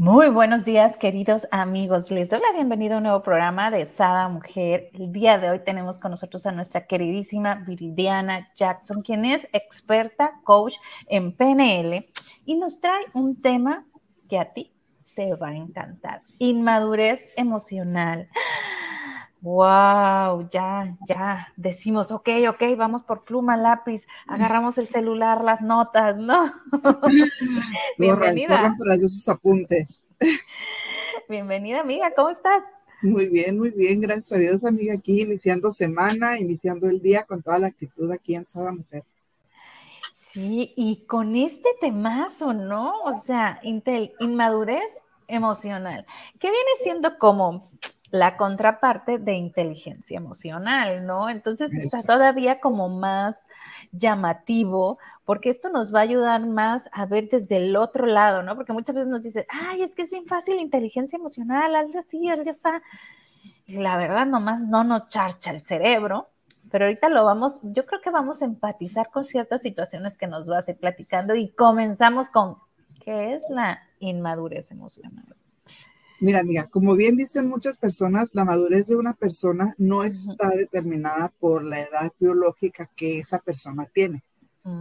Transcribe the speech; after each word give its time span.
Muy 0.00 0.30
buenos 0.30 0.64
días, 0.64 0.96
queridos 0.96 1.46
amigos. 1.50 2.10
Les 2.10 2.30
doy 2.30 2.40
la 2.40 2.52
bienvenida 2.54 2.94
a 2.94 2.96
un 2.96 3.02
nuevo 3.02 3.22
programa 3.22 3.70
de 3.70 3.84
Sada 3.84 4.30
Mujer. 4.30 4.88
El 4.94 5.12
día 5.12 5.36
de 5.36 5.50
hoy 5.50 5.58
tenemos 5.58 5.98
con 5.98 6.12
nosotros 6.12 6.46
a 6.46 6.52
nuestra 6.52 6.86
queridísima 6.86 7.56
Viridiana 7.56 8.50
Jackson, 8.56 9.02
quien 9.02 9.26
es 9.26 9.46
experta 9.52 10.40
coach 10.42 10.76
en 11.06 11.36
PNL 11.36 12.08
y 12.46 12.54
nos 12.54 12.80
trae 12.80 13.04
un 13.12 13.42
tema 13.42 13.84
que 14.26 14.38
a 14.38 14.54
ti 14.54 14.72
te 15.14 15.34
va 15.34 15.48
a 15.48 15.56
encantar. 15.56 16.22
Inmadurez 16.38 17.28
emocional 17.36 18.30
wow, 19.42 20.48
ya, 20.50 20.96
ya, 21.08 21.52
decimos, 21.56 22.10
ok, 22.10 22.28
ok, 22.48 22.62
vamos 22.76 23.02
por 23.02 23.24
pluma, 23.24 23.56
lápiz, 23.56 24.06
agarramos 24.26 24.76
el 24.78 24.88
celular, 24.88 25.42
las 25.42 25.62
notas, 25.62 26.16
¿no? 26.18 26.52
Bienvenida. 27.98 28.76
para 28.78 28.94
esos 28.94 29.26
apuntes. 29.28 30.04
Bienvenida, 31.28 31.80
amiga, 31.80 32.12
¿cómo 32.14 32.30
estás? 32.30 32.62
Muy 33.02 33.28
bien, 33.30 33.56
muy 33.56 33.70
bien, 33.70 34.00
gracias 34.00 34.32
a 34.32 34.36
Dios, 34.36 34.64
amiga, 34.64 34.94
aquí 34.94 35.22
iniciando 35.22 35.72
semana, 35.72 36.38
iniciando 36.38 36.88
el 36.88 37.00
día 37.00 37.24
con 37.24 37.42
toda 37.42 37.58
la 37.58 37.68
actitud 37.68 38.10
aquí 38.12 38.34
en 38.34 38.44
Sada 38.44 38.72
Mujer. 38.72 39.04
Sí, 40.12 40.74
y 40.76 41.06
con 41.06 41.34
este 41.34 41.70
temazo, 41.80 42.52
¿no? 42.52 43.00
O 43.02 43.14
sea, 43.14 43.58
inmadurez 43.62 45.02
emocional, 45.26 46.06
que 46.38 46.50
viene 46.50 46.70
siendo 46.82 47.18
como 47.18 47.70
la 48.10 48.36
contraparte 48.36 49.18
de 49.18 49.34
inteligencia 49.34 50.16
emocional, 50.16 51.06
¿no? 51.06 51.28
Entonces 51.30 51.72
está 51.72 52.02
todavía 52.02 52.60
como 52.60 52.88
más 52.88 53.36
llamativo, 53.92 54.98
porque 55.24 55.50
esto 55.50 55.68
nos 55.68 55.94
va 55.94 56.00
a 56.00 56.02
ayudar 56.02 56.44
más 56.46 56.88
a 56.92 57.06
ver 57.06 57.28
desde 57.28 57.58
el 57.58 57.76
otro 57.76 58.06
lado, 58.06 58.42
¿no? 58.42 58.56
Porque 58.56 58.72
muchas 58.72 58.94
veces 58.94 59.08
nos 59.08 59.22
dicen, 59.22 59.44
ay, 59.48 59.82
es 59.82 59.94
que 59.94 60.02
es 60.02 60.10
bien 60.10 60.26
fácil 60.26 60.58
inteligencia 60.58 61.16
emocional, 61.16 61.74
algo 61.76 61.98
así, 61.98 62.28
algo 62.28 62.50
así. 62.50 62.68
Y 63.66 63.78
la 63.78 63.96
verdad, 63.96 64.26
nomás 64.26 64.62
no 64.62 64.82
nos 64.82 65.08
charcha 65.08 65.52
el 65.52 65.62
cerebro, 65.62 66.30
pero 66.70 66.86
ahorita 66.86 67.08
lo 67.08 67.24
vamos, 67.24 67.60
yo 67.62 67.86
creo 67.86 68.00
que 68.00 68.10
vamos 68.10 68.42
a 68.42 68.44
empatizar 68.44 69.10
con 69.10 69.24
ciertas 69.24 69.62
situaciones 69.62 70.16
que 70.16 70.26
nos 70.26 70.50
va 70.50 70.56
a 70.56 70.60
hacer 70.60 70.76
platicando 70.76 71.34
y 71.34 71.50
comenzamos 71.50 72.28
con, 72.28 72.56
¿qué 73.04 73.34
es 73.34 73.44
la 73.48 73.80
inmadurez 73.98 74.70
emocional? 74.70 75.36
Mira, 76.20 76.40
amiga, 76.40 76.66
como 76.66 76.94
bien 76.96 77.16
dicen 77.16 77.48
muchas 77.48 77.78
personas, 77.78 78.34
la 78.34 78.44
madurez 78.44 78.88
de 78.88 78.96
una 78.96 79.14
persona 79.14 79.74
no 79.78 80.04
está 80.04 80.50
determinada 80.50 81.32
por 81.40 81.64
la 81.64 81.80
edad 81.80 82.12
biológica 82.20 82.90
que 82.94 83.18
esa 83.18 83.38
persona 83.38 83.88
tiene. 83.92 84.22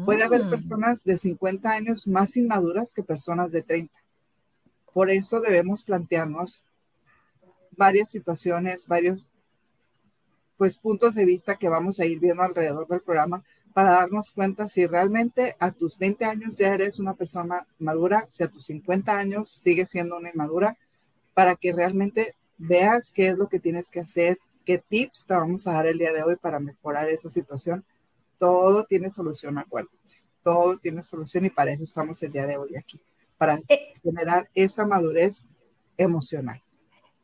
Puede 0.04 0.24
haber 0.24 0.44
mm. 0.44 0.50
personas 0.50 1.06
de 1.06 1.18
50 1.18 1.72
años 1.72 2.08
más 2.08 2.36
inmaduras 2.36 2.92
que 2.92 3.04
personas 3.04 3.52
de 3.52 3.62
30. 3.62 3.94
Por 4.94 5.10
eso 5.10 5.40
debemos 5.40 5.84
plantearnos 5.84 6.66
varias 7.72 8.10
situaciones, 8.10 8.86
varios 8.88 9.26
pues 10.58 10.78
puntos 10.78 11.16
de 11.16 11.24
vista 11.24 11.56
que 11.56 11.70
vamos 11.70 12.02
a 12.02 12.06
ir 12.06 12.20
viendo 12.20 12.44
alrededor 12.44 12.86
del 12.90 13.00
programa 13.00 13.46
para 13.74 13.92
darnos 13.92 14.32
cuenta 14.32 14.68
si 14.68 14.86
realmente 14.86 15.56
a 15.58 15.72
tus 15.72 15.98
20 15.98 16.26
años 16.26 16.56
ya 16.56 16.74
eres 16.74 17.00
una 17.00 17.14
persona 17.14 17.66
madura, 17.78 18.28
si 18.30 18.44
a 18.44 18.50
tus 18.50 18.66
50 18.66 19.18
años 19.18 19.50
sigues 19.50 19.90
siendo 19.90 20.18
una 20.18 20.32
inmadura, 20.32 20.78
para 21.34 21.56
que 21.56 21.74
realmente 21.74 22.36
veas 22.58 23.12
qué 23.12 23.30
es 23.30 23.38
lo 23.38 23.48
que 23.48 23.60
tienes 23.60 23.90
que 23.90 24.00
hacer, 24.00 24.40
qué 24.66 24.78
tips 24.78 25.26
te 25.26 25.34
vamos 25.34 25.66
a 25.68 25.74
dar 25.74 25.88
el 25.88 25.98
día 25.98 26.14
de 26.14 26.24
hoy 26.24 26.36
para 26.36 26.60
mejorar 26.60 27.10
esa 27.10 27.30
situación. 27.30 27.84
Todo 28.38 28.84
tiene 28.84 29.10
solución, 29.10 29.58
acuérdense. 29.58 30.22
Todo 30.44 30.78
tiene 30.78 31.04
solución 31.04 31.46
y 31.46 31.50
para 31.50 31.72
eso 31.72 31.84
estamos 31.84 32.22
el 32.24 32.32
día 32.32 32.46
de 32.46 32.58
hoy 32.58 32.76
aquí, 32.78 33.00
para 33.38 33.60
eh. 33.68 33.94
generar 34.02 34.50
esa 34.56 34.86
madurez 34.86 35.46
emocional. 35.98 36.62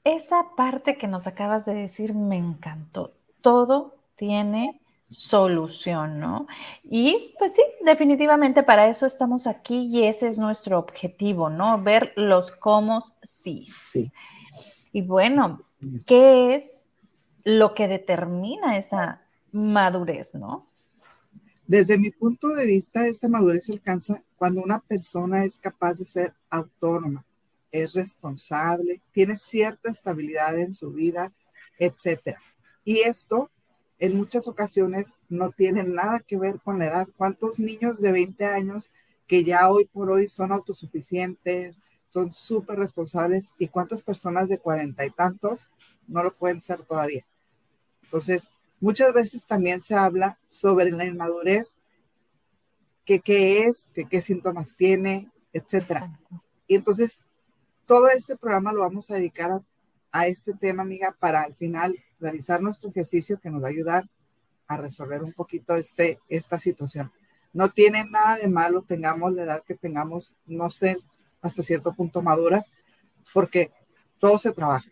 Esa 0.04 0.56
parte 0.56 0.98
que 0.98 1.08
nos 1.08 1.26
acabas 1.26 1.66
de 1.66 1.74
decir 1.74 2.14
me 2.14 2.38
encantó. 2.38 3.14
Todo 3.42 3.96
tiene 4.16 4.80
solución, 5.10 6.20
¿no? 6.20 6.48
Y 6.84 7.36
pues 7.38 7.54
sí, 7.54 7.62
definitivamente 7.86 8.64
para 8.64 8.90
eso 8.90 9.06
estamos 9.06 9.48
aquí 9.48 9.88
y 9.92 10.04
ese 10.04 10.28
es 10.28 10.38
nuestro 10.38 10.80
objetivo, 10.80 11.50
¿no? 11.50 11.82
Ver 11.82 12.14
los 12.16 12.52
cómo 12.52 13.04
sí. 13.22 13.68
Sí. 13.80 14.12
Y 14.92 15.02
bueno, 15.02 15.62
¿qué 16.06 16.56
es 16.56 16.90
lo 17.44 17.74
que 17.74 17.88
determina 17.88 18.78
esa 18.78 19.22
madurez, 19.52 20.34
no? 20.34 20.68
Desde 21.68 21.98
mi 21.98 22.12
punto 22.12 22.50
de 22.50 22.66
vista, 22.66 23.08
esta 23.08 23.28
madurez 23.28 23.66
se 23.66 23.74
alcanza 23.74 24.22
cuando 24.36 24.62
una 24.62 24.80
persona 24.80 25.44
es 25.44 25.58
capaz 25.58 25.98
de 25.98 26.06
ser 26.06 26.34
autónoma, 26.50 27.26
es 27.72 27.96
responsable, 27.96 29.02
tiene 29.12 29.36
cierta 29.38 29.90
estabilidad 29.90 30.60
en 30.60 30.74
su 30.74 30.92
vida, 30.92 31.32
etcétera. 31.80 32.40
Y 32.84 33.00
esto 33.00 33.50
en 34.00 34.18
muchas 34.18 34.48
ocasiones 34.48 35.14
no 35.30 35.52
tienen 35.52 35.94
nada 35.94 36.20
que 36.20 36.38
ver 36.38 36.60
con 36.60 36.80
la 36.80 36.88
edad. 36.88 37.08
¿Cuántos 37.18 37.60
niños 37.60 38.02
de 38.02 38.12
20 38.12 38.46
años 38.46 38.92
que 39.28 39.44
ya 39.44 39.70
hoy 39.70 39.86
por 39.86 40.12
hoy 40.12 40.30
son 40.30 40.52
autosuficientes, 40.52 41.80
son 42.08 42.34
súper 42.34 42.78
responsables 42.78 43.54
y 43.58 43.68
cuántas 43.68 44.02
personas 44.02 44.50
de 44.50 44.60
cuarenta 44.60 45.06
y 45.06 45.10
tantos 45.10 45.70
no 46.08 46.24
lo 46.24 46.36
pueden 46.36 46.62
ser 46.62 46.84
todavía? 46.84 47.26
Entonces, 48.04 48.50
muchas 48.80 49.14
veces 49.14 49.46
también 49.46 49.82
se 49.82 49.96
habla 49.96 50.38
sobre 50.48 50.92
la 50.92 51.06
inmadurez, 51.06 51.78
que 53.06 53.20
qué 53.20 53.66
es, 53.66 53.88
que 53.94 54.06
qué 54.06 54.22
síntomas 54.22 54.76
tiene, 54.76 55.30
etcétera. 55.54 56.20
Y 56.68 56.76
entonces, 56.76 57.22
todo 57.86 58.10
este 58.10 58.36
programa 58.36 58.74
lo 58.74 58.82
vamos 58.82 59.10
a 59.10 59.16
dedicar 59.16 59.52
a, 59.52 59.64
a 60.16 60.28
este 60.28 60.54
tema, 60.54 60.84
amiga, 60.84 61.14
para 61.20 61.42
al 61.42 61.56
final 61.56 61.94
realizar 62.22 62.62
nuestro 62.62 62.90
ejercicio 62.90 63.38
que 63.38 63.50
nos 63.50 63.62
va 63.62 63.68
a 63.68 63.72
ayudar 63.72 64.08
a 64.66 64.78
resolver 64.78 65.22
un 65.22 65.34
poquito 65.34 65.76
este, 65.76 66.20
esta 66.30 66.58
situación. 66.58 67.12
No 67.52 67.68
tiene 67.68 68.06
nada 68.10 68.38
de 68.38 68.48
malo, 68.48 68.82
tengamos 68.82 69.34
la 69.34 69.44
edad 69.44 69.64
que 69.68 69.76
tengamos, 69.76 70.32
no 70.46 70.72
sé, 70.72 70.98
hasta 71.42 71.64
cierto 71.64 71.92
punto 71.92 72.22
maduras, 72.22 72.72
porque 73.34 73.74
todo 74.18 74.38
se 74.40 74.54
trabaja. 74.54 74.90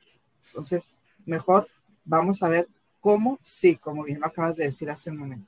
Entonces, 0.48 0.98
mejor 1.26 1.70
vamos 2.04 2.44
a 2.44 2.50
ver 2.50 2.68
cómo, 3.00 3.40
sí, 3.42 3.78
como 3.78 4.04
bien 4.04 4.20
lo 4.20 4.28
acabas 4.28 4.58
de 4.58 4.66
decir 4.66 4.90
hace 4.90 5.10
un 5.10 5.20
momento. 5.20 5.48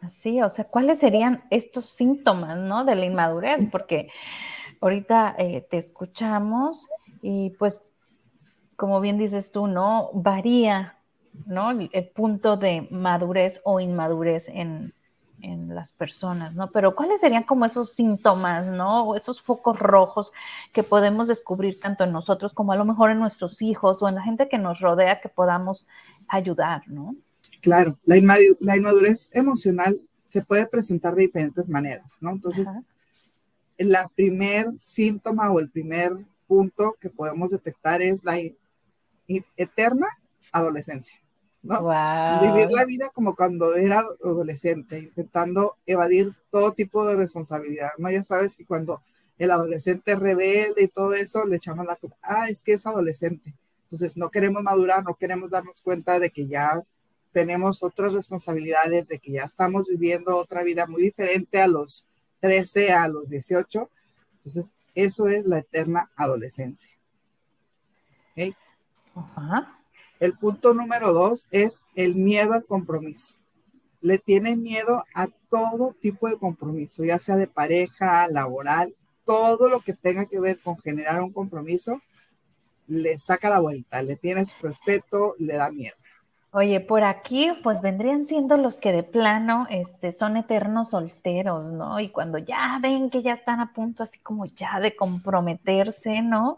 Así, 0.00 0.40
o 0.40 0.48
sea, 0.48 0.64
¿cuáles 0.64 1.00
serían 1.00 1.44
estos 1.50 1.84
síntomas, 1.84 2.56
no, 2.56 2.86
de 2.86 2.94
la 2.94 3.04
inmadurez? 3.04 3.58
Porque 3.70 4.08
ahorita 4.80 5.34
eh, 5.38 5.66
te 5.68 5.76
escuchamos 5.76 6.86
y 7.20 7.50
pues 7.58 7.82
como 8.76 9.00
bien 9.00 9.18
dices 9.18 9.50
tú, 9.52 9.66
¿no? 9.66 10.10
Varía, 10.12 10.98
¿no? 11.46 11.70
El, 11.70 12.08
punto 12.08 12.56
de 12.56 12.86
madurez 12.90 13.60
o 13.64 13.80
inmadurez 13.80 14.48
en, 14.48 14.92
las 15.68 15.92
personas, 15.92 16.54
¿no? 16.54 16.72
Pero 16.72 16.96
¿cuáles 16.96 17.20
serían 17.20 17.44
como 17.44 17.66
esos 17.66 17.92
síntomas, 17.92 18.66
¿no? 18.66 19.04
O 19.04 19.14
esos 19.14 19.40
focos 19.40 19.78
rojos 19.78 20.32
que 20.72 20.82
podemos 20.82 21.28
descubrir 21.28 21.78
tanto 21.78 22.02
en 22.02 22.10
nosotros 22.10 22.52
como 22.52 22.72
a 22.72 22.76
lo 22.76 22.84
mejor 22.84 23.12
en 23.12 23.20
nuestros 23.20 23.62
hijos 23.62 24.02
o 24.02 24.08
en 24.08 24.16
la 24.16 24.22
gente 24.22 24.48
que 24.48 24.58
nos 24.58 24.80
rodea 24.80 25.20
que 25.20 25.28
podamos 25.28 25.86
ayudar, 26.26 26.82
¿no? 26.88 27.14
Claro, 27.60 27.96
la, 28.04 28.16
inmadurez 28.16 29.30
emocional 29.32 30.00
se 30.26 30.42
puede 30.42 30.66
presentar 30.66 31.14
de 31.14 31.22
diferentes 31.22 31.68
maneras, 31.68 32.16
¿no? 32.20 32.30
Entonces, 32.30 32.66
el 33.78 33.94
primer 34.16 34.72
síntoma 34.80 35.50
o 35.52 35.60
el 35.60 35.70
primer 35.70 36.16
punto 36.46 36.96
que 37.00 37.10
podemos 37.10 37.50
detectar 37.50 38.02
es 38.02 38.24
la 38.24 38.34
eterna 39.56 40.08
adolescencia. 40.52 41.18
¿no? 41.62 41.80
Vivir 42.42 42.70
la 42.70 42.84
vida 42.84 43.10
como 43.12 43.34
cuando 43.34 43.74
era 43.74 44.04
adolescente, 44.24 44.98
intentando 44.98 45.76
evadir 45.84 46.34
todo 46.50 46.72
tipo 46.72 47.06
de 47.06 47.16
responsabilidad, 47.16 47.90
¿no? 47.98 48.10
Ya 48.10 48.22
sabes 48.22 48.54
que 48.54 48.64
cuando 48.64 49.02
el 49.38 49.50
adolescente 49.50 50.14
rebelde 50.14 50.84
y 50.84 50.88
todo 50.88 51.12
eso, 51.12 51.44
le 51.44 51.56
echamos 51.56 51.84
la 51.86 51.96
culpa, 51.96 52.16
ah, 52.22 52.48
es 52.48 52.62
que 52.62 52.72
es 52.72 52.86
adolescente. 52.86 53.52
Entonces 53.84 54.16
no 54.16 54.30
queremos 54.30 54.62
madurar, 54.62 55.04
no 55.04 55.14
queremos 55.14 55.50
darnos 55.50 55.80
cuenta 55.80 56.18
de 56.18 56.30
que 56.30 56.46
ya 56.46 56.82
tenemos 57.32 57.82
otras 57.82 58.12
responsabilidades, 58.12 59.08
de 59.08 59.18
que 59.18 59.32
ya 59.32 59.44
estamos 59.44 59.86
viviendo 59.86 60.36
otra 60.36 60.62
vida 60.62 60.86
muy 60.86 61.02
diferente 61.02 61.60
a 61.60 61.66
los 61.66 62.06
13, 62.40 62.92
a 62.92 63.08
los 63.08 63.28
18. 63.28 63.90
Entonces, 64.38 64.72
eso 64.94 65.28
es 65.28 65.44
la 65.44 65.58
eterna 65.58 66.10
adolescencia. 66.16 66.92
El 70.18 70.32
punto 70.38 70.74
número 70.74 71.12
dos 71.12 71.46
es 71.50 71.82
el 71.94 72.14
miedo 72.14 72.54
al 72.54 72.64
compromiso. 72.64 73.34
Le 74.00 74.18
tiene 74.18 74.56
miedo 74.56 75.04
a 75.14 75.28
todo 75.50 75.94
tipo 76.00 76.28
de 76.28 76.38
compromiso, 76.38 77.04
ya 77.04 77.18
sea 77.18 77.36
de 77.36 77.46
pareja, 77.46 78.28
laboral, 78.28 78.94
todo 79.24 79.68
lo 79.68 79.80
que 79.80 79.92
tenga 79.92 80.26
que 80.26 80.40
ver 80.40 80.60
con 80.60 80.78
generar 80.78 81.20
un 81.20 81.32
compromiso, 81.32 82.00
le 82.86 83.18
saca 83.18 83.50
la 83.50 83.58
vuelta, 83.58 84.00
le 84.02 84.16
tienes 84.16 84.58
respeto, 84.60 85.34
le 85.38 85.56
da 85.56 85.70
miedo. 85.70 85.96
Oye, 86.58 86.80
por 86.80 87.04
aquí 87.04 87.52
pues 87.62 87.82
vendrían 87.82 88.24
siendo 88.24 88.56
los 88.56 88.78
que 88.78 88.90
de 88.90 89.02
plano 89.02 89.66
este, 89.68 90.10
son 90.10 90.38
eternos 90.38 90.88
solteros, 90.88 91.70
¿no? 91.70 92.00
Y 92.00 92.08
cuando 92.08 92.38
ya 92.38 92.78
ven 92.80 93.10
que 93.10 93.20
ya 93.20 93.34
están 93.34 93.60
a 93.60 93.74
punto 93.74 94.02
así 94.02 94.20
como 94.20 94.46
ya 94.46 94.80
de 94.80 94.96
comprometerse, 94.96 96.22
¿no? 96.22 96.56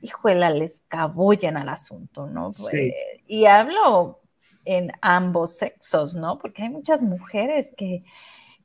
Hijuela, 0.00 0.48
les 0.48 0.80
cabullen 0.88 1.58
al 1.58 1.68
asunto, 1.68 2.26
¿no? 2.26 2.54
Sí. 2.54 2.62
Pues, 2.62 2.92
y 3.26 3.44
hablo 3.44 4.22
en 4.64 4.92
ambos 5.02 5.58
sexos, 5.58 6.14
¿no? 6.14 6.38
Porque 6.38 6.62
hay 6.62 6.70
muchas 6.70 7.02
mujeres 7.02 7.74
que, 7.76 8.02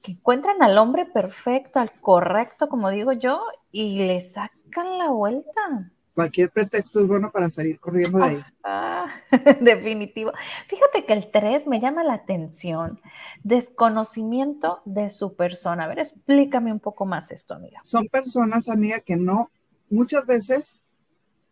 que 0.02 0.14
encuentran 0.14 0.64
al 0.64 0.78
hombre 0.78 1.06
perfecto, 1.06 1.80
al 1.80 1.92
correcto, 2.00 2.70
como 2.70 2.90
digo 2.90 3.12
yo, 3.12 3.44
y 3.70 4.08
le 4.08 4.22
sacan 4.22 4.98
la 4.98 5.10
vuelta. 5.10 5.92
Cualquier 6.19 6.50
pretexto 6.50 7.00
es 7.00 7.07
bueno 7.07 7.31
para 7.31 7.50
salir 7.50 7.80
corriendo 7.80 8.18
de 8.18 8.24
ahí. 8.25 8.44
Ah, 8.66 9.07
definitivo. 9.62 10.33
Fíjate 10.68 11.06
que 11.06 11.13
el 11.13 11.31
3 11.31 11.66
me 11.68 11.80
llama 11.80 12.04
la 12.04 12.16
atención. 12.16 13.00
Desconocimiento 13.45 14.81
de 14.83 15.12
su 15.12 15.36
persona. 15.36 15.86
A 15.86 15.88
ver, 15.88 16.00
explícame 16.00 16.74
un 16.74 16.81
poco 16.81 17.06
más 17.06 17.31
esto, 17.31 17.54
amiga. 17.54 17.80
Son 17.83 18.06
personas, 18.10 18.68
amiga, 18.68 19.00
que 19.00 19.16
no, 19.16 19.50
muchas 19.89 20.27
veces 20.27 20.81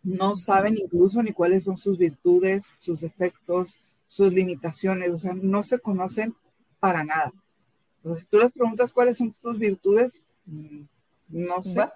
no 0.03 0.35
saben 0.35 0.77
incluso 0.77 1.23
ni 1.23 1.31
cuáles 1.31 1.63
son 1.63 1.77
sus 1.77 1.97
virtudes, 1.97 2.73
sus 2.75 2.99
defectos, 2.99 3.79
sus 4.05 4.33
limitaciones, 4.33 5.11
o 5.11 5.17
sea, 5.17 5.33
no 5.33 5.63
se 5.63 5.79
conocen 5.79 6.35
para 6.81 7.05
nada. 7.05 7.31
Entonces, 7.99 8.23
si 8.23 8.29
tú 8.29 8.39
les 8.39 8.51
preguntas 8.51 8.91
cuáles 8.91 9.17
son 9.17 9.31
tus 9.31 9.57
virtudes, 9.57 10.25
mm, 10.45 10.81
no 11.29 11.63
sé. 11.63 11.87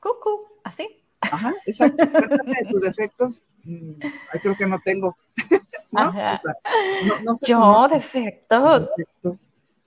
Cucu, 0.00 0.46
así. 0.62 1.03
Ajá, 1.32 1.54
exacto. 1.66 1.96
Cuéntame 2.10 2.54
de 2.62 2.70
tus 2.70 2.80
defectos. 2.82 3.44
Mm, 3.64 3.92
ay, 4.32 4.40
creo 4.40 4.56
que 4.56 4.66
no 4.66 4.78
tengo. 4.84 5.16
¿No? 5.92 6.00
Ajá. 6.00 6.34
O 6.36 6.42
sea, 6.42 6.54
no- 7.06 7.20
no 7.22 7.36
se 7.36 7.46
Yo. 7.46 7.88
Defectos. 7.90 8.90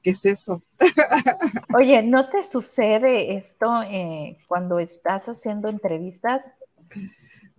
¿Qué 0.01 0.11
es 0.11 0.25
eso? 0.25 0.61
Oye, 1.75 2.01
¿no 2.03 2.29
te 2.29 2.43
sucede 2.43 3.35
esto 3.35 3.81
eh, 3.83 4.37
cuando 4.47 4.79
estás 4.79 5.27
haciendo 5.27 5.67
entrevistas? 5.69 6.49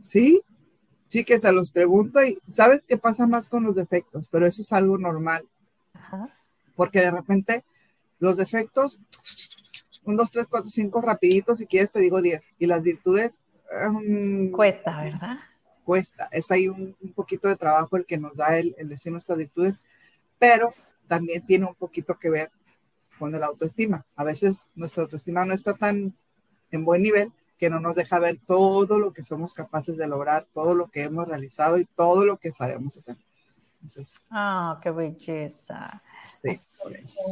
Sí, 0.03 0.41
sí 1.09 1.25
que 1.25 1.39
se 1.39 1.53
los 1.53 1.71
pregunto 1.71 2.23
y 2.25 2.39
sabes 2.49 2.87
qué 2.87 2.97
pasa 2.97 3.27
más 3.27 3.49
con 3.51 3.65
los 3.65 3.75
defectos, 3.77 4.29
pero 4.31 4.47
eso 4.47 4.63
es 4.63 4.73
algo 4.73 4.97
normal, 4.97 5.47
Ajá. 5.93 6.35
porque 6.75 7.01
de 7.01 7.11
repente 7.11 7.65
los 8.19 8.37
defectos, 8.39 8.99
un, 10.05 10.17
dos, 10.17 10.31
tres, 10.31 10.47
cuatro, 10.49 10.71
cinco, 10.71 11.03
rapiditos, 11.03 11.59
si 11.59 11.67
quieres 11.67 11.91
te 11.93 12.01
digo 12.01 12.23
diez, 12.23 12.45
y 12.59 12.67
las 12.67 12.83
virtudes, 12.83 13.43
Cuesta, 14.53 15.03
¿verdad? 15.03 15.37
cuesta, 15.85 16.29
es 16.33 16.51
ahí 16.51 16.69
un, 16.69 16.95
un 17.01 17.13
poquito 17.15 17.49
de 17.49 17.57
trabajo 17.57 17.97
el 17.97 18.05
que 18.05 18.19
nos 18.19 18.37
da 18.37 18.59
el, 18.59 18.75
el 18.77 18.91
decir 18.91 19.11
nuestras 19.11 19.39
virtudes, 19.39 19.81
pero 20.39 20.75
también 21.07 21.47
tiene 21.47 21.65
un 21.67 21.75
poquito 21.75 22.19
que 22.19 22.29
ver 22.29 22.51
con 23.19 23.35
el 23.35 23.43
autoestima. 23.43 24.05
A 24.15 24.23
veces 24.23 24.67
nuestra 24.75 25.05
autoestima 25.05 25.47
no 25.47 25.55
está 25.55 25.73
tan 25.75 26.15
en 26.71 26.85
buen 26.85 27.03
nivel 27.03 27.33
que 27.59 27.71
no 27.71 27.81
nos 27.81 27.95
deja 27.95 28.19
ver 28.19 28.39
todo 28.47 28.99
lo 28.99 29.13
que 29.15 29.25
somos 29.25 29.55
capaces 29.55 29.97
de 29.97 30.07
lograr, 30.07 30.47
todo 30.53 30.75
lo 30.75 30.89
que 30.91 31.05
hemos 31.05 31.27
realizado 31.27 31.79
y 31.79 31.87
todo 31.87 32.27
lo 32.27 32.37
que 32.37 32.53
sabemos 32.53 32.97
hacer. 32.99 33.17
Entonces, 33.81 34.21
Ah, 34.31 34.79
qué 34.83 34.91
belleza. 34.91 36.03
sí, 36.23 36.55
por 36.83 36.95
eso. 36.95 37.23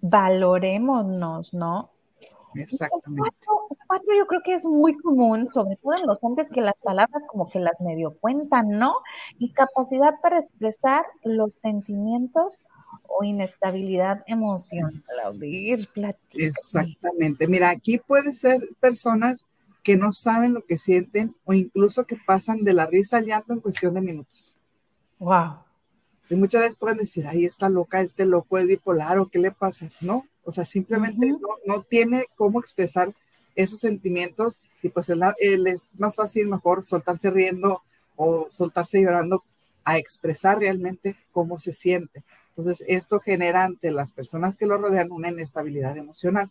Valorémonos, 0.00 1.52
¿no? 1.54 1.90
Exactamente. 2.54 3.30
Cuatro, 3.46 3.76
cuatro 3.86 4.14
yo 4.16 4.26
creo 4.26 4.40
que 4.44 4.54
es 4.54 4.64
muy 4.64 4.96
común, 4.96 5.48
sobre 5.48 5.76
todo 5.76 5.94
en 5.94 6.06
los 6.06 6.18
hombres, 6.22 6.48
que 6.48 6.60
las 6.60 6.76
palabras 6.82 7.22
como 7.28 7.48
que 7.48 7.60
las 7.60 7.80
medio 7.80 8.16
cuentan, 8.20 8.70
¿no? 8.70 8.96
Incapacidad 9.38 10.20
para 10.22 10.38
expresar 10.38 11.04
los 11.24 11.52
sentimientos 11.60 12.58
o 13.06 13.24
inestabilidad 13.24 14.22
emocional. 14.26 15.02
Claudir, 15.06 15.88
platícame. 15.92 16.46
Exactamente. 16.46 17.46
Mira, 17.46 17.70
aquí 17.70 17.98
puede 17.98 18.32
ser 18.32 18.60
personas 18.80 19.44
que 19.82 19.96
no 19.96 20.12
saben 20.12 20.54
lo 20.54 20.64
que 20.64 20.78
sienten 20.78 21.34
o 21.44 21.52
incluso 21.52 22.04
que 22.04 22.16
pasan 22.16 22.64
de 22.64 22.74
la 22.74 22.86
risa 22.86 23.18
al 23.18 23.26
llanto 23.26 23.52
en 23.52 23.60
cuestión 23.60 23.94
de 23.94 24.00
minutos. 24.00 24.56
Wow. 25.18 25.64
Y 26.28 26.36
muchas 26.36 26.62
veces 26.62 26.76
pueden 26.76 26.98
decir, 26.98 27.26
ahí 27.26 27.44
está 27.44 27.68
loca, 27.68 28.00
este 28.00 28.24
loco 28.24 28.58
es 28.58 28.66
bipolar 28.66 29.18
o 29.18 29.28
qué 29.28 29.38
le 29.38 29.50
pasa, 29.50 29.90
¿no? 30.00 30.24
O 30.44 30.52
sea, 30.52 30.64
simplemente 30.64 31.26
no, 31.26 31.48
no 31.66 31.82
tiene 31.82 32.26
cómo 32.36 32.60
expresar 32.60 33.12
esos 33.54 33.80
sentimientos 33.80 34.60
y 34.82 34.88
pues 34.88 35.08
él, 35.08 35.20
él 35.38 35.66
es 35.66 35.90
más 35.98 36.16
fácil 36.16 36.48
mejor 36.48 36.84
soltarse 36.84 37.30
riendo 37.30 37.82
o 38.16 38.48
soltarse 38.50 39.02
llorando 39.02 39.44
a 39.84 39.98
expresar 39.98 40.58
realmente 40.58 41.16
cómo 41.32 41.58
se 41.58 41.72
siente. 41.72 42.22
Entonces, 42.48 42.84
esto 42.88 43.20
genera 43.20 43.64
ante 43.64 43.90
las 43.90 44.12
personas 44.12 44.56
que 44.56 44.66
lo 44.66 44.76
rodean 44.78 45.12
una 45.12 45.28
inestabilidad 45.28 45.96
emocional, 45.96 46.50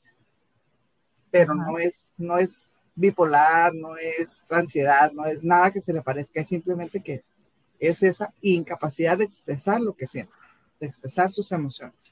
pero 1.29 1.53
no 1.53 1.77
es, 1.77 2.09
no 2.17 2.37
es 2.37 2.69
bipolar, 2.95 3.73
no 3.75 3.95
es 3.95 4.51
ansiedad, 4.51 5.11
no 5.11 5.25
es 5.25 5.43
nada 5.43 5.71
que 5.71 5.81
se 5.81 5.93
le 5.93 6.01
parezca, 6.01 6.41
es 6.41 6.47
simplemente 6.47 7.01
que 7.01 7.23
es 7.79 8.03
esa 8.03 8.33
incapacidad 8.41 9.17
de 9.17 9.25
expresar 9.25 9.79
lo 9.79 9.93
que 9.93 10.07
siente, 10.07 10.33
de 10.79 10.87
expresar 10.87 11.31
sus 11.31 11.51
emociones. 11.51 12.11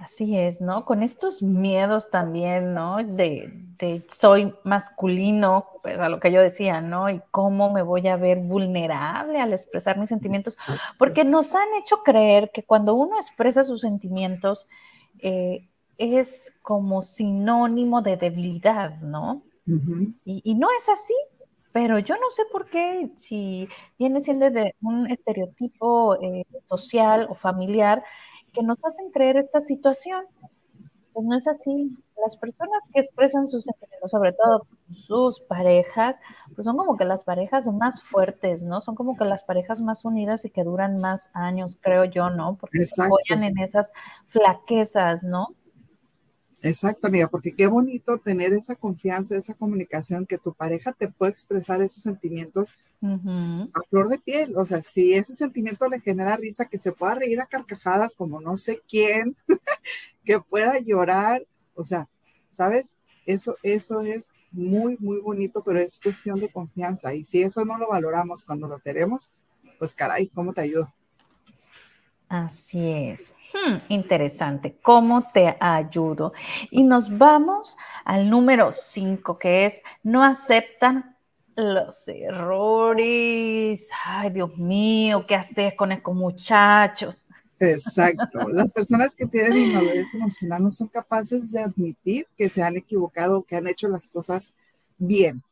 Así 0.00 0.36
es, 0.36 0.60
¿no? 0.60 0.84
Con 0.84 1.02
estos 1.02 1.42
miedos 1.42 2.10
también, 2.10 2.72
¿no? 2.72 2.98
De, 3.02 3.50
de 3.78 4.04
soy 4.08 4.54
masculino, 4.62 5.66
pues 5.82 5.98
a 5.98 6.08
lo 6.08 6.20
que 6.20 6.30
yo 6.30 6.40
decía, 6.40 6.80
¿no? 6.80 7.10
Y 7.10 7.20
cómo 7.32 7.72
me 7.72 7.82
voy 7.82 8.06
a 8.06 8.16
ver 8.16 8.38
vulnerable 8.38 9.40
al 9.40 9.52
expresar 9.52 9.98
mis 9.98 10.08
sentimientos, 10.08 10.56
porque 10.98 11.24
nos 11.24 11.54
han 11.54 11.68
hecho 11.80 12.02
creer 12.04 12.50
que 12.52 12.62
cuando 12.62 12.94
uno 12.94 13.16
expresa 13.16 13.64
sus 13.64 13.80
sentimientos 13.80 14.68
eh, 15.18 15.68
es 15.96 16.56
como 16.62 17.02
sinónimo 17.02 18.00
de 18.00 18.16
debilidad, 18.16 19.00
¿no? 19.00 19.42
Y 20.24 20.54
no 20.54 20.68
es 20.70 20.88
así, 20.88 21.14
pero 21.72 21.98
yo 21.98 22.14
no 22.14 22.30
sé 22.30 22.44
por 22.50 22.70
qué, 22.70 23.10
si 23.16 23.68
viene 23.98 24.20
siendo 24.20 24.50
de 24.50 24.74
un 24.80 25.10
estereotipo 25.10 26.14
eh, 26.22 26.46
social 26.66 27.26
o 27.28 27.34
familiar, 27.34 28.02
que 28.58 28.66
nos 28.66 28.84
hacen 28.84 29.10
creer 29.10 29.36
esta 29.36 29.60
situación. 29.60 30.24
Pues 31.12 31.26
no 31.26 31.36
es 31.36 31.46
así. 31.46 31.96
Las 32.22 32.36
personas 32.36 32.82
que 32.92 33.00
expresan 33.00 33.46
sus 33.46 33.64
sentimientos, 33.64 34.10
sobre 34.10 34.32
todo 34.32 34.66
sus 34.92 35.40
parejas, 35.40 36.18
pues 36.54 36.64
son 36.64 36.76
como 36.76 36.96
que 36.96 37.04
las 37.04 37.22
parejas 37.22 37.66
más 37.68 38.02
fuertes, 38.02 38.64
¿no? 38.64 38.80
Son 38.80 38.96
como 38.96 39.16
que 39.16 39.24
las 39.24 39.44
parejas 39.44 39.80
más 39.80 40.04
unidas 40.04 40.44
y 40.44 40.50
que 40.50 40.64
duran 40.64 41.00
más 41.00 41.30
años, 41.34 41.78
creo 41.80 42.04
yo, 42.04 42.30
¿no? 42.30 42.56
Porque 42.56 42.80
se 42.82 43.02
apoyan 43.02 43.44
en 43.44 43.58
esas 43.58 43.92
flaquezas, 44.26 45.22
¿no? 45.22 45.54
Exacto, 46.60 47.06
amiga, 47.06 47.28
porque 47.28 47.54
qué 47.54 47.68
bonito 47.68 48.18
tener 48.18 48.52
esa 48.52 48.74
confianza, 48.74 49.36
esa 49.36 49.54
comunicación, 49.54 50.26
que 50.26 50.38
tu 50.38 50.54
pareja 50.54 50.92
te 50.92 51.08
puede 51.08 51.30
expresar 51.30 51.80
esos 51.82 52.02
sentimientos 52.02 52.74
A 53.00 53.82
flor 53.88 54.08
de 54.08 54.18
piel. 54.18 54.54
O 54.56 54.66
sea, 54.66 54.82
si 54.82 55.14
ese 55.14 55.34
sentimiento 55.34 55.88
le 55.88 56.00
genera 56.00 56.36
risa, 56.36 56.66
que 56.66 56.78
se 56.78 56.92
pueda 56.92 57.14
reír 57.14 57.40
a 57.40 57.46
carcajadas 57.46 58.14
como 58.14 58.40
no 58.40 58.56
sé 58.58 58.80
quién, 58.88 59.36
que 60.24 60.40
pueda 60.40 60.78
llorar. 60.78 61.46
O 61.74 61.84
sea, 61.84 62.08
¿sabes? 62.50 62.94
Eso, 63.26 63.56
eso 63.62 64.00
es 64.00 64.30
muy, 64.50 64.96
muy 64.98 65.20
bonito, 65.20 65.62
pero 65.64 65.78
es 65.78 66.00
cuestión 66.00 66.40
de 66.40 66.48
confianza. 66.48 67.14
Y 67.14 67.24
si 67.24 67.42
eso 67.42 67.64
no 67.64 67.78
lo 67.78 67.88
valoramos 67.88 68.44
cuando 68.44 68.66
lo 68.66 68.78
tenemos, 68.80 69.30
pues 69.78 69.94
caray, 69.94 70.28
¿cómo 70.28 70.52
te 70.52 70.62
ayudo? 70.62 70.92
Así 72.28 72.90
es. 72.90 73.32
Hmm, 73.54 73.76
interesante. 73.88 74.76
¿Cómo 74.82 75.30
te 75.32 75.56
ayudo? 75.60 76.34
Y 76.70 76.82
nos 76.82 77.16
vamos 77.16 77.76
al 78.04 78.28
número 78.28 78.72
5, 78.72 79.38
que 79.38 79.64
es 79.64 79.80
no 80.02 80.22
aceptan 80.22 81.16
los 81.58 82.06
errores. 82.06 83.90
Ay, 84.04 84.30
Dios 84.30 84.56
mío, 84.56 85.26
¿qué 85.26 85.34
haces 85.34 85.74
con 85.74 85.90
estos 85.90 86.14
muchachos? 86.14 87.24
Exacto. 87.58 88.46
Las 88.52 88.72
personas 88.72 89.14
que 89.16 89.26
tienen 89.26 89.56
inmadurez 89.56 90.14
emocional 90.14 90.62
no 90.62 90.72
son 90.72 90.86
capaces 90.86 91.50
de 91.50 91.60
admitir 91.60 92.28
que 92.36 92.48
se 92.48 92.62
han 92.62 92.76
equivocado, 92.76 93.42
que 93.42 93.56
han 93.56 93.66
hecho 93.66 93.88
las 93.88 94.06
cosas 94.06 94.52
bien, 94.98 95.42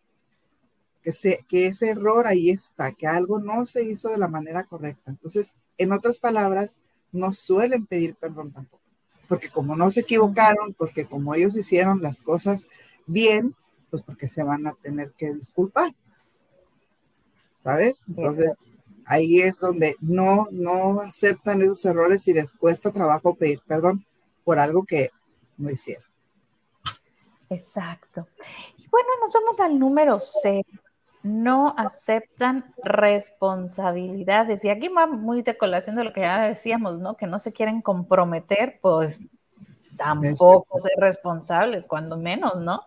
que, 1.02 1.12
se, 1.12 1.44
que 1.48 1.66
ese 1.66 1.90
error 1.90 2.28
ahí 2.28 2.50
está, 2.50 2.92
que 2.92 3.08
algo 3.08 3.40
no 3.40 3.66
se 3.66 3.82
hizo 3.82 4.08
de 4.08 4.18
la 4.18 4.28
manera 4.28 4.62
correcta. 4.62 5.10
Entonces, 5.10 5.54
en 5.76 5.90
otras 5.90 6.18
palabras, 6.18 6.76
no 7.10 7.32
suelen 7.32 7.84
pedir 7.84 8.14
perdón 8.14 8.52
tampoco, 8.52 8.82
porque 9.26 9.48
como 9.48 9.75
no 9.75 9.90
se 9.90 10.00
equivocaron, 10.00 10.72
porque 10.75 11.04
como 11.06 11.34
ellos 11.34 11.56
hicieron 11.56 12.00
las 12.00 12.20
cosas 12.20 12.68
bien, 13.06 13.56
pues 13.96 14.04
porque 14.04 14.28
se 14.28 14.42
van 14.42 14.66
a 14.66 14.74
tener 14.74 15.12
que 15.12 15.32
disculpar. 15.32 15.94
¿Sabes? 17.62 18.04
Entonces, 18.06 18.66
ahí 19.06 19.40
es 19.40 19.58
donde 19.58 19.96
no, 20.00 20.48
no 20.50 21.00
aceptan 21.00 21.62
esos 21.62 21.82
errores 21.86 22.28
y 22.28 22.34
les 22.34 22.52
cuesta 22.54 22.92
trabajo 22.92 23.34
pedir 23.34 23.60
perdón 23.66 24.04
por 24.44 24.58
algo 24.58 24.84
que 24.84 25.08
no 25.56 25.70
hicieron. 25.70 26.04
Exacto. 27.48 28.28
Y 28.76 28.86
bueno, 28.88 29.08
nos 29.24 29.32
vamos 29.32 29.60
al 29.60 29.78
número 29.78 30.20
C. 30.20 30.62
No 31.22 31.74
aceptan 31.78 32.72
responsabilidades. 32.84 34.62
Y 34.64 34.68
aquí 34.68 34.88
va 34.88 35.06
muy 35.06 35.40
de 35.40 35.56
colación 35.56 35.96
de 35.96 36.04
lo 36.04 36.12
que 36.12 36.20
ya 36.20 36.42
decíamos, 36.42 37.00
¿no? 37.00 37.16
Que 37.16 37.26
no 37.26 37.38
se 37.38 37.52
quieren 37.52 37.80
comprometer, 37.80 38.78
pues 38.82 39.18
tampoco 39.96 40.78
ser 40.78 40.92
responsables, 40.98 41.86
cuando 41.86 42.16
menos, 42.16 42.56
¿no? 42.60 42.82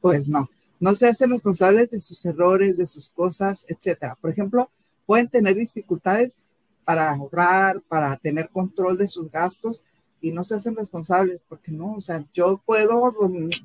Pues 0.00 0.28
no. 0.28 0.48
No 0.80 0.94
se 0.94 1.08
hacen 1.08 1.30
responsables 1.30 1.90
de 1.90 2.00
sus 2.00 2.24
errores, 2.24 2.76
de 2.76 2.86
sus 2.86 3.08
cosas, 3.08 3.64
etcétera. 3.68 4.16
Por 4.20 4.30
ejemplo, 4.30 4.70
pueden 5.06 5.28
tener 5.28 5.54
dificultades 5.54 6.36
para 6.84 7.10
ahorrar, 7.10 7.80
para 7.82 8.16
tener 8.16 8.48
control 8.50 8.98
de 8.98 9.08
sus 9.08 9.30
gastos 9.30 9.82
y 10.20 10.32
no 10.32 10.44
se 10.44 10.54
hacen 10.56 10.74
responsables 10.74 11.42
porque 11.48 11.70
no, 11.70 11.94
o 11.94 12.00
sea, 12.00 12.24
yo 12.32 12.60
puedo 12.64 13.14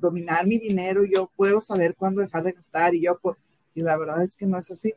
dominar 0.00 0.46
mi 0.46 0.58
dinero, 0.58 1.04
yo 1.04 1.30
puedo 1.36 1.60
saber 1.60 1.94
cuándo 1.94 2.20
dejar 2.20 2.44
de 2.44 2.52
gastar 2.52 2.94
y 2.94 3.02
yo 3.02 3.18
puedo, 3.18 3.36
y 3.74 3.82
la 3.82 3.96
verdad 3.96 4.22
es 4.22 4.36
que 4.36 4.46
no 4.46 4.58
es 4.58 4.70
así, 4.70 4.92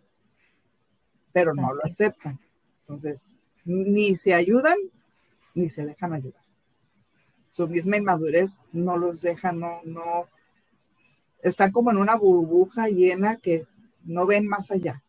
pero 1.32 1.54
no 1.54 1.74
lo 1.74 1.84
aceptan. 1.86 2.40
Entonces, 2.82 3.32
ni 3.66 4.16
se 4.16 4.34
ayudan 4.34 4.78
ni 5.56 5.70
se 5.70 5.86
dejan 5.86 6.14
ayudar. 6.14 6.42
Su 7.50 7.68
misma 7.68 7.98
inmadurez 7.98 8.60
no 8.72 8.98
los 8.98 9.22
deja, 9.22 9.52
no, 9.52 9.82
no, 9.86 10.28
están 11.44 11.72
como 11.72 11.92
en 11.92 11.98
una 11.98 12.16
burbuja 12.16 12.88
llena 12.88 13.38
que 13.38 13.68
no 14.04 14.26
ven 14.26 14.48
más 14.48 14.72
allá. 14.72 15.04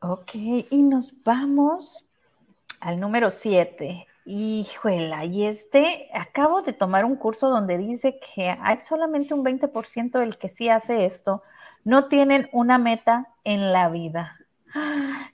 Ok, 0.00 0.34
y 0.34 0.82
nos 0.82 1.14
vamos 1.22 2.06
al 2.80 3.00
número 3.00 3.30
7. 3.30 4.06
Híjole, 4.26 5.26
y 5.26 5.44
este, 5.44 6.08
acabo 6.14 6.62
de 6.62 6.72
tomar 6.72 7.04
un 7.04 7.16
curso 7.16 7.50
donde 7.50 7.76
dice 7.76 8.18
que 8.18 8.56
hay 8.60 8.80
solamente 8.80 9.34
un 9.34 9.44
20% 9.44 10.18
del 10.18 10.38
que 10.38 10.48
sí 10.48 10.68
hace 10.68 11.04
esto, 11.04 11.42
no 11.84 12.08
tienen 12.08 12.48
una 12.52 12.78
meta 12.78 13.28
en 13.44 13.72
la 13.72 13.90
vida. 13.90 14.38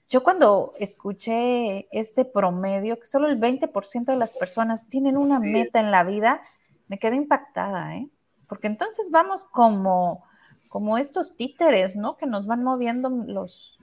Yo 0.09 0.23
cuando 0.23 0.75
escuché 0.79 1.89
este 1.93 2.25
promedio, 2.25 2.99
que 2.99 3.07
solo 3.07 3.29
el 3.29 3.41
20% 3.41 4.05
de 4.05 4.17
las 4.17 4.35
personas 4.35 4.89
tienen 4.89 5.17
una 5.17 5.39
meta 5.39 5.81
en 5.81 5.91
la 5.91 6.05
vida, 6.05 6.43
me 6.89 6.99
quedé 6.99 7.17
impactada, 7.17 7.97
¿eh? 7.97 8.09
Porque 8.51 8.67
entonces 8.67 9.11
vamos 9.13 9.45
como, 9.45 10.25
como 10.69 10.99
estos 10.99 11.37
títeres, 11.37 11.95
¿no? 11.95 12.17
Que 12.17 12.27
nos 12.27 12.49
van 12.49 12.65
moviendo 12.65 13.09
los, 13.09 13.79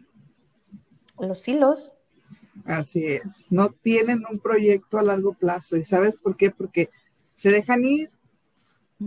los 1.17 1.47
hilos. 1.47 1.93
Así 2.65 3.05
es, 3.05 3.49
no 3.49 3.69
tienen 3.69 4.25
un 4.29 4.39
proyecto 4.39 4.99
a 4.99 5.03
largo 5.03 5.33
plazo. 5.33 5.77
¿Y 5.77 5.85
sabes 5.85 6.17
por 6.17 6.35
qué? 6.35 6.51
Porque 6.51 6.89
se 7.33 7.49
dejan 7.49 7.85
ir, 7.85 8.09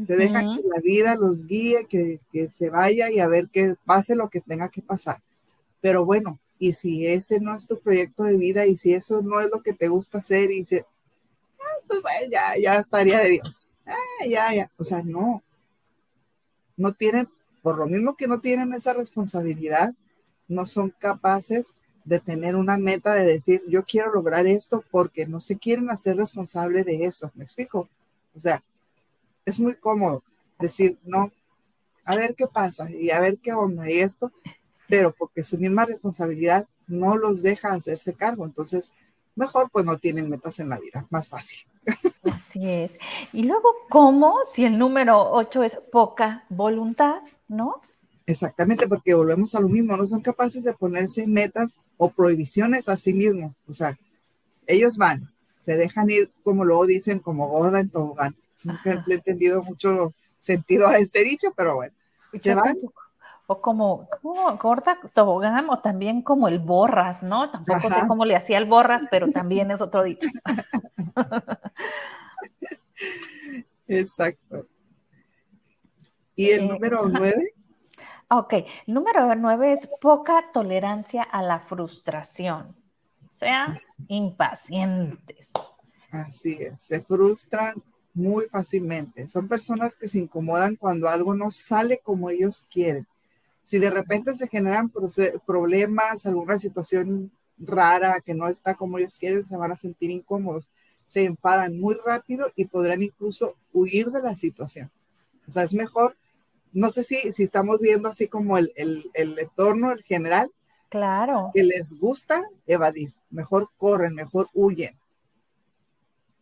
se 0.07 0.17
dejan 0.17 0.57
que 0.57 0.67
la 0.67 0.81
vida 0.83 1.15
los 1.17 1.47
guíe, 1.47 1.85
que, 1.85 2.21
se 2.49 2.71
vaya 2.71 3.11
y 3.11 3.21
a 3.21 3.29
ver 3.29 3.51
que 3.51 3.75
pase 3.85 4.17
lo 4.17 4.31
que 4.31 4.41
tenga 4.41 4.71
que 4.71 4.81
pasar. 4.81 5.21
Pero 5.83 6.07
bueno, 6.07 6.39
y 6.59 6.73
si 6.73 7.07
ese 7.07 7.39
no 7.39 7.55
es 7.55 7.67
tu 7.67 7.79
proyecto 7.79 8.25
de 8.25 8.39
vida 8.39 8.65
y 8.65 8.79
si 8.79 8.95
eso 8.95 9.21
no 9.21 9.41
es 9.41 9.51
lo 9.51 9.63
que 9.63 9.75
te 9.75 9.89
gusta 9.89 10.19
hacer 10.19 10.53
y 10.53 10.65
se, 10.65 10.87
ah, 11.59 11.81
pues 11.87 12.01
bueno, 12.01 12.33
ya, 12.33 12.55
ya 12.59 12.77
estaría 12.77 13.19
de 13.19 13.29
Dios. 13.29 13.67
Ah, 13.85 14.27
ya, 14.27 14.55
ya. 14.55 14.71
O 14.79 14.85
sea, 14.85 15.03
no. 15.03 15.43
No 16.81 16.95
tienen, 16.95 17.29
por 17.61 17.77
lo 17.77 17.87
mismo 17.87 18.17
que 18.17 18.27
no 18.27 18.41
tienen 18.41 18.73
esa 18.73 18.95
responsabilidad, 18.95 19.93
no 20.49 20.65
son 20.65 20.95
capaces 20.99 21.75
de 22.07 22.21
tener 22.21 22.57
una 22.57 22.79
meta 22.79 23.13
de 23.13 23.27
decir, 23.27 23.63
yo 23.69 23.85
quiero 23.85 24.11
lograr 24.15 24.47
esto 24.47 24.83
porque 24.91 25.27
no 25.27 25.41
se 25.41 25.59
quieren 25.59 25.91
hacer 25.91 26.17
responsable 26.17 26.83
de 26.83 27.05
eso. 27.05 27.31
¿Me 27.35 27.45
explico? 27.45 27.87
O 28.35 28.41
sea, 28.41 28.65
es 29.45 29.61
muy 29.61 29.75
cómodo 29.75 30.25
decir, 30.59 30.97
no, 31.05 31.31
a 32.07 32.17
ver 32.17 32.35
qué 32.35 32.47
pasa 32.47 32.91
y 32.91 33.11
a 33.11 33.21
ver 33.21 33.37
qué 33.37 33.53
onda 33.53 33.91
y 33.91 34.01
esto, 34.01 34.33
pero 34.89 35.13
porque 35.13 35.45
su 35.45 35.59
misma 35.59 35.85
responsabilidad 35.85 36.67
no 36.87 37.19
los 37.19 37.43
deja 37.43 37.75
hacerse 37.75 38.15
cargo. 38.15 38.47
Entonces, 38.47 38.93
mejor 39.37 39.69
pues 39.71 39.85
no 39.85 39.99
tienen 39.99 40.31
metas 40.31 40.59
en 40.61 40.71
la 40.71 40.79
vida, 40.79 41.07
más 41.11 41.29
fácil. 41.29 41.59
Así 42.33 42.69
es. 42.69 42.99
Y 43.33 43.45
luego, 43.45 43.69
¿cómo? 43.89 44.39
Si 44.45 44.65
el 44.65 44.79
número 44.79 45.33
8 45.33 45.63
es 45.63 45.77
poca 45.91 46.45
voluntad, 46.49 47.23
¿no? 47.49 47.81
Exactamente, 48.27 48.87
porque 48.87 49.15
volvemos 49.15 49.55
a 49.55 49.61
lo 49.61 49.69
mismo, 49.69 49.97
no 49.97 50.07
son 50.07 50.21
capaces 50.21 50.63
de 50.63 50.73
ponerse 50.73 51.27
metas 51.27 51.77
o 51.97 52.11
prohibiciones 52.11 52.89
a 52.89 52.97
sí 52.97 53.13
mismos. 53.13 53.53
O 53.69 53.75
sea, 53.75 53.99
ellos 54.67 54.97
van, 54.97 55.33
se 55.61 55.77
dejan 55.77 56.11
ir, 56.11 56.31
como 56.45 56.65
luego 56.65 56.87
dicen, 56.87 57.19
como 57.19 57.49
gorda 57.49 57.81
en 57.81 57.91
tobogán. 57.91 58.37
Nunca 58.63 59.05
he 59.07 59.15
entendido 59.15 59.63
mucho 59.63 60.15
sentido 60.39 60.87
a 60.87 60.99
este 60.99 61.25
dicho, 61.25 61.53
pero 61.57 61.77
bueno, 61.77 61.95
se 62.41 62.55
van. 62.55 62.77
O 63.53 63.61
como, 63.61 64.09
como 64.23 64.57
gorda 64.59 64.97
tobogán 65.13 65.69
o 65.71 65.81
también 65.81 66.23
como 66.23 66.47
el 66.47 66.61
borras, 66.61 67.25
¿no? 67.25 67.51
Tampoco 67.51 67.91
sé 67.91 68.07
cómo 68.07 68.25
le 68.25 68.37
hacía 68.37 68.59
el 68.59 68.65
borras, 68.65 69.03
pero 69.11 69.29
también 69.29 69.73
es 69.73 69.81
otro 69.81 70.05
dicho. 70.05 70.29
Exacto. 73.89 74.69
¿Y 76.37 76.51
el 76.51 76.61
eh, 76.61 76.69
número 76.69 77.09
nueve? 77.09 77.55
Ok, 78.29 78.53
el 78.53 78.95
número 78.95 79.35
nueve 79.35 79.73
es 79.73 79.89
poca 80.01 80.53
tolerancia 80.53 81.25
a 81.25 81.43
la 81.43 81.59
frustración. 81.59 82.77
O 83.29 83.33
sea, 83.33 83.75
impacientes. 84.07 85.53
Así 86.13 86.53
es, 86.53 86.81
se 86.83 87.01
frustran 87.01 87.83
muy 88.15 88.47
fácilmente. 88.47 89.27
Son 89.27 89.49
personas 89.49 89.97
que 89.97 90.07
se 90.07 90.21
incomodan 90.21 90.77
cuando 90.77 91.09
algo 91.09 91.35
no 91.35 91.51
sale 91.51 91.99
como 91.99 92.31
ellos 92.31 92.65
quieren. 92.71 93.09
Si 93.71 93.79
de 93.79 93.89
repente 93.89 94.35
se 94.35 94.49
generan 94.49 94.91
problemas, 95.47 96.27
alguna 96.27 96.59
situación 96.59 97.31
rara 97.57 98.21
que 98.21 98.35
no 98.35 98.49
está 98.49 98.75
como 98.75 98.99
ellos 98.99 99.17
quieren, 99.17 99.45
se 99.45 99.57
van 99.57 99.71
a 99.71 99.77
sentir 99.77 100.11
incómodos. 100.11 100.69
Se 101.05 101.25
enfadan 101.25 101.79
muy 101.79 101.97
rápido 102.05 102.51
y 102.57 102.65
podrán 102.65 103.01
incluso 103.01 103.55
huir 103.73 104.11
de 104.11 104.23
la 104.23 104.35
situación. 104.35 104.91
O 105.47 105.53
sea, 105.53 105.63
es 105.63 105.73
mejor 105.73 106.17
no 106.73 106.91
sé 106.91 107.05
si, 107.05 107.33
si 107.33 107.45
estamos 107.45 107.81
viendo 107.81 108.09
así 108.09 108.27
como 108.27 108.59
el, 108.59 108.73
el, 108.75 109.39
entorno 109.39 109.93
el 109.93 110.03
general. 110.03 110.51
Claro. 110.89 111.53
Que 111.55 111.63
les 111.63 111.97
gusta 111.97 112.43
evadir. 112.67 113.15
Mejor 113.31 113.71
corren, 113.79 114.15
mejor 114.15 114.49
huyen. 114.53 114.99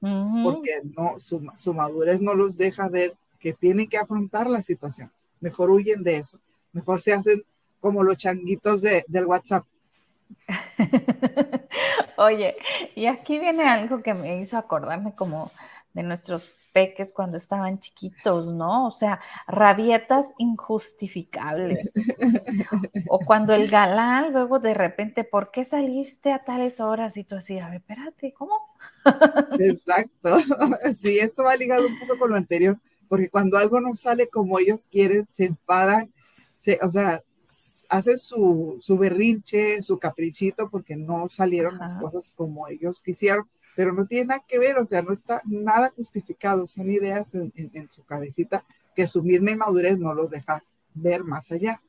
Porque 0.01 0.81
no, 0.97 1.19
su, 1.19 1.47
su, 1.57 1.75
madurez 1.75 2.23
no 2.23 2.33
los 2.35 2.57
deja 2.57 2.89
ver 2.89 3.15
que 3.39 3.53
tienen 3.53 3.87
que 3.87 3.99
afrontar 3.99 4.49
la 4.49 4.63
situación. 4.63 5.13
Mejor 5.41 5.71
huyen 5.71 6.03
de 6.03 6.17
eso. 6.17 6.41
Mejor 6.73 7.01
se 7.01 7.13
hacen 7.13 7.43
como 7.81 8.03
los 8.03 8.17
changuitos 8.17 8.83
de, 8.83 9.05
del 9.09 9.27
WhatsApp. 9.27 9.65
Oye, 12.17 12.57
y 12.95 13.07
aquí 13.07 13.39
viene 13.39 13.65
algo 13.65 14.03
que 14.03 14.15
me 14.15 14.39
hizo 14.39 14.59
acordarme 14.59 15.15
como 15.15 15.51
de 15.95 16.03
nuestros 16.03 16.51
peques 16.73 17.13
cuando 17.13 17.37
estaban 17.37 17.81
chiquitos, 17.81 18.47
¿no? 18.47 18.87
O 18.87 18.91
sea, 18.91 19.21
rabietas 19.47 20.33
injustificables. 20.39 21.93
o 23.09 23.21
cuando 23.21 23.55
el 23.55 23.69
galán 23.69 24.33
luego 24.33 24.59
de 24.59 24.75
repente, 24.75 25.25
¿por 25.25 25.51
qué 25.51 25.65
saliste 25.65 26.33
a 26.33 26.45
tales 26.45 26.81
horas? 26.81 27.17
Y 27.17 27.25
tú 27.25 27.37
así, 27.37 27.59
a 27.59 27.69
ver, 27.69 27.79
espérate, 27.79 28.33
¿cómo? 28.33 28.55
Exacto. 29.59 30.39
Sí, 30.95 31.19
esto 31.19 31.45
va 31.45 31.57
ligado 31.57 31.87
un 31.87 31.99
poco 31.99 32.19
con 32.19 32.31
lo 32.31 32.37
anterior, 32.37 32.79
porque 33.09 33.29
cuando 33.29 33.59
algo 33.59 33.81
no 33.81 33.95
sale 33.95 34.29
como 34.29 34.59
ellos 34.59 34.87
quieren, 34.91 35.27
se 35.29 35.47
enfadan, 35.47 36.13
se, 36.59 36.79
o 36.83 36.91
sea, 36.91 37.23
hacen 37.89 38.19
su, 38.19 38.77
su 38.83 38.99
berrinche, 38.99 39.81
su 39.81 39.99
caprichito, 39.99 40.69
porque 40.69 40.95
no 40.95 41.31
salieron 41.31 41.79
las 41.79 41.95
cosas 41.95 42.31
como 42.37 42.69
ellos 42.69 43.01
quisieron 43.01 43.49
pero 43.79 43.93
no 43.93 44.07
tiene 44.09 44.25
nada 44.25 44.45
que 44.45 44.59
ver, 44.59 44.77
o 44.79 44.85
sea, 44.85 45.03
no 45.03 45.13
está 45.13 45.41
nada 45.45 45.91
justificado, 45.91 46.67
son 46.67 46.91
ideas 46.91 47.33
en, 47.37 47.89
su 47.93 48.05
cabecita 48.05 48.65
que 48.97 49.07
su 49.07 49.23
misma 49.23 49.53
inmadurez 49.53 49.97
no 49.99 50.13
los 50.15 50.29
deja 50.31 50.65
ver 50.95 51.23
más 51.23 51.53
allá. 51.53 51.81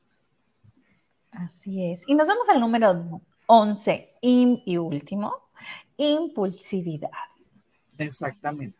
Así 1.32 1.90
es. 1.90 2.04
Y 2.06 2.14
nos 2.14 2.28
vamos 2.28 2.48
al 2.48 2.60
número 2.60 3.20
11, 3.46 4.08
y 4.20 4.76
último, 4.76 5.34
impulsividad. 5.96 7.10
Exactamente. 7.98 8.78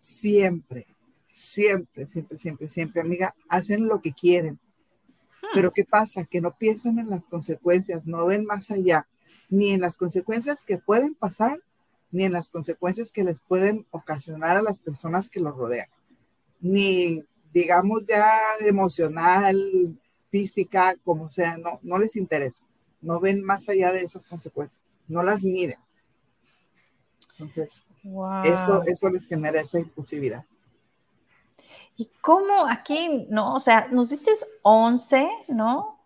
Siempre, 0.00 0.88
siempre, 1.30 2.08
siempre, 2.08 2.38
siempre, 2.38 2.68
siempre, 2.68 3.02
amiga, 3.02 3.36
hacen 3.48 3.86
lo 3.86 4.02
que 4.02 4.10
quieren. 4.10 4.58
Pero 5.54 5.72
¿qué 5.72 5.84
pasa? 5.84 6.24
Que 6.24 6.40
no 6.40 6.56
piensan 6.56 6.98
en 6.98 7.10
las 7.10 7.26
consecuencias, 7.26 8.06
no 8.06 8.26
ven 8.26 8.44
más 8.44 8.70
allá, 8.70 9.06
ni 9.48 9.70
en 9.70 9.80
las 9.80 9.96
consecuencias 9.96 10.64
que 10.64 10.78
pueden 10.78 11.14
pasar, 11.14 11.60
ni 12.10 12.24
en 12.24 12.32
las 12.32 12.48
consecuencias 12.48 13.10
que 13.10 13.24
les 13.24 13.40
pueden 13.40 13.86
ocasionar 13.90 14.56
a 14.56 14.62
las 14.62 14.78
personas 14.78 15.28
que 15.28 15.40
los 15.40 15.56
rodean, 15.56 15.88
ni 16.60 17.24
digamos 17.52 18.04
ya 18.06 18.30
emocional, 18.60 19.56
física, 20.30 20.94
como 21.04 21.28
sea, 21.30 21.58
no, 21.58 21.78
no 21.82 21.98
les 21.98 22.16
interesa. 22.16 22.62
no 23.02 23.20
ven 23.20 23.42
más 23.42 23.68
allá 23.68 23.92
de 23.92 24.02
esas 24.02 24.26
consecuencias, 24.26 24.80
no 25.08 25.22
las 25.22 25.42
miden. 25.44 25.78
Entonces, 27.32 27.84
eso, 28.44 28.82
eso 28.86 29.10
les 29.10 29.26
genera 29.26 29.60
esa 29.60 29.78
impulsividad. 29.78 30.44
¿Y 31.96 32.10
cómo 32.20 32.66
aquí, 32.66 33.26
no? 33.28 33.54
O 33.54 33.60
sea, 33.60 33.88
nos 33.90 34.10
dices 34.10 34.46
11, 34.62 35.28
¿no? 35.48 36.02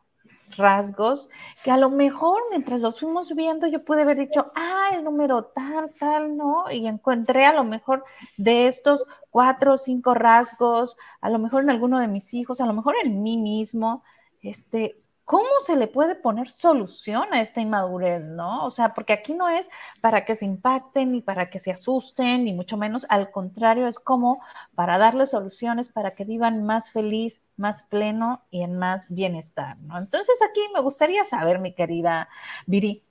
rasgos 0.56 1.28
que 1.64 1.70
a 1.70 1.76
lo 1.76 1.90
mejor 1.90 2.40
mientras 2.50 2.80
los 2.80 3.00
fuimos 3.00 3.34
viendo 3.34 3.66
yo 3.66 3.84
pude 3.84 4.02
haber 4.02 4.18
dicho, 4.18 4.52
ah, 4.54 4.90
el 4.94 5.04
número 5.04 5.44
tal, 5.44 5.92
tal, 5.98 6.36
¿no? 6.36 6.70
Y 6.70 6.86
encontré 6.86 7.46
a 7.46 7.52
lo 7.52 7.64
mejor 7.64 8.04
de 8.36 8.66
estos 8.66 9.04
cuatro 9.30 9.74
o 9.74 9.78
cinco 9.78 10.14
rasgos, 10.14 10.96
a 11.20 11.30
lo 11.30 11.38
mejor 11.38 11.62
en 11.62 11.70
alguno 11.70 11.98
de 11.98 12.08
mis 12.08 12.32
hijos, 12.34 12.60
a 12.60 12.66
lo 12.66 12.72
mejor 12.72 12.94
en 13.04 13.22
mí 13.22 13.36
mismo, 13.36 14.02
este, 14.42 14.96
¿cómo 15.26 15.49
se 15.66 15.75
le 15.75 15.88
puede 15.88 16.14
poner 16.14 16.49
solución 16.49 17.35
a 17.35 17.40
esta 17.42 17.61
inmadurez, 17.61 18.28
no? 18.28 18.64
O 18.64 18.71
sea, 18.71 18.95
porque 18.95 19.12
aquí 19.12 19.35
no 19.35 19.49
es 19.49 19.68
para 20.00 20.25
que 20.25 20.37
se 20.37 20.47
impacten 20.47 21.11
ni 21.12 21.21
para 21.21 21.50
que 21.50 21.59
se 21.59 21.73
asusten, 21.73 22.45
ni 22.45 22.54
mucho 22.54 22.76
menos, 22.76 23.04
al 23.09 23.33
contrario, 23.33 23.88
es 23.88 23.99
como 23.99 24.40
para 24.76 24.99
darles 24.99 25.30
soluciones 25.30 25.88
para 25.88 26.12
que 26.14 26.25
vivan 26.25 26.62
más 26.62 26.92
feliz, 26.92 27.42
más 27.56 27.83
pleno 27.83 28.45
y 28.50 28.62
en 28.62 28.78
más 28.78 29.11
bienestar, 29.11 29.76
¿no? 29.80 29.99
Entonces 29.99 30.37
aquí 30.49 30.61
me 30.73 30.80
gustaría 30.80 31.25
saber, 31.25 31.59
mi 31.59 31.75
querida 31.75 32.28
Viri, 32.66 33.02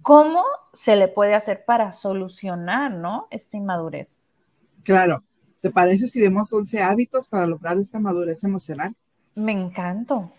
¿cómo 0.00 0.42
se 0.72 0.96
le 0.96 1.06
puede 1.06 1.34
hacer 1.34 1.66
para 1.66 1.92
solucionar, 1.92 2.92
¿no? 2.92 3.28
Esta 3.30 3.58
inmadurez. 3.58 4.18
Claro. 4.84 5.22
¿Te 5.60 5.70
parece 5.70 6.06
si 6.06 6.20
vemos 6.20 6.50
11 6.52 6.82
hábitos 6.82 7.28
para 7.28 7.46
lograr 7.46 7.76
esta 7.78 8.00
madurez 8.00 8.42
emocional? 8.44 8.94
Me 9.34 9.52
encanta. 9.52 10.30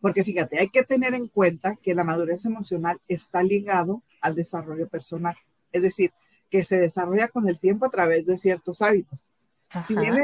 Porque 0.00 0.24
fíjate, 0.24 0.58
hay 0.58 0.68
que 0.68 0.82
tener 0.82 1.14
en 1.14 1.28
cuenta 1.28 1.76
que 1.76 1.94
la 1.94 2.04
madurez 2.04 2.44
emocional 2.44 3.00
está 3.08 3.42
ligado 3.42 4.02
al 4.20 4.34
desarrollo 4.34 4.88
personal, 4.88 5.36
es 5.72 5.82
decir, 5.82 6.12
que 6.50 6.64
se 6.64 6.78
desarrolla 6.78 7.28
con 7.28 7.48
el 7.48 7.58
tiempo 7.58 7.86
a 7.86 7.90
través 7.90 8.26
de 8.26 8.38
ciertos 8.38 8.82
hábitos. 8.82 9.24
Si 9.86 9.94
bien 9.94 10.16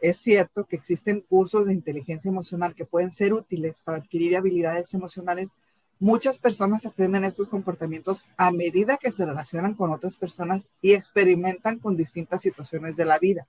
es 0.00 0.18
cierto 0.18 0.64
que 0.66 0.76
existen 0.76 1.20
cursos 1.20 1.66
de 1.66 1.72
inteligencia 1.72 2.28
emocional 2.28 2.74
que 2.74 2.84
pueden 2.84 3.10
ser 3.10 3.32
útiles 3.32 3.80
para 3.82 3.98
adquirir 3.98 4.36
habilidades 4.36 4.94
emocionales, 4.94 5.50
muchas 5.98 6.38
personas 6.38 6.86
aprenden 6.86 7.24
estos 7.24 7.48
comportamientos 7.48 8.24
a 8.36 8.52
medida 8.52 8.98
que 8.98 9.10
se 9.10 9.26
relacionan 9.26 9.74
con 9.74 9.92
otras 9.92 10.16
personas 10.16 10.62
y 10.80 10.92
experimentan 10.92 11.78
con 11.78 11.96
distintas 11.96 12.42
situaciones 12.42 12.96
de 12.96 13.04
la 13.04 13.18
vida. 13.18 13.46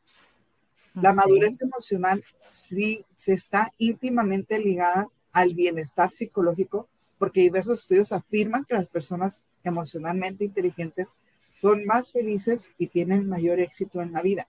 La 0.93 1.11
madurez 1.11 1.61
emocional 1.61 2.23
sí 2.37 3.05
se 3.15 3.33
está 3.33 3.73
íntimamente 3.77 4.57
ligada 4.57 5.09
al 5.35 5.53
bienestar 5.53 6.11
psicológico, 6.11 6.87
porque 7.19 7.41
diversos 7.41 7.81
estudios 7.81 8.13
afirman 8.13 8.63
que 8.63 8.73
las 8.73 8.87
personas 8.87 9.41
emocionalmente 9.65 10.45
inteligentes 10.45 11.09
son 11.53 11.85
más 11.85 12.13
felices 12.13 12.69
y 12.77 12.87
tienen 12.87 13.27
mayor 13.27 13.59
éxito 13.59 14.01
en 14.01 14.13
la 14.13 14.21
vida. 14.21 14.47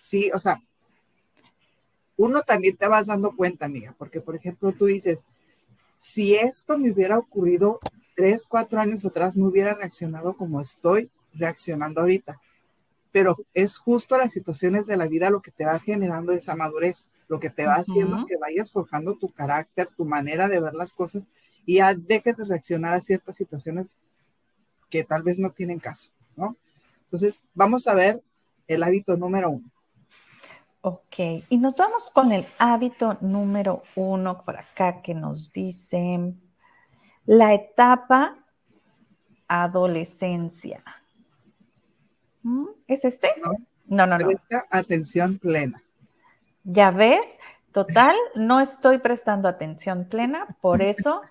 Sí, 0.00 0.30
o 0.34 0.38
sea, 0.38 0.62
uno 2.18 2.42
también 2.42 2.76
te 2.76 2.86
vas 2.86 3.06
dando 3.06 3.34
cuenta, 3.34 3.64
amiga, 3.64 3.94
porque 3.96 4.20
por 4.20 4.36
ejemplo 4.36 4.72
tú 4.72 4.84
dices, 4.84 5.24
si 5.96 6.34
esto 6.34 6.76
me 6.76 6.90
hubiera 6.92 7.16
ocurrido 7.16 7.80
tres, 8.14 8.44
cuatro 8.46 8.80
años 8.80 9.06
atrás, 9.06 9.34
no 9.34 9.46
hubiera 9.46 9.72
reaccionado 9.72 10.36
como 10.36 10.60
estoy 10.60 11.10
reaccionando 11.32 12.02
ahorita. 12.02 12.38
Pero 13.12 13.34
es 13.54 13.78
justo 13.78 14.18
las 14.18 14.34
situaciones 14.34 14.86
de 14.86 14.98
la 14.98 15.06
vida 15.06 15.30
lo 15.30 15.40
que 15.40 15.52
te 15.52 15.64
va 15.64 15.78
generando 15.80 16.32
esa 16.32 16.54
madurez 16.54 17.08
lo 17.28 17.38
que 17.38 17.50
te 17.50 17.66
va 17.66 17.74
haciendo 17.74 18.24
que 18.26 18.36
vayas 18.38 18.72
forjando 18.72 19.16
tu 19.16 19.28
carácter, 19.28 19.88
tu 19.96 20.04
manera 20.04 20.48
de 20.48 20.60
ver 20.60 20.74
las 20.74 20.92
cosas 20.92 21.28
y 21.66 21.76
ya 21.76 21.94
dejes 21.94 22.38
de 22.38 22.46
reaccionar 22.46 22.94
a 22.94 23.00
ciertas 23.00 23.36
situaciones 23.36 23.96
que 24.88 25.04
tal 25.04 25.22
vez 25.22 25.38
no 25.38 25.50
tienen 25.50 25.78
caso, 25.78 26.10
¿no? 26.36 26.56
Entonces, 27.04 27.42
vamos 27.54 27.86
a 27.86 27.94
ver 27.94 28.22
el 28.66 28.82
hábito 28.82 29.16
número 29.16 29.50
uno. 29.50 29.70
Ok, 30.80 31.44
y 31.48 31.56
nos 31.58 31.76
vamos 31.76 32.08
con 32.08 32.32
el 32.32 32.46
hábito 32.58 33.18
número 33.20 33.82
uno 33.96 34.42
por 34.44 34.56
acá 34.56 35.02
que 35.02 35.12
nos 35.12 35.52
dice 35.52 36.34
la 37.26 37.52
etapa 37.52 38.38
adolescencia. 39.48 40.82
¿Mm? 42.42 42.68
¿Es 42.86 43.04
este? 43.04 43.28
No, 43.86 44.06
no, 44.06 44.18
no. 44.18 44.26
atención 44.70 45.38
plena. 45.38 45.82
Ya 46.70 46.90
ves, 46.90 47.40
total, 47.72 48.14
no 48.34 48.60
estoy 48.60 48.98
prestando 48.98 49.48
atención 49.48 50.04
plena, 50.04 50.58
por 50.60 50.82
eso, 50.82 51.22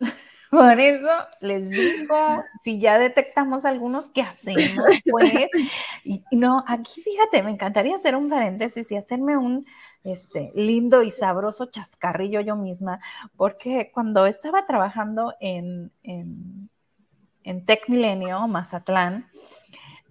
por 0.50 0.80
eso 0.80 1.12
les 1.40 1.70
digo, 1.70 2.42
si 2.60 2.80
ya 2.80 2.98
detectamos 2.98 3.64
algunos, 3.64 4.08
¿qué 4.08 4.22
hacemos? 4.22 4.84
Pues, 5.08 5.48
no, 6.32 6.64
aquí 6.66 7.02
fíjate, 7.02 7.44
me 7.44 7.52
encantaría 7.52 7.94
hacer 7.94 8.16
un 8.16 8.28
paréntesis 8.28 8.90
y 8.90 8.96
hacerme 8.96 9.36
un 9.36 9.64
este, 10.02 10.50
lindo 10.56 11.04
y 11.04 11.12
sabroso 11.12 11.66
chascarrillo 11.66 12.40
yo 12.40 12.56
misma, 12.56 12.98
porque 13.36 13.92
cuando 13.94 14.26
estaba 14.26 14.66
trabajando 14.66 15.34
en, 15.38 15.92
en, 16.02 16.68
en 17.44 17.64
Tech 17.64 17.88
Milenio, 17.88 18.48
Mazatlán, 18.48 19.30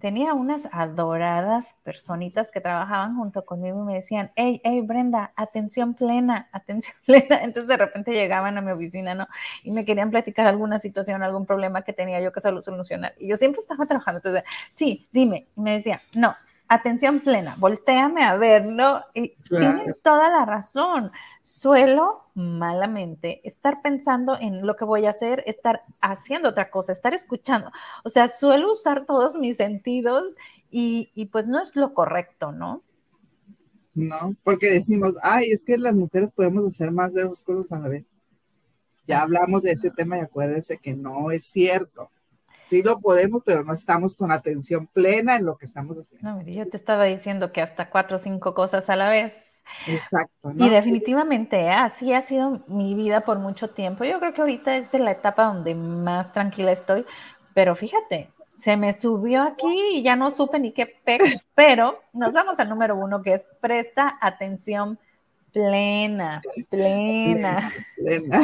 tenía 0.00 0.34
unas 0.34 0.68
adoradas 0.72 1.76
personitas 1.82 2.50
que 2.50 2.60
trabajaban 2.60 3.16
junto 3.16 3.44
conmigo 3.44 3.82
y 3.82 3.86
me 3.86 3.94
decían, 3.94 4.30
hey, 4.36 4.60
hey, 4.64 4.80
Brenda, 4.82 5.32
atención 5.36 5.94
plena, 5.94 6.48
atención 6.52 6.96
plena. 7.04 7.42
Entonces 7.42 7.68
de 7.68 7.76
repente 7.76 8.12
llegaban 8.12 8.56
a 8.58 8.60
mi 8.60 8.70
oficina, 8.70 9.14
¿no? 9.14 9.26
Y 9.62 9.70
me 9.70 9.84
querían 9.84 10.10
platicar 10.10 10.46
alguna 10.46 10.78
situación, 10.78 11.22
algún 11.22 11.46
problema 11.46 11.82
que 11.82 11.92
tenía 11.92 12.20
yo 12.20 12.32
que 12.32 12.40
solucionar. 12.40 13.14
Y 13.18 13.28
yo 13.28 13.36
siempre 13.36 13.60
estaba 13.60 13.86
trabajando. 13.86 14.18
Entonces, 14.18 14.44
sí, 14.70 15.08
dime. 15.12 15.48
Y 15.56 15.60
me 15.60 15.72
decía, 15.72 16.02
no, 16.14 16.36
atención 16.68 17.20
plena, 17.20 17.56
volteame 17.58 18.24
a 18.24 18.36
verlo. 18.36 19.02
Y 19.14 19.34
tienen 19.48 19.94
toda 20.02 20.28
la 20.28 20.44
razón. 20.44 21.10
Suelo 21.42 22.24
malamente 22.34 23.40
estar 23.44 23.82
pensando 23.82 24.38
en 24.38 24.66
lo 24.66 24.76
que 24.76 24.84
voy 24.84 25.06
a 25.06 25.10
hacer, 25.10 25.42
estar 25.46 25.82
haciendo 26.00 26.50
otra 26.50 26.70
cosa, 26.70 26.92
estar 26.92 27.14
escuchando. 27.14 27.72
O 28.04 28.08
sea, 28.08 28.28
suelo 28.28 28.72
usar 28.72 29.06
todos 29.06 29.36
mis 29.36 29.56
sentidos 29.56 30.36
y, 30.70 31.10
y 31.14 31.26
pues 31.26 31.48
no 31.48 31.60
es 31.60 31.74
lo 31.74 31.94
correcto, 31.94 32.52
¿no? 32.52 32.82
No, 33.94 34.36
porque 34.44 34.70
decimos, 34.70 35.16
ay, 35.22 35.50
es 35.50 35.64
que 35.64 35.76
las 35.76 35.96
mujeres 35.96 36.30
podemos 36.30 36.64
hacer 36.64 36.92
más 36.92 37.14
de 37.14 37.24
dos 37.24 37.40
cosas 37.40 37.72
a 37.72 37.80
la 37.80 37.88
vez. 37.88 38.06
Ya 39.08 39.22
hablamos 39.22 39.62
de 39.62 39.72
ese 39.72 39.90
tema 39.90 40.18
y 40.18 40.20
acuérdense 40.20 40.78
que 40.78 40.94
no 40.94 41.32
es 41.32 41.44
cierto. 41.46 42.10
Sí 42.68 42.82
lo 42.82 43.00
podemos, 43.00 43.42
pero 43.46 43.64
no 43.64 43.72
estamos 43.72 44.14
con 44.14 44.30
atención 44.30 44.86
plena 44.88 45.36
en 45.36 45.46
lo 45.46 45.56
que 45.56 45.64
estamos 45.64 45.96
haciendo. 45.96 46.30
No, 46.30 46.42
yo 46.42 46.68
te 46.68 46.76
estaba 46.76 47.04
diciendo 47.04 47.50
que 47.50 47.62
hasta 47.62 47.88
cuatro 47.88 48.16
o 48.16 48.18
cinco 48.18 48.52
cosas 48.52 48.90
a 48.90 48.96
la 48.96 49.08
vez. 49.08 49.62
Exacto. 49.86 50.52
Y 50.54 50.68
definitivamente 50.68 51.60
¿eh? 51.60 51.70
así 51.70 52.12
ha 52.12 52.20
sido 52.20 52.62
mi 52.66 52.94
vida 52.94 53.22
por 53.22 53.38
mucho 53.38 53.70
tiempo. 53.70 54.04
Yo 54.04 54.18
creo 54.18 54.34
que 54.34 54.42
ahorita 54.42 54.76
es 54.76 54.92
la 54.92 55.12
etapa 55.12 55.44
donde 55.44 55.74
más 55.74 56.32
tranquila 56.32 56.70
estoy, 56.70 57.06
pero 57.54 57.74
fíjate, 57.74 58.30
se 58.58 58.76
me 58.76 58.92
subió 58.92 59.44
aquí 59.44 59.94
y 59.94 60.02
ya 60.02 60.14
no 60.16 60.30
supe 60.30 60.58
ni 60.58 60.72
qué 60.72 60.86
pex, 60.86 61.46
pero 61.54 62.02
nos 62.12 62.34
vamos 62.34 62.60
al 62.60 62.68
número 62.68 62.96
uno 62.96 63.22
que 63.22 63.32
es 63.32 63.46
presta 63.60 64.18
atención 64.20 64.98
Plena, 65.52 66.42
plena. 66.68 67.72
plena. 67.96 68.40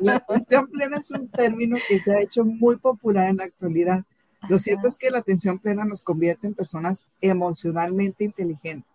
La 0.00 0.16
atención 0.16 0.66
plena 0.68 0.98
es 0.98 1.10
un 1.10 1.28
término 1.28 1.76
que 1.88 2.00
se 2.00 2.14
ha 2.14 2.20
hecho 2.20 2.44
muy 2.44 2.76
popular 2.76 3.28
en 3.28 3.36
la 3.36 3.44
actualidad. 3.44 4.04
Lo 4.48 4.58
cierto 4.58 4.88
es 4.88 4.96
que 4.96 5.10
la 5.10 5.18
atención 5.18 5.58
plena 5.58 5.84
nos 5.84 6.02
convierte 6.02 6.46
en 6.46 6.54
personas 6.54 7.06
emocionalmente 7.20 8.24
inteligentes, 8.24 8.90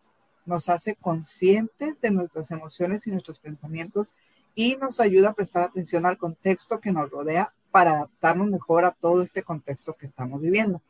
nos 0.45 0.69
hace 0.69 0.95
conscientes 0.95 2.01
de 2.01 2.11
nuestras 2.11 2.51
emociones 2.51 3.05
y 3.07 3.11
nuestros 3.11 3.39
pensamientos 3.39 4.13
y 4.55 4.75
nos 4.77 4.99
ayuda 4.99 5.29
a 5.29 5.33
prestar 5.33 5.63
atención 5.63 6.05
al 6.05 6.17
contexto 6.17 6.79
que 6.79 6.91
nos 6.91 7.09
rodea 7.09 7.53
para 7.71 7.91
adaptarnos 7.91 8.47
mejor 8.47 8.85
a 8.85 8.91
todo 8.91 9.21
este 9.21 9.43
contexto 9.43 9.93
que 9.93 10.05
estamos 10.05 10.41
viviendo. 10.41 10.81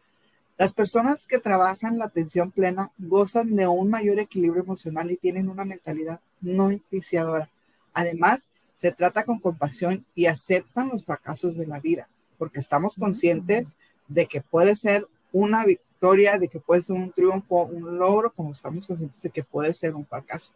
Las 0.57 0.73
personas 0.73 1.25
que 1.25 1.39
trabajan 1.39 1.97
la 1.97 2.05
atención 2.05 2.49
plena 2.51 2.91
gozan 2.97 3.55
de 3.55 3.67
un 3.67 3.89
mayor 3.89 4.19
equilibrio 4.19 4.63
emocional 4.63 5.11
y 5.11 5.17
tienen 5.17 5.49
una 5.49 5.65
mentalidad 5.65 6.21
no 6.39 6.71
enjuiciadora. 6.71 7.49
Además, 7.93 8.47
se 8.73 8.91
trata 8.91 9.23
con 9.23 9.39
compasión 9.39 10.05
y 10.15 10.27
aceptan 10.27 10.89
los 10.89 11.03
fracasos 11.03 11.57
de 11.57 11.67
la 11.67 11.79
vida, 11.79 12.07
porque 12.37 12.59
estamos 12.59 12.95
conscientes 12.95 13.67
de 14.07 14.27
que 14.27 14.41
puede 14.41 14.75
ser 14.75 15.07
una 15.33 15.65
victoria, 15.65 16.37
de 16.37 16.47
que 16.47 16.59
puede 16.59 16.81
ser 16.81 16.95
un 16.95 17.11
triunfo, 17.11 17.63
un 17.63 17.97
logro, 17.97 18.31
como 18.31 18.51
estamos 18.51 18.87
conscientes 18.87 19.21
de 19.21 19.29
que 19.29 19.43
puede 19.43 19.73
ser 19.73 19.95
un 19.95 20.05
fracaso. 20.05 20.53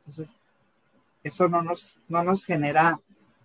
Entonces, 0.00 0.34
eso 1.22 1.48
no 1.48 1.62
nos, 1.62 1.98
no 2.08 2.22
nos 2.22 2.44
genera 2.44 3.00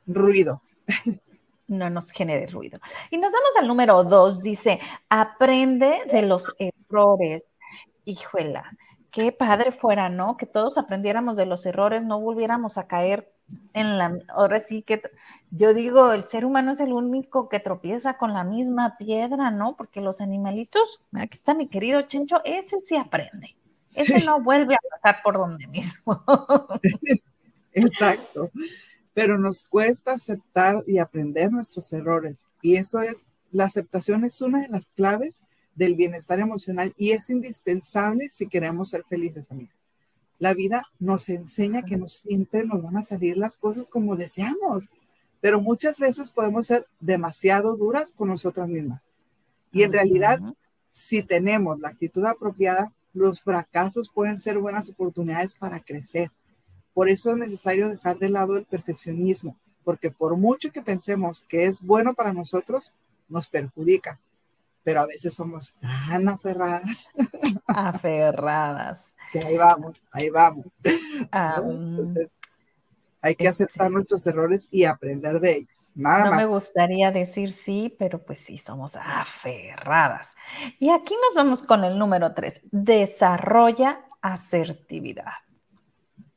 ruido. 0.07 0.61
no 1.71 1.89
nos 1.89 2.11
genere 2.11 2.47
ruido. 2.47 2.79
Y 3.09 3.17
nos 3.17 3.31
vamos 3.31 3.49
al 3.59 3.67
número 3.67 4.03
dos, 4.03 4.41
dice, 4.41 4.79
aprende 5.09 6.03
de 6.11 6.21
los 6.21 6.53
errores. 6.59 7.47
Híjola, 8.05 8.71
qué 9.11 9.31
padre 9.31 9.71
fuera, 9.71 10.09
¿no? 10.09 10.37
Que 10.37 10.45
todos 10.45 10.77
aprendiéramos 10.77 11.37
de 11.37 11.45
los 11.45 11.65
errores, 11.65 12.03
no 12.03 12.19
volviéramos 12.19 12.77
a 12.77 12.87
caer 12.87 13.31
en 13.73 13.97
la, 13.97 14.17
ahora 14.29 14.59
sí 14.59 14.81
que 14.81 15.01
yo 15.49 15.73
digo, 15.73 16.13
el 16.13 16.25
ser 16.25 16.45
humano 16.45 16.71
es 16.71 16.79
el 16.79 16.93
único 16.93 17.49
que 17.49 17.59
tropieza 17.59 18.17
con 18.17 18.33
la 18.33 18.43
misma 18.43 18.95
piedra, 18.97 19.51
¿no? 19.51 19.75
Porque 19.75 20.01
los 20.01 20.21
animalitos, 20.21 21.01
aquí 21.13 21.35
está 21.35 21.53
mi 21.53 21.67
querido 21.67 22.01
Chencho, 22.03 22.41
ese 22.45 22.79
sí 22.79 22.95
aprende. 22.95 23.55
Ese 23.93 24.23
no 24.23 24.41
vuelve 24.41 24.75
a 24.75 24.79
pasar 24.89 25.21
por 25.21 25.37
donde 25.37 25.67
mismo. 25.67 26.23
Exacto. 27.73 28.49
Pero 29.13 29.37
nos 29.37 29.63
cuesta 29.63 30.13
aceptar 30.13 30.83
y 30.87 30.99
aprender 30.99 31.51
nuestros 31.51 31.91
errores. 31.93 32.45
Y 32.61 32.75
eso 32.75 33.01
es, 33.01 33.25
la 33.51 33.65
aceptación 33.65 34.23
es 34.23 34.41
una 34.41 34.61
de 34.61 34.69
las 34.69 34.85
claves 34.95 35.41
del 35.75 35.95
bienestar 35.95 36.39
emocional 36.39 36.93
y 36.97 37.11
es 37.11 37.29
indispensable 37.29 38.29
si 38.29 38.47
queremos 38.47 38.89
ser 38.89 39.03
felices, 39.03 39.51
amigos. 39.51 39.75
La 40.39 40.53
vida 40.53 40.87
nos 40.99 41.29
enseña 41.29 41.83
que 41.83 41.97
no 41.97 42.07
siempre 42.07 42.65
nos 42.65 42.81
van 42.81 42.97
a 42.97 43.03
salir 43.03 43.37
las 43.37 43.55
cosas 43.55 43.85
como 43.85 44.15
deseamos, 44.15 44.89
pero 45.39 45.61
muchas 45.61 45.99
veces 45.99 46.31
podemos 46.31 46.67
ser 46.67 46.87
demasiado 46.99 47.75
duras 47.75 48.11
con 48.11 48.29
nosotras 48.29 48.67
mismas. 48.67 49.07
Y 49.71 49.83
en 49.83 49.93
realidad, 49.93 50.39
si 50.87 51.23
tenemos 51.23 51.79
la 51.79 51.89
actitud 51.89 52.25
apropiada, 52.25 52.91
los 53.13 53.41
fracasos 53.41 54.09
pueden 54.13 54.39
ser 54.39 54.57
buenas 54.57 54.89
oportunidades 54.89 55.55
para 55.55 55.79
crecer. 55.79 56.31
Por 56.93 57.09
eso 57.09 57.31
es 57.31 57.37
necesario 57.37 57.89
dejar 57.89 58.17
de 58.17 58.29
lado 58.29 58.57
el 58.57 58.65
perfeccionismo, 58.65 59.57
porque 59.83 60.11
por 60.11 60.35
mucho 60.37 60.71
que 60.71 60.81
pensemos 60.81 61.45
que 61.47 61.65
es 61.65 61.81
bueno 61.81 62.13
para 62.13 62.33
nosotros, 62.33 62.93
nos 63.29 63.47
perjudica 63.47 64.19
pero 64.83 65.01
a 65.01 65.05
veces 65.05 65.33
somos 65.33 65.75
tan 65.79 66.27
aferradas. 66.27 67.09
Aferradas. 67.67 69.13
Que 69.31 69.39
ahí 69.39 69.57
vamos, 69.57 70.03
ahí 70.11 70.29
vamos. 70.29 70.65
Entonces, 70.83 72.37
hay 73.21 73.35
que 73.35 73.47
aceptar 73.47 73.87
este 73.87 73.93
nuestros 73.93 74.27
errores 74.27 74.67
y 74.71 74.83
aprender 74.83 75.39
de 75.39 75.57
ellos. 75.57 75.91
Nada 75.95 76.31
no 76.31 76.35
me 76.35 76.45
gustaría 76.45 77.11
decir 77.11 77.51
sí, 77.51 77.95
pero 77.97 78.21
pues 78.23 78.39
sí, 78.39 78.57
somos 78.57 78.97
aferradas. 78.97 80.35
Y 80.79 80.89
aquí 80.89 81.15
nos 81.15 81.35
vamos 81.35 81.61
con 81.63 81.83
el 81.83 81.97
número 81.97 82.33
tres. 82.33 82.61
Desarrolla 82.71 84.01
asertividad. 84.21 85.33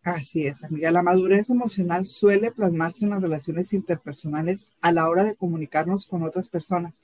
Así 0.05 0.47
es, 0.47 0.63
amiga. 0.63 0.91
La 0.91 1.03
madurez 1.03 1.49
emocional 1.49 2.05
suele 2.05 2.53
plasmarse 2.53 3.07
en 3.07 3.11
las 3.11 3.23
relaciones 3.23 3.73
interpersonales 3.73 4.69
a 4.83 4.93
la 4.93 5.09
hora 5.09 5.25
de 5.25 5.35
comunicarnos 5.35 6.07
con 6.07 6.23
otras 6.23 6.49
personas 6.51 6.97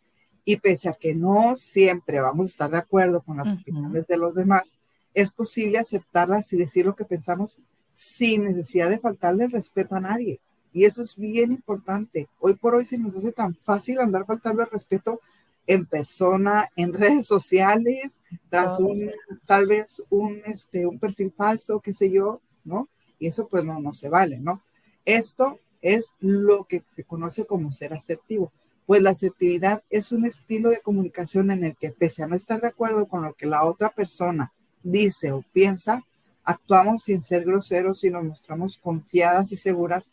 y 0.45 0.57
pese 0.57 0.91
a 0.91 0.93
que 0.93 1.15
no 1.15 1.57
siempre 1.57 2.21
vamos 2.21 2.47
a 2.47 2.51
estar 2.51 2.71
de 2.71 2.77
acuerdo 2.77 3.23
con 3.23 3.39
las 3.39 3.55
opiniones 3.55 4.07
de 4.07 4.19
los 4.19 4.35
demás, 4.35 4.77
es 5.15 5.31
posible 5.31 5.79
aceptarlas 5.79 6.53
y 6.53 6.59
decir 6.59 6.85
lo 6.85 6.95
que 6.95 7.07
pensamos 7.07 7.59
sin 7.93 8.45
necesidad 8.45 8.91
de 8.91 8.99
faltarle 8.99 9.49
respeto 9.49 9.95
a 9.95 10.01
nadie. 10.01 10.39
Y 10.73 10.85
eso 10.85 11.03
es 11.03 11.17
bien 11.17 11.53
importante. 11.53 12.29
Hoy 12.39 12.55
por 12.55 12.75
hoy 12.75 12.85
se 12.85 12.99
nos 12.99 13.17
hace 13.17 13.33
tan 13.33 13.55
fácil 13.55 13.99
andar 13.99 14.27
faltando 14.27 14.63
el 14.63 14.71
respeto 14.71 15.21
en 15.67 15.87
persona, 15.87 16.69
en 16.77 16.93
redes 16.93 17.27
sociales, 17.27 18.19
tras 18.51 18.79
un, 18.79 19.11
tal 19.47 19.67
vez 19.67 20.03
un, 20.11 20.43
este, 20.45 20.87
un 20.87 20.99
perfil 20.99 21.33
falso, 21.33 21.81
qué 21.81 21.95
sé 21.95 22.11
yo, 22.11 22.41
¿no? 22.65 22.89
Y 23.19 23.27
eso 23.27 23.49
pues 23.49 23.65
no, 23.65 23.81
no 23.81 23.93
se 23.93 24.09
vale, 24.09 24.39
¿no? 24.39 24.63
Esto 25.05 25.59
es 25.83 26.13
lo 26.21 26.65
que 26.65 26.83
se 26.95 27.05
conoce 27.05 27.47
como 27.47 27.73
ser 27.73 27.93
asertivo 27.93 28.53
pues 28.91 29.03
la 29.03 29.11
asertividad 29.11 29.85
es 29.89 30.11
un 30.11 30.27
estilo 30.27 30.69
de 30.69 30.81
comunicación 30.81 31.53
en 31.53 31.63
el 31.63 31.77
que 31.77 31.91
pese 31.91 32.25
a 32.25 32.27
no 32.27 32.35
estar 32.35 32.61
de 32.61 32.67
acuerdo 32.67 33.07
con 33.07 33.23
lo 33.23 33.35
que 33.35 33.47
la 33.47 33.65
otra 33.65 33.91
persona 33.91 34.53
dice 34.83 35.31
o 35.31 35.45
piensa, 35.53 36.05
actuamos 36.43 37.05
sin 37.05 37.23
ser 37.23 37.45
groseros 37.45 38.03
y 38.03 38.11
nos 38.11 38.25
mostramos 38.25 38.77
confiadas 38.79 39.53
y 39.53 39.57
seguras, 39.57 40.11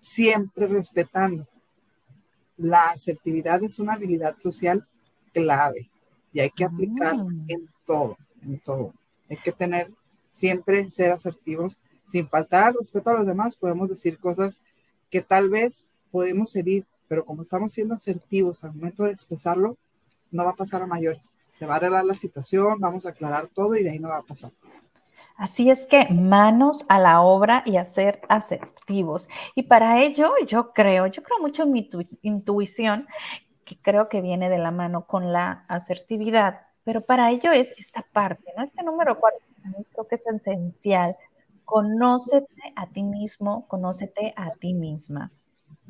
siempre 0.00 0.66
respetando. 0.66 1.46
La 2.56 2.84
asertividad 2.84 3.62
es 3.62 3.78
una 3.78 3.92
habilidad 3.92 4.38
social 4.38 4.88
clave 5.34 5.90
y 6.32 6.40
hay 6.40 6.48
que 6.48 6.64
aplicar 6.64 7.18
mm. 7.18 7.44
en 7.48 7.68
todo, 7.84 8.16
en 8.40 8.58
todo. 8.60 8.94
Hay 9.28 9.36
que 9.36 9.52
tener 9.52 9.90
siempre 10.36 10.88
ser 10.90 11.12
asertivos 11.12 11.78
sin 12.06 12.28
faltar 12.28 12.74
respeto 12.78 13.10
a 13.10 13.14
los 13.14 13.26
demás. 13.26 13.56
Podemos 13.56 13.88
decir 13.88 14.18
cosas 14.18 14.60
que 15.10 15.22
tal 15.22 15.50
vez 15.50 15.86
podemos 16.10 16.54
herir 16.56 16.86
pero 17.08 17.24
como 17.24 17.42
estamos 17.42 17.72
siendo 17.72 17.94
asertivos 17.94 18.64
al 18.64 18.74
momento 18.74 19.04
de 19.04 19.12
expresarlo, 19.12 19.76
no 20.30 20.44
va 20.44 20.50
a 20.50 20.56
pasar 20.56 20.82
a 20.82 20.86
mayores. 20.86 21.28
Se 21.58 21.66
va 21.66 21.74
a 21.74 21.76
arreglar 21.76 22.04
la 22.04 22.14
situación, 22.14 22.80
vamos 22.80 23.06
a 23.06 23.10
aclarar 23.10 23.48
todo 23.54 23.74
y 23.76 23.82
de 23.82 23.90
ahí 23.90 23.98
no 23.98 24.08
va 24.08 24.18
a 24.18 24.22
pasar. 24.22 24.50
Así 25.36 25.70
es 25.70 25.86
que 25.86 26.08
manos 26.08 26.84
a 26.88 26.98
la 26.98 27.20
obra 27.20 27.62
y 27.66 27.76
a 27.76 27.84
ser 27.84 28.20
asertivos. 28.28 29.28
Y 29.54 29.64
para 29.64 30.02
ello 30.02 30.32
yo 30.46 30.72
creo, 30.72 31.06
yo 31.06 31.22
creo 31.22 31.38
mucho 31.40 31.64
en 31.64 31.72
mi 31.72 31.90
intuición, 32.22 33.06
que 33.64 33.76
creo 33.76 34.08
que 34.08 34.20
viene 34.20 34.48
de 34.48 34.58
la 34.58 34.70
mano 34.70 35.06
con 35.06 35.32
la 35.32 35.64
asertividad, 35.68 36.60
pero 36.84 37.00
para 37.00 37.30
ello 37.30 37.52
es 37.52 37.74
esta 37.76 38.02
parte, 38.12 38.52
¿no? 38.56 38.62
Este 38.62 38.82
número 38.82 39.18
cuatro, 39.18 39.40
creo 39.92 40.06
que 40.08 40.14
es 40.16 40.26
esencial. 40.26 41.16
Conócete 41.64 42.46
a 42.76 42.86
ti 42.88 43.02
mismo, 43.02 43.66
conócete 43.68 44.32
a 44.36 44.52
ti 44.52 44.74
misma. 44.74 45.32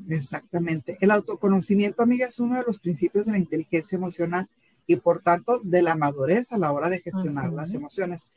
Exactamente. 0.09 0.99
El 1.01 1.11
autoconocimiento, 1.11 2.03
amiga, 2.03 2.27
es 2.27 2.39
uno 2.39 2.57
de 2.57 2.65
los 2.67 2.79
principios 2.79 3.27
de 3.27 3.33
la 3.33 3.39
inteligencia 3.39 3.97
emocional 3.97 4.49
y 4.87 4.97
por 4.97 5.21
tanto 5.21 5.61
de 5.62 5.83
la 5.83 5.97
madurez 5.97 6.53
a 6.53 6.59
la 6.59 6.73
hora 6.73 6.89
de 6.89 7.01
gestionar 7.01 7.53
las 7.53 7.75
emociones. 7.75 8.29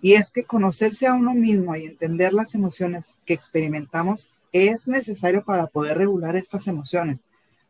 Y 0.00 0.14
es 0.14 0.30
que 0.30 0.44
conocerse 0.44 1.06
a 1.06 1.14
uno 1.14 1.34
mismo 1.34 1.74
y 1.76 1.84
entender 1.84 2.32
las 2.32 2.54
emociones 2.54 3.14
que 3.26 3.34
experimentamos 3.34 4.30
es 4.52 4.88
necesario 4.88 5.44
para 5.44 5.66
poder 5.66 5.98
regular 5.98 6.36
estas 6.36 6.66
emociones. 6.66 7.20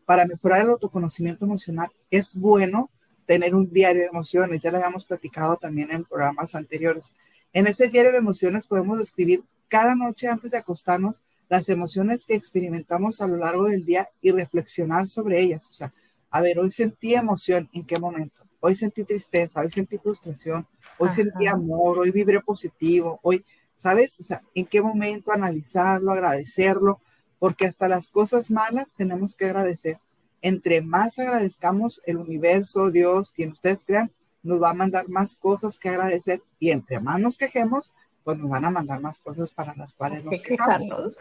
Para 0.05 0.27
mejorar 0.27 0.61
el 0.61 0.71
autoconocimiento 0.71 1.45
emocional 1.45 1.91
es 2.11 2.37
bueno 2.37 2.91
tener 3.29 3.55
un 3.55 3.71
diario 3.71 4.01
de 4.01 4.09
emociones. 4.09 4.62
Ya 4.62 4.71
lo 4.71 4.79
habíamos 4.79 5.05
platicado 5.05 5.59
también 5.59 5.93
en 5.93 6.03
programas 6.03 6.55
anteriores. 6.55 7.12
En 7.53 7.67
ese 7.67 7.88
diario 7.88 8.11
de 8.11 8.17
emociones 8.17 8.67
podemos 8.67 8.99
escribir 9.01 9.45
cada 9.69 9.95
noche 9.95 10.29
antes 10.29 10.51
de 10.51 10.57
acostarnos 10.57 11.21
las 11.51 11.69
emociones 11.69 12.25
que 12.25 12.35
experimentamos 12.35 13.21
a 13.21 13.27
lo 13.27 13.37
largo 13.37 13.64
del 13.64 13.85
día 13.85 14.09
y 14.23 14.31
reflexionar 14.31 15.11
sobre 15.11 15.43
ellas. 15.43 15.69
O 15.71 15.75
sea, 15.75 15.93
a 16.31 16.41
ver, 16.41 16.59
hoy 16.59 16.71
sentí 16.71 17.14
emoción, 17.14 17.69
¿en 17.75 17.85
qué 17.85 17.99
momento? 17.99 18.45
Hoy 18.61 18.75
sentí 18.75 19.05
tristeza, 19.05 19.61
hoy 19.61 19.71
sentí 19.71 19.99
frustración, 19.99 20.67
hoy 20.97 21.11
sentí 21.11 21.47
amor, 21.49 21.99
hoy 21.99 22.11
vibré 22.11 22.41
positivo, 22.41 23.21
hoy, 23.23 23.45
¿sabes? 23.75 24.19
O 24.19 24.25
sea, 24.25 24.41
¿en 24.55 24.64
qué 24.64 24.81
momento 24.81 25.33
analizarlo, 25.33 26.12
agradecerlo? 26.12 26.99
Porque 27.38 27.67
hasta 27.67 27.88
las 27.88 28.09
cosas 28.09 28.51
malas 28.51 28.95
tenemos 28.97 29.35
que 29.35 29.45
agradecer. 29.45 29.99
Entre 30.42 30.83
más 30.83 31.18
agradezcamos 31.18 32.01
el 32.07 32.16
universo, 32.16 32.90
Dios, 32.90 33.33
quien 33.33 33.53
ustedes 33.53 33.85
crean, 33.85 34.11
nos 34.42 34.62
va 34.62 34.70
a 34.70 34.74
mandar 34.74 35.09
más 35.09 35.35
cosas 35.35 35.79
que 35.79 35.88
agradecer 35.88 36.42
y 36.59 36.70
entre 36.70 37.01
más 37.01 37.20
nos 37.20 37.37
quejemos, 37.37 37.92
pues 38.24 38.38
nos 38.38 38.51
van 38.51 38.64
a 38.64 38.70
mandar 38.70 39.01
más 39.01 39.18
cosas 39.18 39.51
para 39.51 39.74
las 39.74 39.94
cuales 39.94 40.24
nos 40.24 40.38
quejamos. 40.40 41.16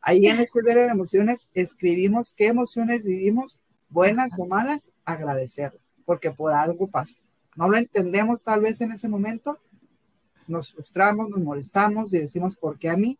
ahí 0.00 0.26
en 0.26 0.40
ese 0.40 0.62
diario 0.62 0.84
de 0.84 0.90
emociones 0.90 1.48
escribimos 1.54 2.32
qué 2.32 2.46
emociones 2.46 3.04
vivimos, 3.04 3.60
buenas 3.88 4.38
o 4.38 4.46
malas, 4.46 4.90
agradecerlas, 5.04 5.82
porque 6.04 6.30
por 6.30 6.52
algo 6.52 6.88
pasa. 6.88 7.18
No 7.56 7.68
lo 7.68 7.76
entendemos 7.76 8.42
tal 8.42 8.60
vez 8.60 8.80
en 8.80 8.92
ese 8.92 9.08
momento, 9.08 9.58
nos 10.46 10.72
frustramos, 10.72 11.28
nos 11.28 11.40
molestamos 11.40 12.12
y 12.12 12.18
decimos, 12.18 12.56
¿por 12.56 12.78
qué 12.78 12.90
a 12.90 12.96
mí? 12.96 13.18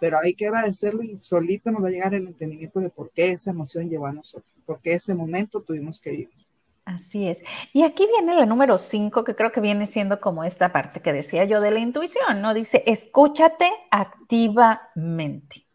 Pero 0.00 0.18
hay 0.18 0.34
que 0.34 0.46
agradecerlo 0.46 1.02
y 1.02 1.18
solito 1.18 1.70
nos 1.70 1.84
va 1.84 1.88
a 1.88 1.90
llegar 1.90 2.14
el 2.14 2.26
entendimiento 2.26 2.80
de 2.80 2.90
por 2.90 3.10
qué 3.10 3.30
esa 3.30 3.50
emoción 3.50 3.88
llegó 3.88 4.06
a 4.06 4.12
nosotros, 4.12 4.52
por 4.64 4.80
qué 4.80 4.94
ese 4.94 5.14
momento 5.14 5.60
tuvimos 5.60 6.00
que 6.00 6.10
vivir. 6.10 6.40
Así 6.84 7.28
es. 7.28 7.44
Y 7.72 7.82
aquí 7.82 8.06
viene 8.06 8.34
la 8.34 8.46
número 8.46 8.78
cinco, 8.78 9.22
que 9.22 9.36
creo 9.36 9.52
que 9.52 9.60
viene 9.60 9.86
siendo 9.86 10.20
como 10.20 10.42
esta 10.42 10.72
parte 10.72 11.00
que 11.00 11.12
decía 11.12 11.44
yo 11.44 11.60
de 11.60 11.70
la 11.70 11.78
intuición, 11.78 12.40
¿no? 12.42 12.54
Dice, 12.54 12.82
escúchate 12.86 13.70
activamente. 13.90 15.66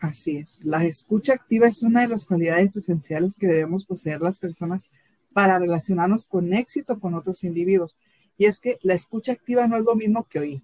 Así 0.00 0.36
es. 0.36 0.58
La 0.62 0.84
escucha 0.84 1.34
activa 1.34 1.66
es 1.66 1.82
una 1.82 2.02
de 2.02 2.08
las 2.08 2.26
cualidades 2.26 2.76
esenciales 2.76 3.36
que 3.36 3.46
debemos 3.46 3.86
poseer 3.86 4.20
las 4.20 4.38
personas 4.38 4.90
para 5.32 5.58
relacionarnos 5.58 6.26
con 6.26 6.52
éxito 6.52 6.98
con 6.98 7.14
otros 7.14 7.44
individuos. 7.44 7.96
Y 8.36 8.46
es 8.46 8.58
que 8.58 8.78
la 8.82 8.94
escucha 8.94 9.32
activa 9.32 9.68
no 9.68 9.76
es 9.76 9.84
lo 9.84 9.94
mismo 9.94 10.26
que 10.28 10.40
oír. 10.40 10.62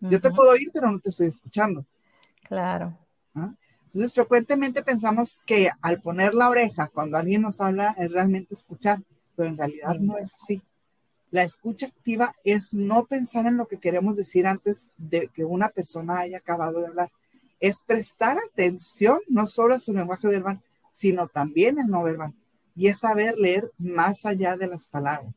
Yo 0.00 0.20
te 0.20 0.30
puedo 0.30 0.52
oír, 0.52 0.70
pero 0.72 0.90
no 0.90 1.00
te 1.00 1.10
estoy 1.10 1.26
escuchando. 1.26 1.84
Claro. 2.48 2.96
Entonces, 3.34 4.14
frecuentemente 4.14 4.82
pensamos 4.82 5.38
que 5.46 5.70
al 5.80 6.00
poner 6.00 6.34
la 6.34 6.48
oreja 6.48 6.88
cuando 6.88 7.16
alguien 7.16 7.42
nos 7.42 7.60
habla 7.60 7.94
es 7.98 8.10
realmente 8.10 8.54
escuchar, 8.54 9.00
pero 9.34 9.48
en 9.48 9.56
realidad 9.56 9.94
no 10.00 10.16
es 10.18 10.34
así. 10.34 10.62
La 11.30 11.42
escucha 11.42 11.86
activa 11.86 12.34
es 12.44 12.72
no 12.72 13.04
pensar 13.06 13.46
en 13.46 13.56
lo 13.56 13.66
que 13.66 13.78
queremos 13.78 14.16
decir 14.16 14.46
antes 14.46 14.86
de 14.96 15.28
que 15.28 15.44
una 15.44 15.68
persona 15.68 16.18
haya 16.18 16.38
acabado 16.38 16.80
de 16.80 16.88
hablar. 16.88 17.10
Es 17.60 17.82
prestar 17.82 18.38
atención 18.38 19.18
no 19.28 19.46
solo 19.46 19.74
a 19.74 19.80
su 19.80 19.92
lenguaje 19.92 20.28
verbal, 20.28 20.60
sino 20.92 21.28
también 21.28 21.78
el 21.78 21.88
no 21.88 22.02
verbal. 22.02 22.32
Y 22.74 22.88
es 22.88 22.98
saber 22.98 23.36
leer 23.38 23.70
más 23.78 24.24
allá 24.24 24.56
de 24.56 24.66
las 24.66 24.86
palabras. 24.86 25.34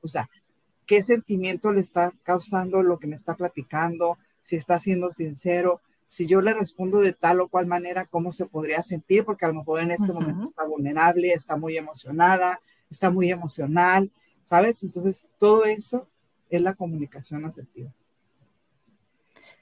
O 0.00 0.08
sea, 0.08 0.28
qué 0.86 1.02
sentimiento 1.02 1.72
le 1.72 1.80
está 1.80 2.12
causando 2.22 2.82
lo 2.82 2.98
que 2.98 3.06
me 3.06 3.16
está 3.16 3.34
platicando, 3.34 4.18
si 4.42 4.56
está 4.56 4.78
siendo 4.78 5.10
sincero, 5.10 5.80
si 6.12 6.26
yo 6.26 6.42
le 6.42 6.52
respondo 6.52 7.00
de 7.00 7.14
tal 7.14 7.40
o 7.40 7.48
cual 7.48 7.64
manera, 7.64 8.04
cómo 8.04 8.32
se 8.32 8.44
podría 8.44 8.82
sentir, 8.82 9.24
porque 9.24 9.46
a 9.46 9.48
lo 9.48 9.54
mejor 9.54 9.80
en 9.80 9.92
este 9.92 10.12
momento 10.12 10.44
está 10.44 10.62
vulnerable, 10.62 11.32
está 11.32 11.56
muy 11.56 11.78
emocionada, 11.78 12.60
está 12.90 13.10
muy 13.10 13.30
emocional, 13.30 14.12
¿sabes? 14.42 14.82
Entonces, 14.82 15.24
todo 15.38 15.64
eso 15.64 16.06
es 16.50 16.60
la 16.60 16.74
comunicación 16.74 17.46
asertiva. 17.46 17.90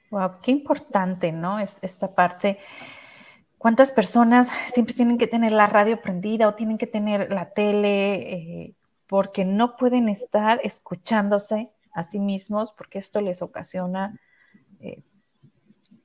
Wow, 0.09 0.41
qué 0.43 0.51
importante, 0.51 1.31
¿no? 1.31 1.57
Es 1.57 1.77
esta 1.81 2.13
parte. 2.13 2.57
¿Cuántas 3.57 3.93
personas 3.93 4.49
siempre 4.73 4.93
tienen 4.93 5.17
que 5.17 5.27
tener 5.27 5.53
la 5.53 5.67
radio 5.67 6.01
prendida 6.01 6.49
o 6.49 6.55
tienen 6.55 6.77
que 6.77 6.87
tener 6.87 7.31
la 7.31 7.51
tele 7.51 8.33
eh, 8.33 8.75
porque 9.07 9.45
no 9.45 9.77
pueden 9.77 10.09
estar 10.09 10.59
escuchándose 10.65 11.71
a 11.93 12.03
sí 12.03 12.19
mismos 12.19 12.73
porque 12.73 12.99
esto 12.99 13.21
les 13.21 13.41
ocasiona 13.41 14.19
eh, 14.81 15.01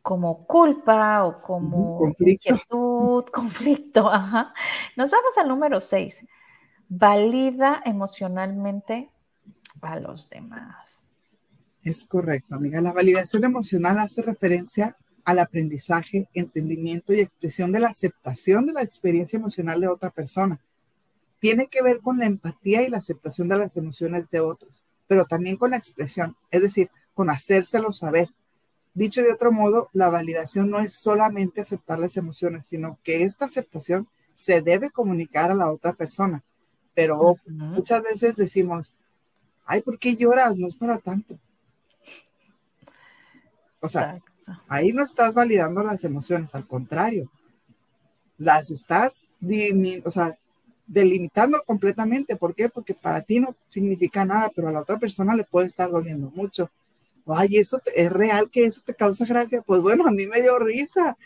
como 0.06 0.46
culpa 0.46 1.24
o 1.24 1.42
como 1.42 1.98
conflicto. 1.98 2.54
inquietud, 2.54 3.24
conflicto. 3.32 4.08
Ajá. 4.08 4.54
Nos 4.94 5.10
vamos 5.10 5.36
al 5.36 5.48
número 5.48 5.80
6. 5.80 6.24
Valida 6.88 7.82
emocionalmente 7.84 9.10
a 9.80 9.98
los 9.98 10.30
demás. 10.30 11.08
Es 11.82 12.04
correcto, 12.04 12.54
amiga. 12.54 12.80
La 12.80 12.92
validación 12.92 13.42
emocional 13.42 13.98
hace 13.98 14.22
referencia 14.22 14.96
al 15.24 15.40
aprendizaje, 15.40 16.28
entendimiento 16.34 17.12
y 17.12 17.22
expresión 17.22 17.72
de 17.72 17.80
la 17.80 17.88
aceptación 17.88 18.66
de 18.66 18.74
la 18.74 18.82
experiencia 18.82 19.38
emocional 19.38 19.80
de 19.80 19.88
otra 19.88 20.10
persona. 20.10 20.60
Tiene 21.40 21.66
que 21.66 21.82
ver 21.82 21.98
con 22.00 22.18
la 22.18 22.26
empatía 22.26 22.82
y 22.82 22.90
la 22.90 22.98
aceptación 22.98 23.48
de 23.48 23.56
las 23.56 23.76
emociones 23.76 24.30
de 24.30 24.38
otros, 24.38 24.84
pero 25.08 25.24
también 25.24 25.56
con 25.56 25.72
la 25.72 25.78
expresión, 25.78 26.36
es 26.52 26.62
decir, 26.62 26.90
con 27.12 27.28
hacérselo 27.28 27.92
saber, 27.92 28.28
Dicho 28.96 29.20
de 29.20 29.30
otro 29.30 29.52
modo, 29.52 29.90
la 29.92 30.08
validación 30.08 30.70
no 30.70 30.78
es 30.78 30.94
solamente 30.94 31.60
aceptar 31.60 31.98
las 31.98 32.16
emociones, 32.16 32.64
sino 32.64 32.98
que 33.04 33.24
esta 33.24 33.44
aceptación 33.44 34.08
se 34.32 34.62
debe 34.62 34.88
comunicar 34.88 35.50
a 35.50 35.54
la 35.54 35.70
otra 35.70 35.92
persona. 35.92 36.42
Pero 36.94 37.36
muchas 37.44 38.02
veces 38.02 38.36
decimos, 38.36 38.94
ay, 39.66 39.82
¿por 39.82 39.98
qué 39.98 40.16
lloras? 40.16 40.56
No 40.56 40.66
es 40.66 40.76
para 40.76 40.96
tanto. 40.96 41.38
O 43.80 43.88
sea, 43.90 44.18
ahí 44.66 44.94
no 44.94 45.04
estás 45.04 45.34
validando 45.34 45.82
las 45.82 46.02
emociones, 46.02 46.54
al 46.54 46.66
contrario, 46.66 47.30
las 48.38 48.70
estás 48.70 49.26
o 50.04 50.10
sea, 50.10 50.38
delimitando 50.86 51.62
completamente. 51.66 52.36
¿Por 52.36 52.54
qué? 52.54 52.70
Porque 52.70 52.94
para 52.94 53.20
ti 53.20 53.40
no 53.40 53.54
significa 53.68 54.24
nada, 54.24 54.50
pero 54.56 54.68
a 54.68 54.72
la 54.72 54.80
otra 54.80 54.98
persona 54.98 55.36
le 55.36 55.44
puede 55.44 55.66
estar 55.66 55.90
doliendo 55.90 56.30
mucho 56.30 56.70
ay, 57.34 57.56
eso 57.56 57.80
es 57.94 58.12
real 58.12 58.50
que 58.50 58.64
eso 58.64 58.82
te 58.84 58.94
causa 58.94 59.26
gracia. 59.26 59.62
Pues 59.62 59.80
bueno, 59.80 60.06
a 60.06 60.10
mí 60.10 60.26
me 60.26 60.42
dio 60.42 60.58
risa. 60.58 61.16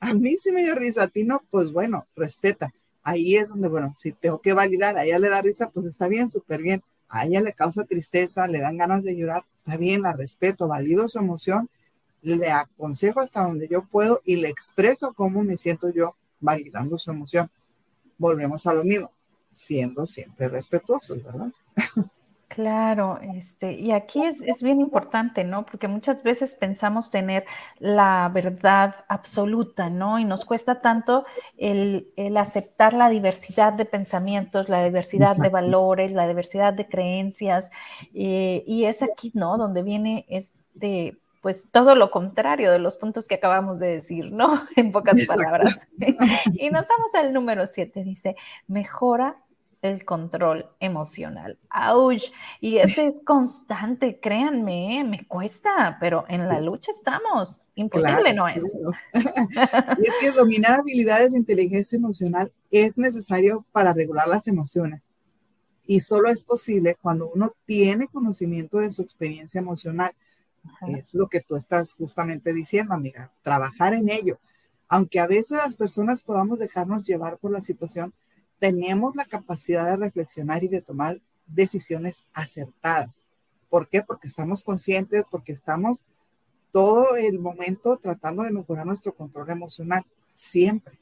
A 0.00 0.14
mí 0.14 0.36
sí 0.36 0.52
me 0.52 0.62
dio 0.62 0.74
risa, 0.74 1.04
a 1.04 1.08
ti 1.08 1.24
no, 1.24 1.42
pues 1.50 1.72
bueno, 1.72 2.06
respeta. 2.16 2.72
Ahí 3.02 3.36
es 3.36 3.48
donde, 3.48 3.68
bueno, 3.68 3.94
si 3.98 4.12
tengo 4.12 4.40
que 4.40 4.52
validar, 4.52 4.96
a 4.96 5.04
ella 5.04 5.18
le 5.18 5.28
da 5.28 5.40
risa, 5.40 5.70
pues 5.70 5.86
está 5.86 6.08
bien, 6.08 6.28
súper 6.28 6.60
bien. 6.60 6.82
A 7.08 7.24
ella 7.24 7.40
le 7.40 7.52
causa 7.52 7.84
tristeza, 7.84 8.46
le 8.46 8.60
dan 8.60 8.76
ganas 8.76 9.04
de 9.04 9.16
llorar, 9.16 9.44
está 9.56 9.76
bien, 9.76 10.02
la 10.02 10.12
respeto, 10.12 10.66
valido 10.66 11.08
su 11.08 11.18
emoción, 11.18 11.70
le 12.22 12.50
aconsejo 12.50 13.20
hasta 13.20 13.42
donde 13.42 13.68
yo 13.68 13.84
puedo 13.84 14.20
y 14.24 14.36
le 14.36 14.48
expreso 14.48 15.14
cómo 15.14 15.44
me 15.44 15.56
siento 15.56 15.90
yo 15.90 16.16
validando 16.40 16.98
su 16.98 17.10
emoción. 17.10 17.48
Volvemos 18.18 18.66
a 18.66 18.74
lo 18.74 18.82
mismo, 18.82 19.12
siendo 19.52 20.06
siempre 20.06 20.48
respetuosos, 20.48 21.22
¿verdad? 21.22 21.52
Claro, 22.48 23.18
este, 23.34 23.72
y 23.72 23.90
aquí 23.90 24.22
es, 24.22 24.40
es, 24.40 24.62
bien 24.62 24.80
importante, 24.80 25.42
¿no? 25.42 25.66
Porque 25.66 25.88
muchas 25.88 26.22
veces 26.22 26.54
pensamos 26.54 27.10
tener 27.10 27.44
la 27.80 28.30
verdad 28.32 28.94
absoluta, 29.08 29.90
¿no? 29.90 30.20
Y 30.20 30.24
nos 30.24 30.44
cuesta 30.44 30.80
tanto 30.80 31.24
el, 31.56 32.12
el 32.14 32.36
aceptar 32.36 32.94
la 32.94 33.08
diversidad 33.08 33.72
de 33.72 33.84
pensamientos, 33.84 34.68
la 34.68 34.84
diversidad 34.84 35.36
de 35.36 35.48
valores, 35.48 36.12
la 36.12 36.28
diversidad 36.28 36.72
de 36.72 36.86
creencias. 36.86 37.72
Eh, 38.14 38.62
y 38.64 38.84
es 38.84 39.02
aquí, 39.02 39.32
¿no? 39.34 39.58
Donde 39.58 39.82
viene 39.82 40.24
este, 40.28 41.18
pues 41.40 41.66
todo 41.72 41.96
lo 41.96 42.12
contrario 42.12 42.70
de 42.70 42.78
los 42.78 42.96
puntos 42.96 43.26
que 43.26 43.36
acabamos 43.36 43.80
de 43.80 43.88
decir, 43.88 44.30
¿no? 44.30 44.66
En 44.76 44.92
pocas 44.92 45.26
palabras. 45.26 45.88
y 45.98 46.70
nos 46.70 46.86
vamos 46.86 47.14
al 47.14 47.32
número 47.32 47.66
siete, 47.66 48.04
dice, 48.04 48.36
mejora 48.68 49.36
el 49.82 50.04
control 50.04 50.68
emocional. 50.80 51.58
¡Auch! 51.70 52.22
Y 52.60 52.78
ese 52.78 53.06
es 53.06 53.20
constante, 53.24 54.18
créanme, 54.20 55.00
¿eh? 55.00 55.04
me 55.04 55.26
cuesta, 55.26 55.96
pero 56.00 56.24
en 56.28 56.48
la 56.48 56.60
lucha 56.60 56.90
estamos. 56.90 57.60
Imposible 57.74 58.32
no 58.32 58.48
es. 58.48 58.64
y 59.14 60.08
es 60.08 60.14
que 60.20 60.30
dominar 60.32 60.80
habilidades 60.80 61.32
de 61.32 61.38
inteligencia 61.38 61.96
emocional 61.96 62.52
es 62.70 62.98
necesario 62.98 63.64
para 63.72 63.92
regular 63.92 64.26
las 64.28 64.48
emociones. 64.48 65.06
Y 65.86 66.00
solo 66.00 66.28
es 66.30 66.42
posible 66.42 66.96
cuando 67.00 67.30
uno 67.32 67.52
tiene 67.64 68.08
conocimiento 68.08 68.78
de 68.78 68.92
su 68.92 69.02
experiencia 69.02 69.60
emocional. 69.60 70.12
Es 70.88 71.14
lo 71.14 71.28
que 71.28 71.40
tú 71.40 71.54
estás 71.54 71.92
justamente 71.92 72.52
diciendo, 72.52 72.92
amiga, 72.92 73.30
trabajar 73.42 73.94
en 73.94 74.08
ello. 74.08 74.38
Aunque 74.88 75.20
a 75.20 75.28
veces 75.28 75.58
las 75.58 75.74
personas 75.76 76.22
podamos 76.22 76.58
dejarnos 76.58 77.06
llevar 77.06 77.38
por 77.38 77.52
la 77.52 77.60
situación, 77.60 78.12
tenemos 78.58 79.14
la 79.16 79.24
capacidad 79.24 79.86
de 79.90 79.96
reflexionar 79.96 80.64
y 80.64 80.68
de 80.68 80.82
tomar 80.82 81.20
decisiones 81.46 82.24
acertadas. 82.32 83.24
¿Por 83.68 83.88
qué? 83.88 84.02
Porque 84.02 84.28
estamos 84.28 84.62
conscientes, 84.62 85.24
porque 85.30 85.52
estamos 85.52 86.00
todo 86.72 87.16
el 87.16 87.38
momento 87.38 87.96
tratando 87.96 88.42
de 88.42 88.52
mejorar 88.52 88.86
nuestro 88.86 89.14
control 89.14 89.50
emocional, 89.50 90.04
siempre. 90.32 90.98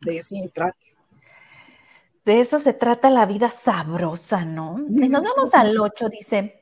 De 0.00 0.16
eso 0.16 0.36
se 0.36 0.48
trata. 0.48 0.78
De 2.24 2.40
eso 2.40 2.58
se 2.58 2.72
trata 2.72 3.10
la 3.10 3.26
vida 3.26 3.48
sabrosa, 3.48 4.44
¿no? 4.44 4.78
Y 4.88 5.08
nos 5.08 5.22
vamos 5.22 5.54
al 5.54 5.78
8, 5.78 6.08
dice, 6.08 6.59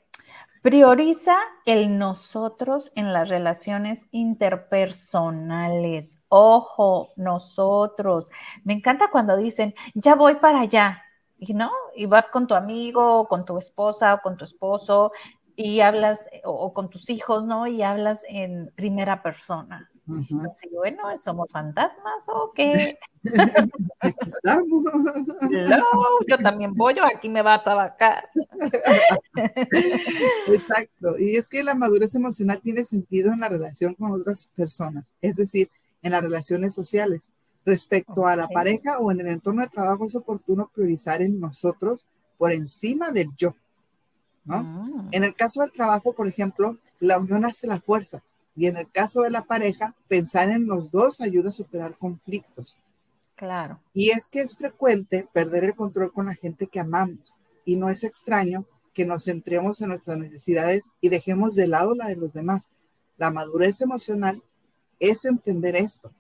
Prioriza 0.69 1.39
el 1.65 1.99
nosotros 1.99 2.93
en 2.95 3.15
las 3.15 3.31
relaciones 3.31 4.07
interpersonales. 4.11 6.23
Ojo, 6.29 7.09
nosotros. 7.17 8.29
Me 8.65 8.75
encanta 8.75 9.09
cuando 9.11 9.39
dicen, 9.39 9.75
ya 9.95 10.15
voy 10.15 10.35
para 10.35 10.61
allá. 10.61 11.03
Y 11.39 11.55
no, 11.55 11.71
y 11.97 12.05
vas 12.05 12.29
con 12.29 12.47
tu 12.47 12.55
amigo, 12.55 13.21
o 13.21 13.29
con 13.29 13.47
tu 13.47 13.57
esposa, 13.57 14.13
o 14.13 14.21
con 14.21 14.37
tu 14.37 14.45
esposo, 14.45 15.13
y 15.57 15.81
hablas, 15.81 16.29
o, 16.45 16.75
con 16.75 16.91
tus 16.91 17.09
hijos, 17.09 17.47
¿no? 17.47 17.67
Y 17.67 17.81
hablas 17.81 18.23
en 18.29 18.71
primera 18.75 19.23
persona. 19.23 19.91
Así, 20.51 20.69
bueno, 20.73 21.03
¿somos 21.19 21.51
fantasmas 21.51 22.25
o 22.29 22.53
qué? 22.55 22.99
no, 24.45 24.65
yo 26.27 26.39
también 26.39 26.73
voy, 26.75 26.95
aquí 27.15 27.29
me 27.29 27.43
vas 27.43 27.67
a 27.67 27.75
vacar. 27.75 28.31
Exacto, 30.47 31.19
y 31.19 31.37
es 31.37 31.49
que 31.49 31.63
la 31.63 31.75
madurez 31.75 32.15
emocional 32.15 32.61
tiene 32.63 32.85
sentido 32.85 33.33
en 33.33 33.41
la 33.41 33.49
relación 33.49 33.95
con 33.95 34.13
otras 34.13 34.49
personas, 34.57 35.13
es 35.21 35.37
decir, 35.37 35.71
en 36.03 36.13
las 36.13 36.23
relaciones 36.23 36.75
sociales. 36.75 37.29
Respecto 37.67 38.27
a 38.27 38.35
la 38.35 38.49
pareja 38.49 38.99
o 38.99 39.13
en 39.13 39.21
el 39.21 39.27
entorno 39.27 39.61
de 39.61 39.69
trabajo, 39.69 40.07
es 40.07 40.15
oportuno 40.15 40.71
priorizar 40.73 41.21
en 41.21 41.39
nosotros 41.39 42.07
por 42.39 42.51
encima 42.53 43.11
del 43.11 43.29
yo. 43.37 43.55
¿no? 44.47 44.63
Mm. 44.63 45.09
En 45.11 45.25
el 45.25 45.35
caso 45.35 45.61
del 45.61 45.73
trabajo, 45.73 46.15
por 46.15 46.27
ejemplo, 46.29 46.79
la 46.99 47.19
unión 47.19 47.45
hace 47.45 47.67
la 47.67 47.79
fuerza 47.79 48.23
y 48.59 48.67
en 48.67 48.77
el 48.77 48.91
caso 48.91 49.23
de 49.23 49.31
la 49.31 49.45
pareja, 49.45 49.95
pensar 50.09 50.51
en 50.51 50.67
los 50.67 50.91
dos 50.91 51.21
ayuda 51.21 51.51
a 51.51 51.53
superar 51.53 51.97
conflictos. 51.97 52.77
Claro. 53.37 53.79
Y 53.95 54.11
es 54.11 54.27
que 54.27 54.41
es 54.41 54.57
frecuente 54.57 55.29
perder 55.33 55.63
el 55.63 55.77
control 55.77 56.13
con 56.13 56.27
la 56.27 56.35
gente 56.35 56.67
que 56.67 56.81
amamos 56.81 57.37
y 57.65 57.77
no 57.77 57.89
es 57.89 58.03
extraño 58.03 58.65
que 58.93 59.05
nos 59.05 59.27
centremos 59.27 59.81
en 59.81 59.91
nuestras 59.91 60.19
necesidades 60.19 60.87
y 61.01 61.09
dejemos 61.09 61.55
de 61.55 61.69
lado 61.69 61.95
la 61.95 62.09
de 62.09 62.17
los 62.17 62.33
demás. 62.33 62.69
La 63.17 63.31
madurez 63.31 63.81
emocional 63.81 64.43
es 64.99 65.25
entender 65.25 65.77
esto. 65.77 66.11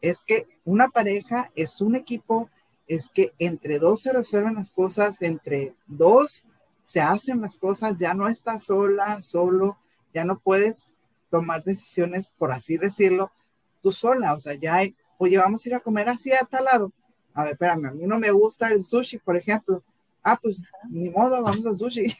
Es 0.00 0.22
que 0.22 0.46
una 0.64 0.86
pareja 0.86 1.50
es 1.56 1.80
un 1.80 1.96
equipo, 1.96 2.48
es 2.86 3.08
que 3.08 3.32
entre 3.40 3.80
dos 3.80 4.02
se 4.02 4.12
resuelven 4.12 4.54
las 4.54 4.70
cosas, 4.70 5.20
entre 5.20 5.74
dos 5.88 6.44
se 6.84 7.00
hacen 7.00 7.40
las 7.40 7.56
cosas, 7.56 7.98
ya 7.98 8.14
no 8.14 8.28
estás 8.28 8.66
sola, 8.66 9.20
solo, 9.22 9.78
ya 10.14 10.24
no 10.24 10.38
puedes 10.38 10.91
tomar 11.32 11.64
decisiones, 11.64 12.30
por 12.36 12.52
así 12.52 12.76
decirlo, 12.76 13.32
tú 13.80 13.90
sola. 13.90 14.34
O 14.34 14.40
sea, 14.40 14.52
ya 14.54 14.74
hay, 14.76 14.94
oye, 15.16 15.38
vamos 15.38 15.64
a 15.64 15.68
ir 15.70 15.74
a 15.74 15.80
comer 15.80 16.10
así 16.10 16.30
a 16.30 16.44
tal 16.44 16.66
lado. 16.66 16.92
A 17.32 17.44
ver, 17.44 17.54
espérame, 17.54 17.86
a 17.86 17.90
mí 17.92 18.06
no 18.06 18.18
me 18.18 18.30
gusta 18.30 18.68
el 18.68 18.84
sushi, 18.84 19.18
por 19.18 19.34
ejemplo. 19.36 19.82
Ah, 20.22 20.38
pues 20.40 20.62
ni 20.90 21.08
modo, 21.08 21.42
vamos 21.42 21.66
al 21.66 21.74
sushi. 21.74 22.14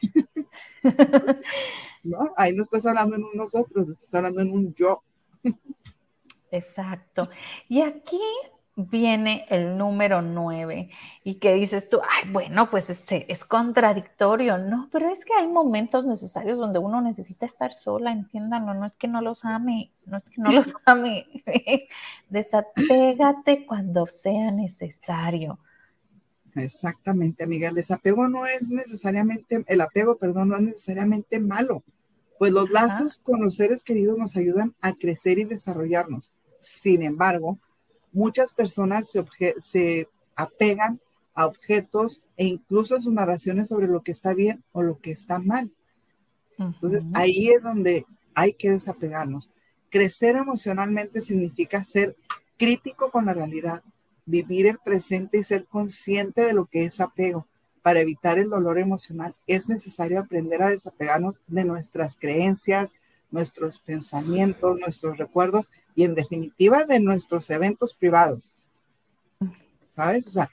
¿No? 2.03 2.33
Ahí 2.35 2.53
no 2.53 2.63
estás 2.63 2.85
hablando 2.87 3.15
en 3.15 3.23
un 3.23 3.35
nosotros, 3.35 3.87
estás 3.87 4.13
hablando 4.15 4.41
en 4.41 4.51
un 4.51 4.73
yo. 4.73 5.03
Exacto. 6.49 7.29
Y 7.69 7.81
aquí 7.81 8.19
viene 8.75 9.45
el 9.49 9.77
número 9.77 10.21
9 10.21 10.89
y 11.23 11.35
que 11.35 11.53
dices 11.53 11.89
tú, 11.89 11.99
ay, 12.01 12.29
bueno, 12.31 12.69
pues 12.71 12.89
este 12.89 13.31
es 13.31 13.45
contradictorio, 13.45 14.57
no, 14.57 14.89
pero 14.91 15.09
es 15.09 15.25
que 15.25 15.33
hay 15.33 15.47
momentos 15.47 16.05
necesarios 16.05 16.57
donde 16.57 16.79
uno 16.79 17.01
necesita 17.01 17.45
estar 17.45 17.73
sola, 17.73 18.11
entiéndanlo, 18.11 18.73
no 18.73 18.85
es 18.85 18.95
que 18.95 19.07
no 19.07 19.21
los 19.21 19.45
ame, 19.45 19.91
no 20.05 20.17
es 20.17 20.23
que 20.23 20.41
no 20.41 20.51
los 20.51 20.73
ame, 20.85 21.27
desapégate 22.29 23.65
cuando 23.65 24.07
sea 24.07 24.51
necesario. 24.51 25.59
Exactamente, 26.55 27.43
amiga, 27.43 27.69
el 27.69 27.75
desapego 27.75 28.27
no 28.27 28.45
es 28.45 28.69
necesariamente, 28.69 29.63
el 29.67 29.81
apego, 29.81 30.17
perdón, 30.17 30.49
no 30.49 30.55
es 30.55 30.61
necesariamente 30.61 31.39
malo, 31.39 31.83
pues 32.39 32.51
los 32.51 32.69
lazos 32.71 33.19
con 33.19 33.41
los 33.41 33.55
seres 33.55 33.83
queridos 33.83 34.17
nos 34.17 34.35
ayudan 34.35 34.75
a 34.81 34.93
crecer 34.93 35.39
y 35.39 35.45
desarrollarnos. 35.45 36.31
Sin 36.59 37.01
embargo, 37.01 37.59
muchas 38.13 38.53
personas 38.53 39.11
se, 39.59 40.07
apegan 40.35 40.99
a 41.35 41.45
objetos 41.45 42.23
e 42.37 42.45
incluso 42.45 42.95
a 42.95 43.01
sus 43.01 43.13
narraciones 43.13 43.69
sobre 43.69 43.87
lo 43.87 44.01
que 44.01 44.11
está 44.11 44.33
bien 44.33 44.63
o 44.71 44.81
lo 44.81 44.99
que 44.99 45.11
está 45.11 45.39
mal. 45.39 45.71
Entonces, 46.57 47.05
ahí 47.13 47.49
es 47.49 47.63
donde 47.63 48.05
hay 48.33 48.53
que 48.53 48.71
desapegarnos. 48.71 49.49
Crecer 49.89 50.35
emocionalmente 50.35 51.21
significa 51.21 51.83
ser 51.83 52.15
crítico 52.57 53.11
con 53.11 53.25
la 53.25 53.33
realidad, 53.33 53.83
vivir 54.25 54.67
el 54.67 54.77
presente 54.77 55.39
y 55.39 55.43
ser 55.43 55.65
consciente 55.65 56.41
de 56.41 56.53
lo 56.53 56.65
que 56.65 56.85
es 56.85 57.01
apego. 57.01 57.47
Para 57.81 57.99
evitar 57.99 58.39
el 58.39 58.49
dolor 58.49 58.77
emocional 58.77 59.35
es 59.45 59.67
necesario 59.67 60.19
aprender 60.19 60.63
a 60.63 60.69
desapegarnos 60.69 61.41
de 61.47 61.65
nuestras 61.65 62.15
creencias, 62.15 62.95
nuestros 63.33 63.79
pensamientos, 63.79 64.77
nuestros 64.77 65.17
recuerdos 65.17 65.67
y 65.95 66.03
en 66.03 66.13
definitiva 66.13 66.83
de 66.85 66.99
nuestros 66.99 67.49
eventos 67.49 67.95
privados. 67.95 68.53
¿Sabes? 69.89 70.27
O 70.27 70.29
sea, 70.29 70.51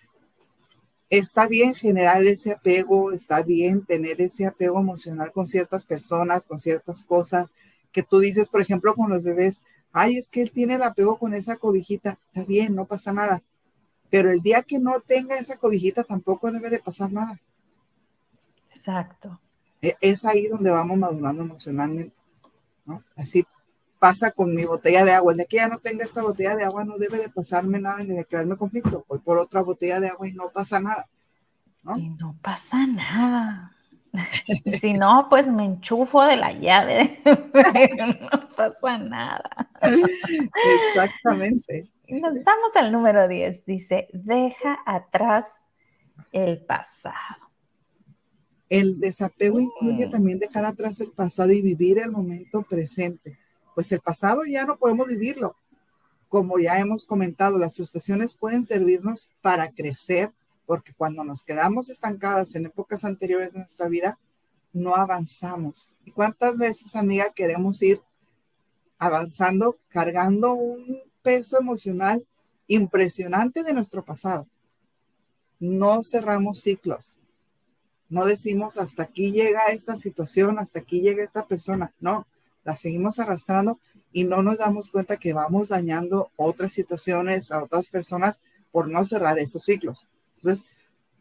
está 1.11 1.47
bien 1.47 1.75
generar 1.75 2.23
ese 2.23 2.53
apego, 2.53 3.12
está 3.12 3.43
bien 3.43 3.85
tener 3.85 4.21
ese 4.23 4.47
apego 4.47 4.81
emocional 4.81 5.31
con 5.31 5.47
ciertas 5.47 5.85
personas, 5.85 6.47
con 6.47 6.59
ciertas 6.59 7.05
cosas, 7.05 7.53
que 7.93 8.03
tú 8.03 8.19
dices, 8.19 8.49
por 8.49 8.62
ejemplo, 8.62 8.95
con 8.95 9.11
los 9.11 9.23
bebés, 9.23 9.61
ay, 9.93 10.16
es 10.16 10.27
que 10.27 10.40
él 10.40 10.51
tiene 10.51 10.77
el 10.77 10.83
apego 10.83 11.19
con 11.19 11.35
esa 11.35 11.57
cobijita, 11.57 12.19
está 12.27 12.45
bien, 12.45 12.75
no 12.75 12.87
pasa 12.87 13.12
nada. 13.12 13.43
Pero 14.09 14.31
el 14.31 14.40
día 14.40 14.62
que 14.62 14.79
no 14.79 15.01
tenga 15.01 15.37
esa 15.37 15.59
cobijita 15.59 16.03
tampoco 16.03 16.51
debe 16.51 16.71
de 16.71 16.79
pasar 16.79 17.12
nada. 17.12 17.38
Exacto. 18.71 19.38
E, 19.83 19.97
es 20.01 20.25
ahí 20.25 20.47
donde 20.47 20.71
vamos 20.71 20.97
madurando 20.97 21.43
emocionalmente. 21.43 22.20
¿No? 22.90 23.05
Así 23.16 23.46
pasa 24.00 24.33
con 24.33 24.55
mi 24.55 24.64
botella 24.64 25.05
de 25.05 25.12
agua. 25.12 25.33
El 25.33 25.38
día 25.38 25.46
que 25.46 25.57
ya 25.57 25.68
no 25.68 25.79
tenga 25.79 26.05
esta 26.05 26.22
botella 26.22 26.57
de 26.57 26.64
agua, 26.64 26.85
no 26.85 26.98
debe 26.98 27.18
de 27.18 27.29
pasarme 27.29 27.79
nada 27.79 28.03
ni 28.03 28.16
de 28.16 28.24
crearme 28.24 28.57
conflicto. 28.57 29.05
Voy 29.09 29.20
por 29.20 29.38
otra 29.38 29.61
botella 29.62 30.00
de 30.00 30.09
agua 30.09 30.26
y 30.26 30.33
no 30.33 30.50
pasa 30.50 30.81
nada. 30.81 31.07
¿no? 31.85 31.96
Y 31.96 32.09
no 32.11 32.37
pasa 32.42 32.87
nada. 32.87 33.76
si 34.81 34.94
no, 34.94 35.29
pues 35.31 35.46
me 35.46 35.64
enchufo 35.64 36.24
de 36.24 36.37
la 36.37 36.50
llave. 36.50 37.20
no 37.24 38.48
pasa 38.57 38.98
nada. 38.98 39.70
Exactamente. 40.88 41.88
Nos 42.09 42.42
vamos 42.42 42.74
al 42.74 42.90
número 42.90 43.29
10. 43.29 43.64
Dice, 43.66 44.09
deja 44.12 44.81
atrás 44.85 45.62
el 46.33 46.64
pasado. 46.64 47.50
El 48.71 48.99
desapego 49.01 49.61
incluye 49.61 50.07
también 50.07 50.39
dejar 50.39 50.65
atrás 50.65 51.01
el 51.03 51.13
pasado 51.13 51.53
y 51.53 51.61
vivir 51.61 51.99
el 51.99 52.13
momento 52.13 52.63
presente 52.63 53.39
pues 53.75 53.93
el 53.93 54.01
pasado 54.01 54.43
ya 54.45 54.67
no 54.67 54.77
podemos 54.77 55.09
vivirlo. 55.09 55.57
Como 56.29 56.59
ya 56.59 56.79
hemos 56.79 57.07
comentado, 57.07 57.59
las 57.59 57.77
frustraciones 57.77 58.35
pueden 58.35 58.65
servirnos 58.65 59.31
para 59.41 59.71
crecer, 59.71 60.33
porque 60.67 60.93
cuando 60.93 61.25
nos 61.25 61.43
quedamos 61.43 61.89
estancadas 61.89 62.55
en 62.55 62.67
épocas 62.67 63.05
anteriores 63.05 63.53
de 63.53 63.59
nuestra 63.61 63.89
vida, 63.89 64.19
no 64.73 64.95
avanzamos. 64.95 65.93
¿Y 66.05 66.13
cuántas 66.13 66.57
veces, 66.57 66.95
amiga, 66.95 67.33
queremos 67.35 67.83
ir 67.83 68.01
avanzando, 68.99 69.79
cargando 69.89 70.53
un 70.53 71.01
peso 71.23 71.59
emocional 71.59 72.25
impresionante 72.69 73.65
de 73.65 73.73
nuestro 73.73 74.05
pasado? 74.05 74.47
No 75.59 76.05
cerramos 76.05 76.61
ciclos. 76.61 77.17
No 78.11 78.27
decimos 78.27 78.77
hasta 78.77 79.05
aquí 79.05 79.31
llega 79.31 79.66
esta 79.70 79.96
situación, 79.96 80.59
hasta 80.59 80.81
aquí 80.81 81.01
llega 81.01 81.23
esta 81.23 81.46
persona. 81.46 81.92
No, 82.01 82.27
la 82.64 82.77
seguimos 82.77 83.20
arrastrando 83.20 83.79
y 84.12 84.25
no 84.25 84.42
nos 84.42 84.59
damos 84.59 84.90
cuenta 84.90 85.16
que 85.16 85.33
vamos 85.33 85.68
dañando 85.68 86.31
otras 86.37 86.73
situaciones 86.73 87.53
a 87.53 87.62
otras 87.62 87.88
personas 87.88 88.40
por 88.73 88.88
no 88.88 89.05
cerrar 89.05 89.38
esos 89.38 89.64
ciclos. 89.64 90.09
Entonces, 90.37 90.66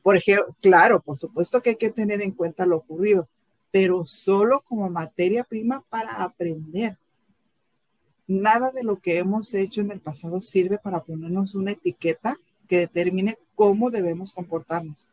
por 0.01 0.15
ejemplo, 0.15 0.55
claro, 0.61 0.99
por 1.01 1.17
supuesto 1.17 1.61
que 1.61 1.71
hay 1.71 1.75
que 1.75 1.91
tener 1.91 2.21
en 2.21 2.31
cuenta 2.31 2.65
lo 2.65 2.77
ocurrido, 2.77 3.29
pero 3.71 4.05
solo 4.07 4.61
como 4.61 4.89
materia 4.89 5.43
prima 5.43 5.83
para 5.89 6.23
aprender. 6.23 6.97
Nada 8.27 8.71
de 8.71 8.83
lo 8.83 8.99
que 8.99 9.19
hemos 9.19 9.53
hecho 9.53 9.81
en 9.81 9.91
el 9.91 9.99
pasado 9.99 10.41
sirve 10.41 10.79
para 10.79 11.03
ponernos 11.03 11.53
una 11.53 11.71
etiqueta 11.71 12.37
que 12.67 12.79
determine 12.79 13.37
cómo 13.55 13.91
debemos 13.91 14.33
comportarnos. 14.33 15.08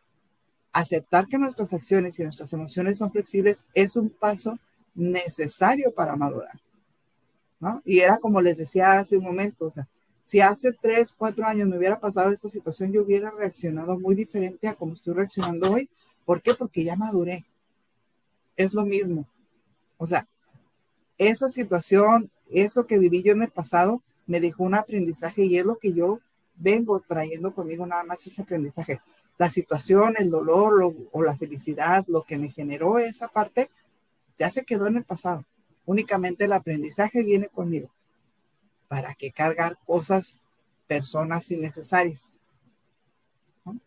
Aceptar 0.79 1.27
que 1.27 1.39
nuestras 1.39 1.73
acciones 1.73 2.19
y 2.19 2.23
nuestras 2.23 2.53
emociones 2.53 2.99
son 2.99 3.11
flexibles 3.11 3.65
es 3.73 3.97
un 3.97 4.11
paso 4.11 4.59
necesario 4.95 5.91
para 5.91 6.17
madurar. 6.17 6.61
Y 7.87 8.01
era 8.01 8.19
como 8.19 8.43
les 8.43 8.59
decía 8.59 8.99
hace 8.99 9.17
un 9.17 9.25
momento, 9.25 9.69
o 9.69 9.73
sea, 9.73 9.89
si 10.21 10.43
hace 10.43 10.73
tres, 10.73 11.15
cuatro 11.17 11.47
años 11.47 11.67
me 11.67 11.79
hubiera 11.79 11.99
pasado 11.99 12.31
esta 12.31 12.51
situación, 12.51 12.93
yo 12.93 13.05
hubiera 13.05 13.31
reaccionado 13.31 13.99
muy 13.99 14.15
diferente 14.15 14.69
a 14.69 14.75
como 14.75 14.93
estoy 14.93 15.15
reaccionando 15.15 15.73
hoy. 15.73 15.89
¿Por 16.27 16.43
qué? 16.43 16.53
Porque 16.53 16.85
ya 16.85 16.95
maduré. 16.95 17.47
Es 18.55 18.75
lo 18.75 18.85
mismo. 18.85 19.27
O 19.97 20.07
sea, 20.07 20.29
esa 21.17 21.49
situación, 21.49 22.31
eso 22.51 22.87
que 22.87 22.99
viví 22.99 23.23
yo 23.23 23.33
en 23.33 23.45
el 23.45 23.51
pasado, 23.51 24.03
me 24.27 24.41
dejó 24.41 24.65
un 24.65 24.75
aprendizaje 24.75 25.47
y 25.47 25.57
es 25.57 25.65
lo 25.65 25.79
que 25.79 25.95
yo 25.95 26.21
vengo 26.55 27.01
trayendo 27.01 27.55
conmigo 27.55 27.87
nada 27.87 28.05
más 28.05 28.27
ese 28.27 28.43
aprendizaje. 28.43 29.01
La 29.39 29.51
situación, 29.51 30.15
el 30.19 30.31
dolor 30.31 30.95
o 31.13 31.23
la 31.23 31.37
felicidad, 31.37 32.05
lo 32.09 32.23
que 32.23 32.39
me 32.39 32.51
generó 32.51 32.99
esa 32.99 33.29
parte, 33.29 33.71
ya 34.39 34.51
se 34.51 34.65
quedó 34.65 34.87
en 34.87 34.97
el 34.97 35.05
pasado. 35.05 35.45
Únicamente 35.85 36.45
el 36.45 36.53
aprendizaje 36.53 37.23
viene 37.23 37.49
conmigo. 37.49 37.91
¿Para 38.89 39.15
qué 39.15 39.33
cargar 39.33 39.79
cosas, 39.87 40.41
personas 40.87 41.51
innecesarias? 41.51 42.31
¿No? 43.65 43.79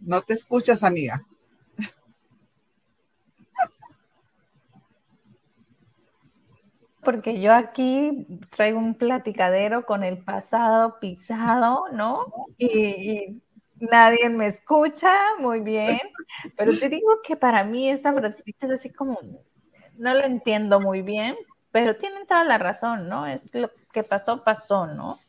no 0.00 0.22
te 0.22 0.34
escuchas, 0.34 0.82
amiga. 0.82 1.24
Porque 7.06 7.40
yo 7.40 7.54
aquí 7.54 8.26
traigo 8.50 8.80
un 8.80 8.96
platicadero 8.96 9.86
con 9.86 10.02
el 10.02 10.18
pasado 10.18 10.98
pisado, 10.98 11.84
¿no? 11.92 12.26
Y, 12.58 13.40
nadie 13.78 14.28
me 14.28 14.48
escucha, 14.48 15.12
muy 15.38 15.60
bien, 15.60 16.00
pero 16.56 16.76
te 16.76 16.88
digo 16.88 17.06
que 17.22 17.36
para 17.36 17.62
mí 17.62 17.88
esa 17.88 18.12
frasecita 18.12 18.66
es 18.66 18.72
así 18.72 18.90
como, 18.90 19.20
no 19.96 20.14
lo 20.14 20.24
entiendo 20.24 20.80
muy 20.80 21.02
bien, 21.02 21.36
pero 21.70 21.94
tienen 21.96 22.26
toda 22.26 22.42
la 22.42 22.58
razón, 22.58 23.08
¿no? 23.08 23.24
Es 23.26 23.54
lo 23.54 23.70
que 23.92 24.02
pasó, 24.02 24.42
pasó, 24.42 24.86
¿no? 24.86 25.20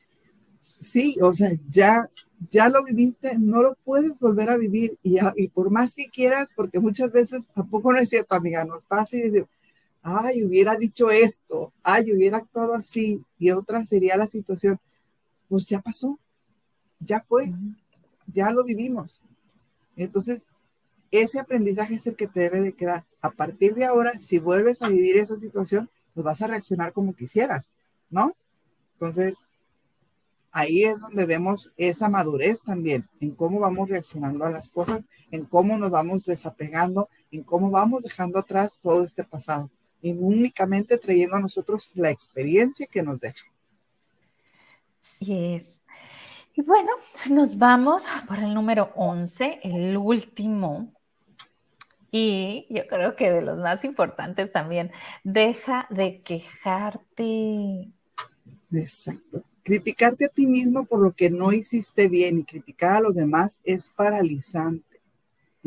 Sí, 0.80 1.16
o 1.22 1.32
sea, 1.32 1.52
ya, 1.70 2.08
ya 2.50 2.70
lo 2.70 2.84
viviste, 2.86 3.38
no 3.38 3.62
lo 3.62 3.76
puedes 3.84 4.20
volver 4.20 4.50
a 4.50 4.58
vivir 4.58 4.98
y, 5.04 5.18
y 5.36 5.48
por 5.50 5.70
más 5.70 5.94
que 5.94 6.08
quieras, 6.08 6.54
porque 6.56 6.80
muchas 6.80 7.12
veces 7.12 7.48
tampoco 7.54 7.92
no 7.92 8.00
es 8.00 8.10
cierto, 8.10 8.34
amiga, 8.34 8.66
nos 8.66 8.84
pasa 8.86 9.16
y 9.16 9.22
decimos, 9.22 9.50
ay, 10.08 10.44
hubiera 10.44 10.76
dicho 10.76 11.10
esto, 11.10 11.74
ay, 11.84 12.14
hubiera 12.14 12.38
actuado 12.38 12.74
así 12.74 13.22
y 13.38 13.52
otra 13.52 13.84
sería 13.86 14.16
la 14.16 14.28
situación, 14.28 14.80
pues 15.50 15.66
ya 15.66 15.82
pasó, 15.82 16.18
ya 17.00 17.20
fue 17.22 17.52
ya 18.34 18.52
lo 18.52 18.64
vivimos. 18.64 19.22
Entonces, 19.96 20.46
ese 21.12 21.40
aprendizaje 21.40 21.96
es 21.96 22.08
el 22.08 22.16
que 22.16 22.28
te 22.28 22.42
debe 22.42 22.62
de 22.62 22.74
quedar. 22.74 23.06
A 23.22 23.32
partir 23.32 23.74
de 23.74 23.86
ahora, 23.86 24.20
si 24.20 24.38
vuelves 24.38 24.82
a 24.82 24.90
vivir 24.90 25.18
esa 25.18 25.38
situación, 25.38 25.90
pues 26.14 26.26
vas 26.26 26.42
a 26.42 26.48
reaccionar 26.48 26.92
como 26.92 27.16
quisieras, 27.16 27.70
¿no? 28.10 28.36
Entonces, 28.94 29.40
ahí 30.52 30.84
es 30.84 31.00
donde 31.00 31.26
vemos 31.26 31.72
esa 31.78 32.10
madurez 32.10 32.62
también, 32.62 33.08
en 33.22 33.32
cómo 33.32 33.60
vamos 33.60 33.90
reaccionando 33.90 34.46
a 34.46 34.52
las 34.52 34.70
cosas, 34.70 35.06
en 35.32 35.46
cómo 35.46 35.78
nos 35.78 35.92
vamos 35.92 36.26
desapegando, 36.26 37.10
en 37.32 37.44
cómo 37.44 37.72
vamos 37.72 38.04
dejando 38.04 38.40
atrás 38.40 38.80
todo 38.82 39.04
este 39.04 39.24
pasado 39.24 39.70
y 40.02 40.12
únicamente 40.12 40.98
trayendo 40.98 41.36
a 41.36 41.42
nosotros 41.42 41.92
la 41.96 42.10
experiencia 42.10 42.88
que 42.88 43.04
nos 43.04 43.20
deja. 43.20 43.46
Sí 45.00 45.56
es. 45.56 45.82
Y 46.56 46.62
bueno, 46.62 46.90
nos 47.30 47.58
vamos 47.58 48.06
por 48.28 48.40
el 48.40 48.54
número 48.54 48.92
11, 48.96 49.60
el 49.64 49.96
último. 49.96 50.92
Y 52.12 52.66
yo 52.70 52.88
creo 52.88 53.16
que 53.16 53.30
de 53.30 53.42
los 53.42 53.58
más 53.60 53.84
importantes 53.84 54.52
también, 54.52 54.92
deja 55.24 55.88
de 55.90 56.22
quejarte. 56.22 57.92
Exacto. 58.72 59.44
Criticarte 59.64 60.26
a 60.26 60.30
ti 60.30 60.48
mismo 60.48 60.86
por 60.86 61.00
lo 61.00 61.12
que 61.12 61.30
no 61.30 61.52
hiciste 61.52 62.08
bien 62.08 62.40
y 62.40 62.44
criticar 62.44 62.96
a 62.96 63.02
los 63.02 63.14
demás 63.14 63.60
es 63.64 63.90
paralizante. 63.90 64.87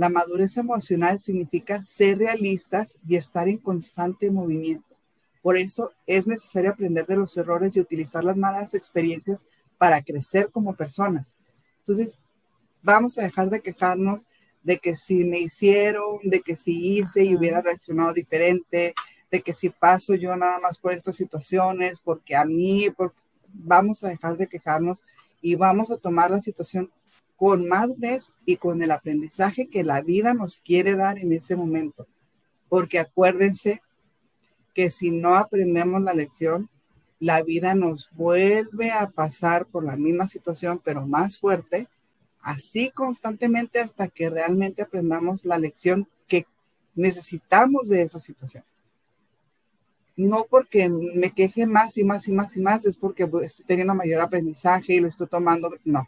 La 0.00 0.08
madurez 0.08 0.56
emocional 0.56 1.20
significa 1.20 1.82
ser 1.82 2.16
realistas 2.16 2.96
y 3.06 3.16
estar 3.16 3.48
en 3.48 3.58
constante 3.58 4.30
movimiento. 4.30 4.96
Por 5.42 5.58
eso 5.58 5.92
es 6.06 6.26
necesario 6.26 6.70
aprender 6.70 7.06
de 7.06 7.16
los 7.16 7.36
errores 7.36 7.76
y 7.76 7.80
utilizar 7.80 8.24
las 8.24 8.34
malas 8.34 8.72
experiencias 8.72 9.44
para 9.76 10.00
crecer 10.00 10.48
como 10.50 10.74
personas. 10.74 11.34
Entonces, 11.80 12.18
vamos 12.82 13.18
a 13.18 13.24
dejar 13.24 13.50
de 13.50 13.60
quejarnos 13.60 14.22
de 14.62 14.78
que 14.78 14.96
si 14.96 15.22
me 15.22 15.38
hicieron, 15.38 16.18
de 16.22 16.40
que 16.40 16.56
si 16.56 16.94
hice 16.94 17.22
y 17.22 17.36
hubiera 17.36 17.60
reaccionado 17.60 18.14
diferente, 18.14 18.94
de 19.30 19.42
que 19.42 19.52
si 19.52 19.68
paso 19.68 20.14
yo 20.14 20.34
nada 20.34 20.58
más 20.60 20.78
por 20.78 20.94
estas 20.94 21.16
situaciones, 21.16 22.00
porque 22.00 22.34
a 22.34 22.46
mí, 22.46 22.86
vamos 23.52 24.02
a 24.02 24.08
dejar 24.08 24.38
de 24.38 24.46
quejarnos 24.46 25.02
y 25.42 25.56
vamos 25.56 25.90
a 25.90 25.98
tomar 25.98 26.30
la 26.30 26.40
situación 26.40 26.90
con 27.40 27.66
madurez 27.66 28.34
y 28.44 28.58
con 28.58 28.82
el 28.82 28.90
aprendizaje 28.90 29.66
que 29.68 29.82
la 29.82 30.02
vida 30.02 30.34
nos 30.34 30.58
quiere 30.58 30.94
dar 30.94 31.18
en 31.18 31.32
ese 31.32 31.56
momento. 31.56 32.06
Porque 32.68 32.98
acuérdense 32.98 33.80
que 34.74 34.90
si 34.90 35.10
no 35.10 35.36
aprendemos 35.36 36.02
la 36.02 36.12
lección, 36.12 36.68
la 37.18 37.42
vida 37.42 37.74
nos 37.74 38.10
vuelve 38.12 38.90
a 38.90 39.08
pasar 39.08 39.64
por 39.64 39.84
la 39.84 39.96
misma 39.96 40.28
situación, 40.28 40.82
pero 40.84 41.06
más 41.06 41.38
fuerte, 41.38 41.88
así 42.42 42.90
constantemente 42.90 43.78
hasta 43.80 44.08
que 44.08 44.28
realmente 44.28 44.82
aprendamos 44.82 45.46
la 45.46 45.58
lección 45.58 46.06
que 46.28 46.44
necesitamos 46.94 47.88
de 47.88 48.02
esa 48.02 48.20
situación. 48.20 48.64
No 50.14 50.44
porque 50.44 50.90
me 50.90 51.30
queje 51.30 51.66
más 51.66 51.96
y 51.96 52.04
más 52.04 52.28
y 52.28 52.32
más 52.32 52.54
y 52.54 52.60
más, 52.60 52.84
es 52.84 52.98
porque 52.98 53.26
estoy 53.42 53.64
teniendo 53.64 53.94
mayor 53.94 54.20
aprendizaje 54.20 54.92
y 54.92 55.00
lo 55.00 55.08
estoy 55.08 55.26
tomando. 55.26 55.70
No, 55.86 56.06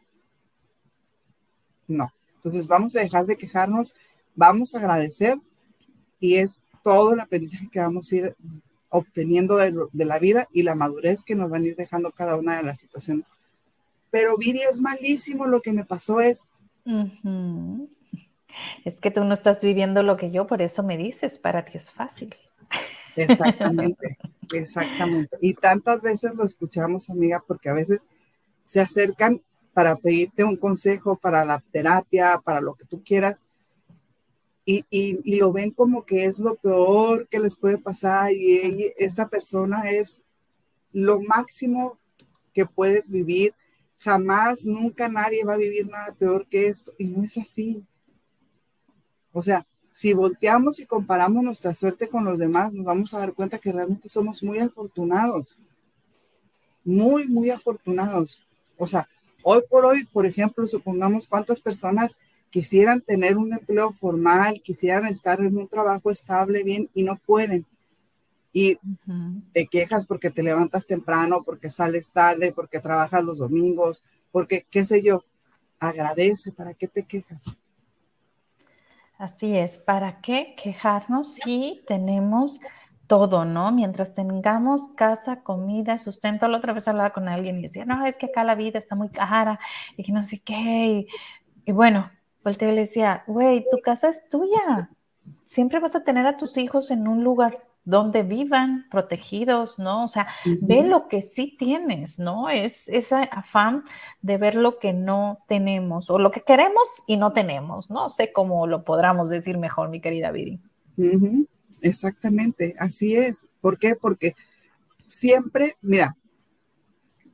no. 1.93 2.13
Entonces 2.37 2.67
vamos 2.67 2.97
a 2.97 3.01
dejar 3.01 3.27
de 3.27 3.37
quejarnos, 3.37 3.95
vamos 4.35 4.75
a 4.75 4.79
agradecer 4.79 5.39
y 6.19 6.37
es 6.37 6.61
todo 6.83 7.13
el 7.13 7.21
aprendizaje 7.21 7.69
que 7.71 7.81
vamos 7.81 8.11
a 8.11 8.17
ir 8.17 8.37
obteniendo 8.89 9.57
de, 9.57 9.73
la 9.93 10.19
vida 10.19 10.49
y 10.53 10.63
la 10.63 10.75
madurez 10.75 11.25
que 11.25 11.35
nos 11.35 11.51
van 11.51 11.63
a 11.63 11.69
ir 11.69 11.77
dejando 11.77 12.11
cada 12.11 12.37
una 12.37 12.57
de 12.57 12.63
las 12.63 12.79
situaciones. 12.79 13.29
Pero 14.11 14.37
Viri, 14.37 14.61
es 14.63 14.81
malísimo, 14.81 15.47
lo 15.47 15.61
que 15.61 15.73
me 15.73 15.85
pasó 15.85 16.21
es... 16.21 16.47
Es 18.85 19.01
que 19.01 19.11
tú 19.11 19.25
no 19.25 19.33
estás 19.33 19.65
viviendo 19.65 20.03
lo 20.03 20.19
que 20.19 20.31
yo, 20.31 20.47
por 20.47 20.61
eso 20.61 20.83
me 20.83 20.99
dices, 20.99 21.39
para 21.39 21.65
ti 21.65 21.73
es 21.75 21.91
fácil. 21.91 22.35
Exactamente, 23.17 24.19
exactamente. 24.53 25.37
Y 25.41 25.55
tantas 25.55 26.03
veces 26.03 26.35
lo 26.35 26.45
escuchamos, 26.45 27.09
amiga, 27.09 27.43
porque 27.47 27.71
a 27.71 27.75
veces 27.75 28.07
se 28.65 28.81
acercan 28.81 29.43
para 29.73 29.97
pedirte 29.97 30.45
un 30.45 30.57
consejo 30.57 31.17
para 31.17 31.45
la 31.45 31.61
terapia, 31.73 32.41
para 32.45 32.61
lo 32.61 32.75
que 32.75 32.85
tú 32.85 33.03
quieras, 33.03 33.43
y, 34.65 34.85
y, 34.91 35.37
lo 35.37 35.53
ven 35.53 35.73
como 35.73 36.05
que 36.05 36.25
es 36.25 36.39
lo 36.39 36.55
peor 36.55 37.27
que 37.29 37.41
les 37.41 37.57
puede 37.57 37.79
pasar 37.79 38.33
y 38.33 38.93
esta 38.97 39.29
persona 39.29 39.91
es 39.91 40.23
lo 40.93 41.21
máximo 41.21 41.99
que 42.53 42.67
puede 42.67 43.03
vivir. 43.07 43.55
Jamás, 43.99 44.65
nunca 44.65 45.09
nadie 45.09 45.45
va 45.45 45.55
a 45.55 45.59
vivir 45.59 45.89
nada 45.89 46.15
peor 46.15 46.47
que 46.47 46.67
esto. 46.67 46.93
Y 46.99 47.05
no 47.05 47.25
es 47.25 47.37
así. 47.39 47.85
O 49.33 49.43
sea, 49.43 49.67
si 49.93 50.13
volteamos 50.13 50.79
y 50.81 50.87
comparamos 50.87 51.43
nuestra 51.43 51.75
suerte 51.75 52.09
con 52.09 52.25
los 52.25 52.39
demás, 52.39 52.73
nos 52.73 52.85
vamos 52.85 53.15
a 53.15 53.19
dar 53.19 53.33
cuenta 53.35 53.59
que 53.59 53.73
realmente 53.73 54.09
somos 54.09 54.43
muy 54.43 54.59
afortunados. 54.59 55.59
Muy, 56.85 57.29
muy 57.29 57.51
afortunados. 57.51 58.45
O 58.77 58.87
sea, 58.87 59.09
Hoy 59.43 59.63
por 59.69 59.85
hoy, 59.85 60.05
por 60.05 60.27
ejemplo, 60.27 60.67
supongamos 60.67 61.27
cuántas 61.27 61.61
personas 61.61 62.17
quisieran 62.51 63.01
tener 63.01 63.37
un 63.37 63.53
empleo 63.53 63.93
formal, 63.93 64.61
quisieran 64.63 65.07
estar 65.07 65.41
en 65.41 65.57
un 65.57 65.67
trabajo 65.67 66.11
estable, 66.11 66.63
bien, 66.63 66.89
y 66.95 67.03
no 67.03 67.17
pueden. 67.17 67.65
Y 68.53 68.79
te 69.53 69.67
quejas 69.67 70.05
porque 70.05 70.31
te 70.31 70.43
levantas 70.43 70.87
temprano, 70.87 71.43
porque 71.43 71.71
sales 71.71 72.11
tarde, 72.11 72.53
porque 72.53 72.79
trabajas 72.79 73.25
los 73.25 73.39
domingos, 73.39 74.03
porque, 74.31 74.67
qué 74.71 74.85
sé 74.85 75.03
yo, 75.03 75.25
agradece, 75.81 76.53
¿para 76.53 76.75
qué 76.75 76.87
te 76.87 77.03
quejas? 77.03 77.47
Así 79.17 79.57
es, 79.57 79.79
¿para 79.79 80.21
qué 80.21 80.55
quejarnos 80.63 81.35
si 81.35 81.83
tenemos 81.87 82.61
todo, 83.07 83.45
¿no? 83.45 83.73
Mientras 83.73 84.15
tengamos 84.15 84.89
casa, 84.97 85.43
comida, 85.43 85.99
sustento. 85.99 86.49
La 86.49 86.59
otra 86.59 86.73
vez 86.73 86.89
hablaba 86.89 87.11
con 87.11 87.29
alguien 87.29 87.59
y 87.59 87.63
decía, 87.63 87.85
no, 87.85 88.07
es 88.07 88.17
que 88.17 88.27
acá 88.27 88.45
la 88.45 88.55
vida 88.55 88.79
está 88.79 88.95
muy 88.95 89.11
cara 89.11 89.59
y 89.97 90.03
que 90.03 90.13
no 90.13 90.23
sé 90.23 90.41
qué. 90.41 91.07
Y, 91.67 91.73
bueno, 91.73 92.11
volteé 92.45 92.69
y 92.69 92.75
le 92.75 92.81
decía, 92.81 93.25
güey, 93.27 93.67
tu 93.71 93.79
casa 93.79 94.09
es 94.09 94.29
tuya. 94.29 94.91
Siempre 95.47 95.81
vas 95.81 95.95
a 95.95 96.05
tener 96.05 96.27
a 96.27 96.37
tus 96.37 96.57
hijos 96.57 96.91
en 96.91 97.07
un 97.07 97.23
lugar 97.23 97.63
donde 97.85 98.23
vivan 98.23 98.87
protegidos, 98.91 99.79
¿no? 99.79 100.05
O 100.05 100.09
sea, 100.09 100.29
ve 100.61 100.85
lo 100.85 101.09
que 101.09 101.21
sí 101.21 101.57
tienes, 101.59 102.19
¿no? 102.21 102.49
Es 102.49 102.89
ese 102.89 103.29
afán 103.33 103.83
de 104.21 104.39
ver 104.39 104.55
lo 104.55 104.79
que 104.79 104.93
no 104.93 105.39
tenemos 105.49 106.09
o 106.09 106.19
lo 106.19 106.31
que 106.31 106.43
queremos 106.43 107.03
y 107.09 107.17
no 107.17 107.33
tenemos, 107.33 107.91
¿no? 107.91 108.09
Sé 108.09 108.33
cómo 108.33 108.69
lo 108.69 108.85
podamos 108.85 109.29
decir 109.29 109.59
mejor, 109.59 109.89
mi 109.89 110.01
querida 110.01 110.31
Viri. 110.31 110.61
Exactamente, 111.81 112.75
así 112.79 113.17
es. 113.17 113.47
¿Por 113.61 113.79
qué? 113.79 113.95
Porque 113.95 114.35
siempre, 115.07 115.77
mira, 115.81 116.17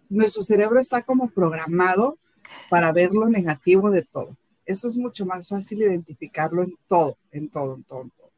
nuestro 0.09 0.43
cerebro 0.43 0.81
está 0.81 1.03
como 1.03 1.29
programado 1.31 2.19
para 2.71 2.93
ver 2.93 3.11
lo 3.13 3.29
negativo 3.29 3.91
de 3.91 4.03
todo. 4.03 4.37
Eso 4.65 4.89
es 4.89 4.97
mucho 4.97 5.25
más 5.25 5.49
fácil 5.49 5.81
identificarlo 5.81 6.63
en 6.63 6.75
todo, 6.87 7.17
en 7.31 7.49
todo, 7.49 7.77
en 7.77 7.85
todo, 7.85 8.03
en 8.03 8.11
todo. 8.11 8.31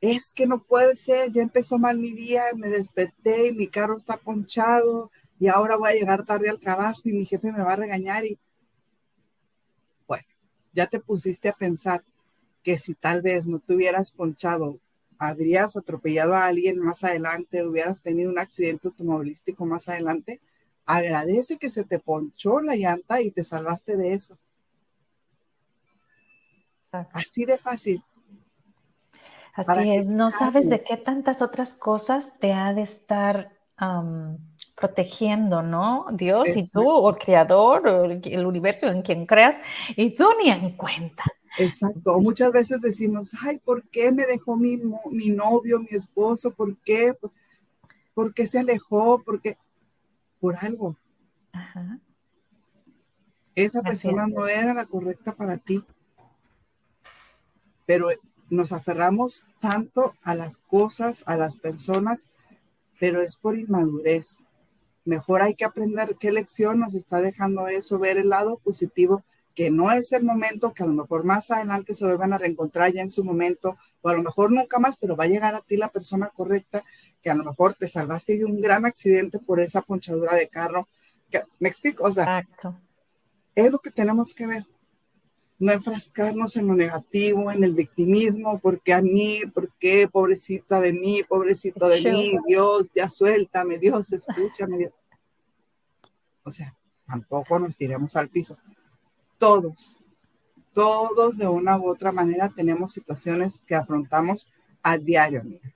Es 0.00 0.32
que 0.32 0.46
no 0.46 0.62
puede 0.62 0.94
ser, 0.94 1.32
ya 1.32 1.42
empezó 1.42 1.78
mal 1.78 1.98
mi 1.98 2.12
día, 2.12 2.42
me 2.54 2.68
desperté 2.68 3.48
y 3.48 3.52
mi 3.52 3.68
carro 3.68 3.96
está 3.96 4.18
ponchado 4.18 5.10
y 5.38 5.48
ahora 5.48 5.76
voy 5.76 5.90
a 5.90 5.94
llegar 5.94 6.24
tarde 6.24 6.50
al 6.50 6.60
trabajo 6.60 7.00
y 7.04 7.12
mi 7.12 7.24
jefe 7.24 7.50
me 7.50 7.62
va 7.62 7.72
a 7.72 7.76
regañar 7.76 8.24
y 8.26 8.38
bueno, 10.06 10.24
ya 10.72 10.86
te 10.86 11.00
pusiste 11.00 11.48
a 11.48 11.54
pensar 11.54 12.04
que 12.66 12.78
si 12.78 12.94
tal 12.94 13.22
vez 13.22 13.46
no 13.46 13.60
te 13.60 13.76
hubieras 13.76 14.10
ponchado, 14.10 14.80
habrías 15.20 15.76
atropellado 15.76 16.34
a 16.34 16.46
alguien 16.46 16.80
más 16.80 17.04
adelante, 17.04 17.64
hubieras 17.64 18.00
tenido 18.00 18.28
un 18.28 18.40
accidente 18.40 18.88
automovilístico 18.88 19.64
más 19.64 19.88
adelante, 19.88 20.40
agradece 20.84 21.58
que 21.58 21.70
se 21.70 21.84
te 21.84 22.00
ponchó 22.00 22.60
la 22.60 22.74
llanta 22.74 23.20
y 23.20 23.30
te 23.30 23.44
salvaste 23.44 23.96
de 23.96 24.14
eso. 24.14 24.36
Así 27.12 27.44
de 27.44 27.56
fácil. 27.56 28.02
Así 29.54 29.92
es, 29.92 30.08
no 30.08 30.32
sabes 30.32 30.68
de 30.68 30.82
qué 30.82 30.96
tantas 30.96 31.42
otras 31.42 31.72
cosas 31.72 32.36
te 32.40 32.52
ha 32.52 32.74
de 32.74 32.82
estar 32.82 33.56
protegiendo, 34.74 35.62
¿no? 35.62 36.06
Dios 36.10 36.48
y 36.56 36.68
tú, 36.68 36.90
o 36.90 37.10
el 37.10 37.16
creador, 37.16 37.86
o 37.86 38.04
el 38.06 38.44
universo 38.44 38.88
en 38.88 39.02
quien 39.02 39.24
creas, 39.24 39.60
y 39.94 40.16
tú 40.16 40.26
ni 40.42 40.50
en 40.50 40.76
cuenta. 40.76 41.22
Exacto. 41.58 42.18
Muchas 42.20 42.52
veces 42.52 42.80
decimos, 42.80 43.32
ay, 43.40 43.58
¿por 43.58 43.82
qué 43.88 44.12
me 44.12 44.26
dejó 44.26 44.56
mi, 44.56 44.76
mi 45.10 45.30
novio, 45.30 45.80
mi 45.80 45.88
esposo? 45.90 46.50
¿Por 46.50 46.76
qué? 46.78 47.16
¿Por 48.14 48.34
qué 48.34 48.46
se 48.46 48.58
alejó? 48.58 49.22
¿Por 49.22 49.40
qué? 49.40 49.56
Por 50.40 50.56
algo. 50.56 50.96
Esa 53.54 53.82
persona 53.82 54.26
no 54.26 54.46
era 54.46 54.74
la 54.74 54.86
correcta 54.86 55.34
para 55.34 55.56
ti. 55.56 55.84
Pero 57.86 58.08
nos 58.50 58.72
aferramos 58.72 59.46
tanto 59.60 60.14
a 60.22 60.34
las 60.34 60.58
cosas, 60.58 61.22
a 61.26 61.36
las 61.36 61.56
personas, 61.56 62.26
pero 63.00 63.20
es 63.20 63.36
por 63.36 63.58
inmadurez. 63.58 64.38
Mejor 65.04 65.42
hay 65.42 65.54
que 65.54 65.64
aprender 65.64 66.16
qué 66.18 66.32
lección 66.32 66.80
nos 66.80 66.94
está 66.94 67.20
dejando 67.20 67.68
eso, 67.68 67.98
ver 67.98 68.18
el 68.18 68.28
lado 68.28 68.58
positivo 68.58 69.24
que 69.56 69.70
no 69.70 69.90
es 69.90 70.12
el 70.12 70.22
momento, 70.22 70.74
que 70.74 70.82
a 70.82 70.86
lo 70.86 70.92
mejor 70.92 71.24
más 71.24 71.50
adelante 71.50 71.94
se 71.94 72.04
vuelvan 72.04 72.34
a 72.34 72.38
reencontrar 72.38 72.92
ya 72.92 73.00
en 73.00 73.10
su 73.10 73.24
momento, 73.24 73.78
o 74.02 74.08
a 74.10 74.12
lo 74.12 74.22
mejor 74.22 74.52
nunca 74.52 74.78
más, 74.78 74.98
pero 74.98 75.16
va 75.16 75.24
a 75.24 75.28
llegar 75.28 75.54
a 75.54 75.62
ti 75.62 75.78
la 75.78 75.88
persona 75.88 76.28
correcta, 76.28 76.84
que 77.22 77.30
a 77.30 77.34
lo 77.34 77.42
mejor 77.42 77.72
te 77.72 77.88
salvaste 77.88 78.36
de 78.36 78.44
un 78.44 78.60
gran 78.60 78.84
accidente 78.84 79.38
por 79.38 79.58
esa 79.58 79.80
ponchadura 79.80 80.34
de 80.34 80.48
carro. 80.48 80.86
¿Me 81.58 81.70
explico? 81.70 82.04
O 82.04 82.12
sea, 82.12 82.46
es 83.54 83.72
lo 83.72 83.78
que 83.78 83.90
tenemos 83.90 84.34
que 84.34 84.46
ver. 84.46 84.66
No 85.58 85.72
enfrascarnos 85.72 86.54
en 86.56 86.66
lo 86.66 86.74
negativo, 86.74 87.50
en 87.50 87.64
el 87.64 87.72
victimismo, 87.72 88.58
porque 88.58 88.92
a 88.92 89.00
mí, 89.00 89.40
porque 89.54 90.06
pobrecita 90.06 90.80
de 90.80 90.92
mí, 90.92 91.22
pobrecito 91.26 91.88
de 91.88 92.02
mí, 92.02 92.36
Dios, 92.46 92.90
ya 92.94 93.08
suéltame, 93.08 93.78
Dios, 93.78 94.12
escúchame, 94.12 94.76
Dios. 94.76 94.92
O 96.42 96.52
sea, 96.52 96.76
tampoco 97.06 97.58
nos 97.58 97.74
tiremos 97.74 98.14
al 98.16 98.28
piso 98.28 98.58
todos, 99.38 99.96
todos 100.72 101.38
de 101.38 101.48
una 101.48 101.78
u 101.78 101.88
otra 101.88 102.12
manera 102.12 102.48
tenemos 102.48 102.92
situaciones 102.92 103.62
que 103.66 103.74
afrontamos 103.74 104.48
a 104.82 104.98
diario, 104.98 105.40
amiga. 105.40 105.72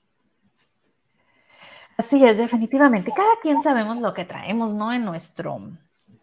Así 1.97 2.25
es, 2.25 2.39
definitivamente. 2.39 3.13
Cada 3.15 3.39
quien 3.43 3.63
sabemos 3.63 3.99
lo 3.99 4.15
que 4.15 4.25
traemos, 4.25 4.73
¿no? 4.73 4.93
En 4.93 5.05
nuestro 5.05 5.61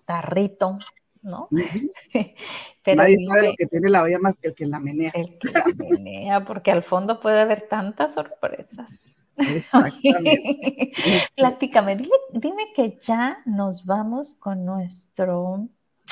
tarrito, 0.06 0.80
¿no? 1.22 1.50
Pero 2.84 2.98
Nadie 2.98 3.18
sabe 3.28 3.48
lo 3.50 3.54
que 3.58 3.68
tiene 3.68 3.90
la 3.90 4.02
olla 4.02 4.18
más 4.20 4.40
que 4.40 4.48
el 4.48 4.56
que 4.56 4.66
la 4.66 4.80
menea. 4.80 5.12
El 5.14 5.38
que 5.38 5.50
la 5.52 5.64
menea, 5.78 6.42
porque 6.42 6.72
al 6.72 6.82
fondo 6.82 7.20
puede 7.20 7.42
haber 7.42 7.68
tantas 7.68 8.16
sorpresas. 8.16 9.02
Exactamente. 9.38 10.94
Platícame, 11.36 11.98
dime, 12.32 12.74
que 12.76 12.98
ya 13.00 13.40
nos 13.46 13.86
vamos 13.86 14.36
con 14.36 14.66
nuestro 14.66 15.68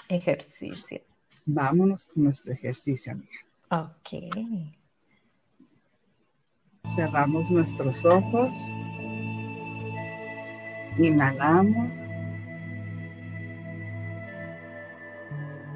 ejercicio. 0.09 1.01
Vámonos 1.47 2.07
con 2.07 2.23
nuestro 2.23 2.53
ejercicio, 2.53 3.11
amiga. 3.11 3.39
Ok. 3.69 4.35
Cerramos 6.95 7.51
nuestros 7.51 8.03
ojos. 8.03 8.49
Inhalamos. 10.97 11.91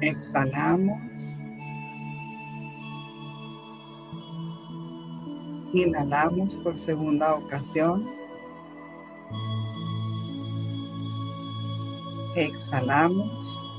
Exhalamos. 0.00 1.38
Inhalamos 5.72 6.56
por 6.56 6.76
segunda 6.76 7.34
ocasión. 7.34 8.10
Exhalamos. 12.34 13.69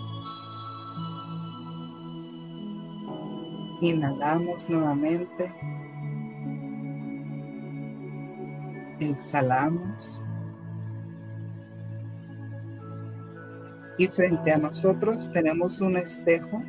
Inhalamos 3.82 4.70
nuevamente. 4.70 5.52
Exhalamos. 9.00 10.24
Y 13.98 14.08
frente 14.08 14.52
a 14.52 14.58
nosotros 14.58 15.32
tenemos 15.32 15.82
un 15.82 15.98
espejo 15.98 16.62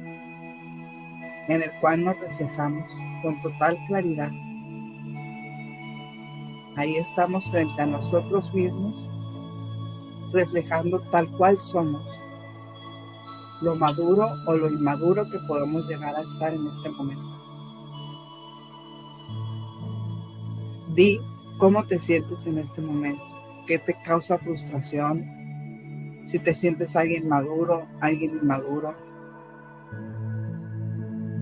en 1.48 1.62
el 1.62 1.70
cual 1.80 2.04
nos 2.04 2.18
reflejamos 2.18 2.90
con 3.22 3.40
total 3.42 3.78
claridad. 3.88 4.30
Ahí 6.76 6.96
estamos 6.96 7.50
frente 7.50 7.82
a 7.82 7.86
nosotros 7.86 8.52
mismos, 8.54 9.10
reflejando 10.32 11.00
tal 11.10 11.30
cual 11.32 11.60
somos, 11.60 12.22
lo 13.62 13.76
maduro 13.76 14.28
o 14.46 14.56
lo 14.56 14.68
inmaduro 14.68 15.28
que 15.30 15.38
podemos 15.46 15.88
llegar 15.88 16.16
a 16.16 16.22
estar 16.22 16.52
en 16.52 16.66
este 16.66 16.90
momento. 16.90 17.22
Di 20.94 21.18
cómo 21.58 21.84
te 21.86 21.98
sientes 21.98 22.46
en 22.46 22.58
este 22.58 22.82
momento, 22.82 23.22
qué 23.66 23.78
te 23.78 23.96
causa 24.02 24.38
frustración, 24.38 25.24
si 26.26 26.38
te 26.38 26.54
sientes 26.54 26.96
alguien 26.96 27.28
maduro, 27.28 27.86
alguien 28.00 28.38
inmaduro. 28.42 28.94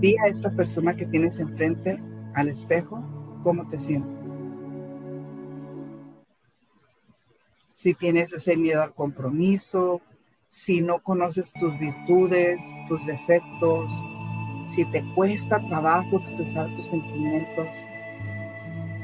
Di 0.00 0.16
a 0.18 0.28
esta 0.28 0.50
persona 0.50 0.94
que 0.94 1.06
tienes 1.06 1.38
enfrente 1.40 2.00
al 2.34 2.48
espejo 2.48 3.02
cómo 3.42 3.68
te 3.68 3.78
sientes. 3.78 4.40
si 7.80 7.94
tienes 7.94 8.30
ese 8.34 8.58
miedo 8.58 8.82
al 8.82 8.92
compromiso, 8.92 10.02
si 10.50 10.80
no 10.80 10.98
conoces 10.98 11.52
tus 11.52 11.78
virtudes, 11.78 12.60
tus 12.88 13.06
defectos, 13.06 13.94
si 14.66 14.84
te 14.86 15.04
cuesta 15.14 15.64
trabajo 15.68 16.18
expresar 16.18 16.66
tus 16.74 16.86
sentimientos, 16.86 17.68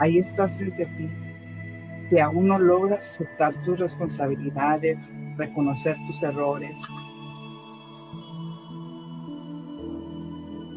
ahí 0.01 0.19
estás 0.19 0.57
frente 0.57 0.83
a 0.83 0.97
ti. 0.97 1.09
Si 2.11 2.19
aún 2.19 2.49
no 2.49 2.59
logras 2.59 3.07
aceptar 3.07 3.55
tus 3.65 3.79
responsabilidades, 3.79 5.13
reconocer 5.37 5.97
tus 6.09 6.21
errores, 6.25 6.81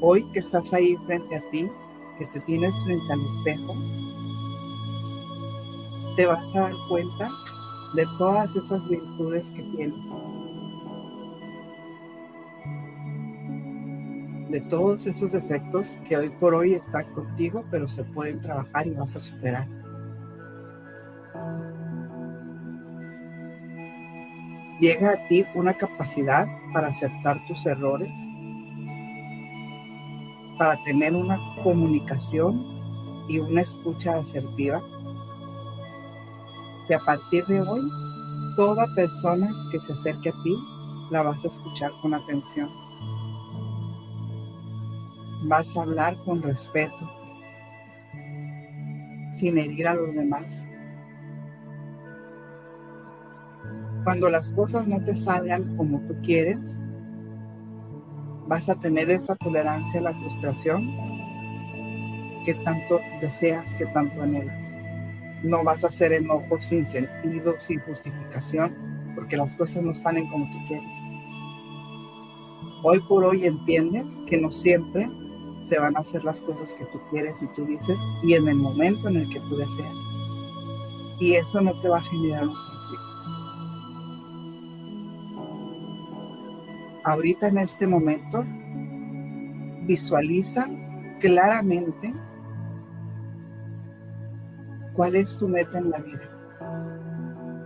hoy 0.01 0.23
que 0.31 0.39
estás 0.39 0.71
ahí 0.71 0.95
frente 1.07 1.35
a 1.35 1.49
ti, 1.49 1.67
que 2.19 2.27
te 2.27 2.39
tienes 2.41 2.75
frente 2.83 3.11
al 3.11 3.25
espejo, 3.25 3.73
te 6.15 6.27
vas 6.27 6.55
a 6.55 6.59
dar 6.59 6.73
cuenta 6.87 7.27
de 7.95 8.05
todas 8.19 8.55
esas 8.55 8.87
virtudes 8.87 9.49
que 9.49 9.63
tienes. 9.63 10.38
De 14.49 14.61
todos 14.61 15.05
esos 15.05 15.31
defectos 15.31 15.97
que 16.07 16.17
hoy 16.17 16.29
por 16.29 16.55
hoy 16.55 16.73
están 16.73 17.05
contigo, 17.13 17.63
pero 17.71 17.87
se 17.87 18.03
pueden 18.03 18.41
trabajar 18.41 18.87
y 18.87 18.91
vas 18.91 19.15
a 19.15 19.19
superar. 19.19 19.67
Llega 24.79 25.11
a 25.11 25.27
ti 25.27 25.45
una 25.55 25.75
capacidad 25.75 26.47
para 26.73 26.87
aceptar 26.87 27.45
tus 27.47 27.65
errores, 27.65 28.17
para 30.57 30.81
tener 30.83 31.13
una 31.13 31.37
comunicación 31.63 32.65
y 33.29 33.39
una 33.39 33.61
escucha 33.61 34.17
asertiva 34.17 34.81
a 36.95 36.99
partir 36.99 37.45
de 37.45 37.61
hoy, 37.61 37.81
toda 38.55 38.87
persona 38.95 39.49
que 39.71 39.79
se 39.81 39.93
acerque 39.93 40.29
a 40.29 40.43
ti, 40.43 40.57
la 41.11 41.23
vas 41.23 41.43
a 41.43 41.47
escuchar 41.47 41.91
con 42.01 42.13
atención. 42.13 42.69
Vas 45.49 45.75
a 45.75 45.81
hablar 45.81 46.15
con 46.25 46.43
respeto, 46.43 47.09
sin 49.31 49.57
herir 49.57 49.87
a 49.87 49.95
los 49.95 50.13
demás. 50.13 50.67
Cuando 54.03 54.29
las 54.29 54.51
cosas 54.51 54.85
no 54.85 55.03
te 55.03 55.15
salgan 55.15 55.75
como 55.75 56.01
tú 56.01 56.15
quieres, 56.21 56.77
vas 58.47 58.69
a 58.69 58.75
tener 58.75 59.09
esa 59.09 59.35
tolerancia 59.35 59.99
a 59.99 60.03
la 60.03 60.13
frustración 60.13 60.85
que 62.45 62.53
tanto 62.63 62.99
deseas, 63.19 63.73
que 63.73 63.87
tanto 63.87 64.21
anhelas 64.21 64.71
no 65.41 65.63
vas 65.63 65.83
a 65.83 65.87
hacer 65.87 66.13
enojo 66.13 66.61
sin 66.61 66.85
sentido, 66.85 67.55
sin 67.57 67.79
justificación, 67.79 68.75
porque 69.15 69.35
las 69.35 69.55
cosas 69.55 69.81
no 69.81 69.95
salen 69.95 70.29
como 70.29 70.45
tú 70.51 70.59
quieres. 70.67 70.95
Hoy 72.83 72.99
por 73.07 73.23
hoy 73.23 73.47
entiendes 73.47 74.21
que 74.27 74.39
no 74.39 74.51
siempre 74.51 75.09
se 75.69 75.79
van 75.79 75.95
a 75.95 75.99
hacer 75.99 76.23
las 76.23 76.41
cosas 76.41 76.73
que 76.73 76.85
tú 76.85 76.99
quieres 77.11 77.41
y 77.43 77.47
tú 77.55 77.63
dices 77.65 77.97
y 78.23 78.33
en 78.33 78.47
el 78.47 78.55
momento 78.55 79.07
en 79.07 79.17
el 79.17 79.29
que 79.29 79.39
tú 79.41 79.55
deseas. 79.55 80.03
Y 81.19 81.33
eso 81.33 81.61
no 81.61 81.79
te 81.79 81.89
va 81.89 81.99
a 81.99 82.03
generar 82.03 82.47
un 82.47 82.55
conflicto. 82.55 83.09
Ahorita 87.03 87.47
en 87.47 87.57
este 87.59 87.85
momento, 87.87 88.43
visualiza 89.85 90.67
claramente 91.19 92.13
¿Cuál 94.99 95.15
es 95.15 95.37
tu 95.37 95.47
meta 95.47 95.77
en 95.77 95.91
la 95.91 95.99
vida? 95.99 96.29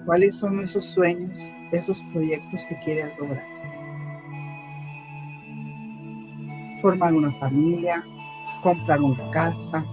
¿Cuáles 0.06 0.36
son 0.36 0.60
esos 0.60 0.86
sueños, 0.86 1.40
esos 1.72 2.00
proyectos 2.14 2.64
que 2.70 2.78
quieres 2.78 3.12
lograr? 3.18 3.53
Formar 6.84 7.14
una 7.14 7.32
familia, 7.40 8.06
comprar 8.62 9.00
una 9.02 9.32
casa, 9.32 9.86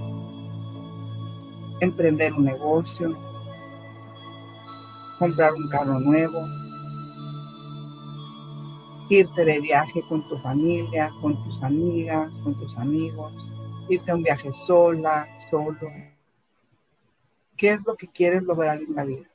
emprender 1.81 2.33
un 2.33 2.45
negocio, 2.45 3.17
comprar 5.21 5.55
un 5.55 5.69
carro 5.69 6.01
nuevo, 6.01 6.41
irte 9.09 9.45
de 9.45 9.61
viaje 9.61 10.03
con 10.09 10.29
tu 10.29 10.37
familia, 10.39 11.13
con 11.21 11.41
tus 11.45 11.63
amigas, 11.63 12.41
con 12.41 12.59
tus 12.59 12.77
amigos, 12.77 13.33
irte 13.89 14.11
a 14.11 14.17
un 14.17 14.25
viaje 14.25 14.53
sola, 14.53 15.29
solo, 15.49 15.89
¿Qué 17.57 17.71
es 17.71 17.87
lo 17.87 17.95
que 17.95 18.09
quieres 18.09 18.43
lograr 18.43 18.81
en 18.81 18.97
la 18.97 19.05
vida? 19.05 19.31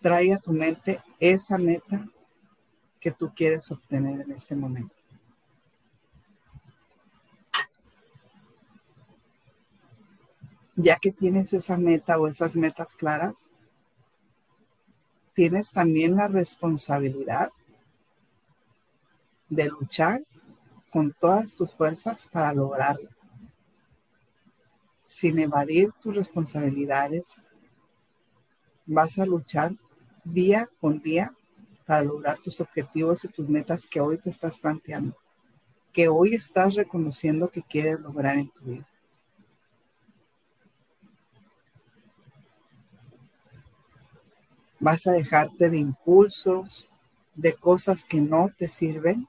Trae 0.00 0.32
a 0.32 0.38
tu 0.38 0.52
mente 0.52 1.02
esa 1.20 1.58
meta 1.58 2.08
que 2.98 3.10
tú 3.10 3.30
quieres 3.34 3.70
obtener 3.70 4.22
en 4.22 4.32
este 4.32 4.54
momento. 4.56 4.95
Ya 10.76 10.96
que 10.96 11.10
tienes 11.10 11.52
esa 11.52 11.76
meta 11.78 12.18
o 12.18 12.28
esas 12.28 12.54
metas 12.54 12.94
claras, 12.94 13.46
tienes 15.34 15.72
también 15.72 16.16
la 16.16 16.28
responsabilidad 16.28 17.50
de 19.48 19.68
luchar 19.68 20.22
con 20.90 21.12
todas 21.18 21.54
tus 21.54 21.74
fuerzas 21.74 22.28
para 22.30 22.52
lograrlo 22.52 23.08
sin 25.06 25.38
evadir 25.38 25.92
tus 26.02 26.14
responsabilidades, 26.14 27.36
vas 28.84 29.18
a 29.18 29.24
luchar 29.24 29.72
día 30.24 30.68
con 30.80 31.00
día 31.00 31.32
para 31.86 32.02
lograr 32.02 32.38
tus 32.38 32.60
objetivos 32.60 33.24
y 33.24 33.28
tus 33.28 33.48
metas 33.48 33.86
que 33.86 34.00
hoy 34.00 34.18
te 34.18 34.28
estás 34.28 34.58
planteando, 34.58 35.16
que 35.92 36.08
hoy 36.08 36.34
estás 36.34 36.74
reconociendo 36.74 37.48
que 37.48 37.62
quieres 37.62 38.00
lograr 38.00 38.36
en 38.36 38.50
tu 38.50 38.64
vida. 38.64 38.86
Vas 44.86 45.04
a 45.08 45.10
dejarte 45.10 45.68
de 45.68 45.78
impulsos, 45.78 46.88
de 47.34 47.54
cosas 47.54 48.04
que 48.04 48.20
no 48.20 48.52
te 48.56 48.68
sirven 48.68 49.26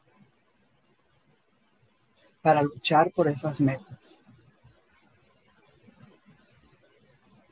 para 2.43 2.62
luchar 2.62 3.12
por 3.12 3.28
esas 3.28 3.60
metas. 3.60 4.22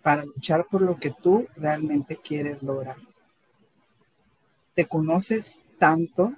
Para 0.03 0.24
luchar 0.24 0.68
por 0.68 0.84
lo 0.84 0.97
que 0.97 1.10
tú 1.10 1.47
realmente 1.56 2.16
quieres 2.16 2.62
lograr. 2.62 2.97
Te 4.76 4.86
conoces 4.86 5.60
tanto, 5.80 6.32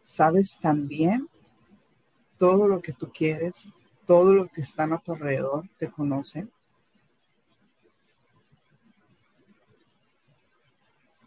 sabes 0.00 0.58
tan 0.58 0.88
bien 0.88 1.28
todo 2.38 2.66
lo 2.66 2.80
que 2.80 2.94
tú 2.94 3.12
quieres, 3.12 3.68
todo 4.06 4.32
lo 4.32 4.48
que 4.48 4.62
está 4.62 4.84
a 4.84 4.98
tu 5.00 5.12
alrededor 5.12 5.68
te 5.78 5.90
conocen. 5.90 6.50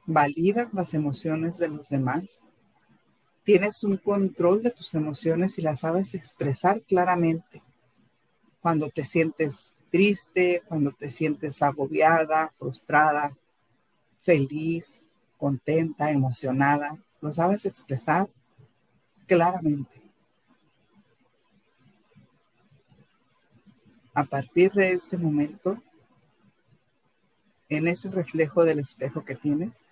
Validas 0.06 0.74
las 0.74 0.94
emociones 0.94 1.58
de 1.58 1.70
los 1.70 1.90
demás 1.90 2.44
Tienes 3.44 3.84
un 3.84 3.98
control 3.98 4.62
de 4.62 4.70
tus 4.70 4.94
emociones 4.94 5.58
y 5.58 5.64
las 5.64 5.80
sabes 5.80 6.14
expresar 6.14 6.82
claramente. 6.84 7.64
Cuando 8.62 8.90
te 8.90 9.04
sientes 9.04 9.80
triste, 9.90 10.62
cuando 10.68 10.92
te 10.92 11.10
sientes 11.10 11.62
agobiada, 11.64 12.54
frustrada, 12.60 13.36
feliz, 14.20 15.04
contenta, 15.38 16.12
emocionada, 16.12 16.98
lo 17.20 17.34
sabes 17.34 17.66
expresar 17.66 18.30
claramente. 19.26 19.90
A 24.14 24.24
partir 24.24 24.72
de 24.74 24.92
este 24.92 25.18
momento, 25.18 25.82
en 27.70 27.88
ese 27.88 28.12
reflejo 28.12 28.64
del 28.64 28.80
espejo 28.80 29.26
que 29.26 29.36
tienes, 29.36 29.84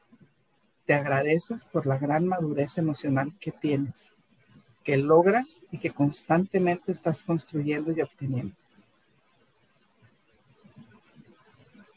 te 0.89 0.95
agradeces 0.95 1.65
por 1.65 1.85
la 1.85 1.99
gran 1.99 2.27
madurez 2.27 2.79
emocional 2.79 3.31
que 3.39 3.51
tienes, 3.51 4.07
que 4.83 4.97
logras 4.97 5.61
y 5.71 5.77
que 5.77 5.91
constantemente 5.91 6.91
estás 6.91 7.21
construyendo 7.21 7.91
y 7.91 8.01
obteniendo. 8.01 8.55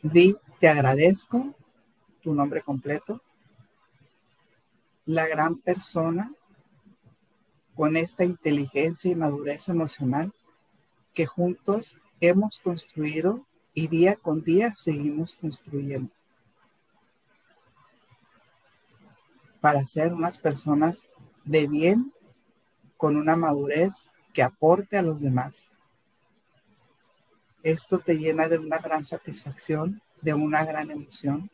Di, 0.03 0.36
te 0.61 0.68
agradezco 0.68 1.55
tu 2.22 2.34
nombre 2.34 2.61
completo, 2.61 3.22
la 5.07 5.26
gran 5.26 5.57
persona 5.57 6.30
con 7.74 7.97
esta 7.97 8.24
inteligencia 8.24 9.11
y 9.11 9.14
madurez 9.14 9.70
emocional 9.70 10.34
que 11.14 11.24
juntos 11.24 11.97
hemos 12.20 12.59
construido 12.59 13.47
y 13.72 13.88
día 13.88 14.16
con 14.16 14.45
día 14.45 14.74
seguimos 14.74 15.34
construyendo. 15.36 16.12
Para 19.63 19.85
ser 19.85 20.13
unas 20.13 20.39
personas 20.39 21.07
de 21.45 21.69
bien, 21.69 22.13
con 22.97 23.17
una 23.17 23.37
madurez 23.37 24.09
que 24.35 24.43
aporte 24.43 24.99
a 24.99 25.03
los 25.03 25.21
demás. 25.21 25.69
Esto 27.63 28.01
te 28.01 28.19
llena 28.19 28.49
de 28.49 28.59
una 28.59 28.79
gran 28.79 29.05
satisfacción, 29.05 30.03
de 30.21 30.35
una 30.35 30.65
gran 30.65 30.91
emoción. 30.91 31.49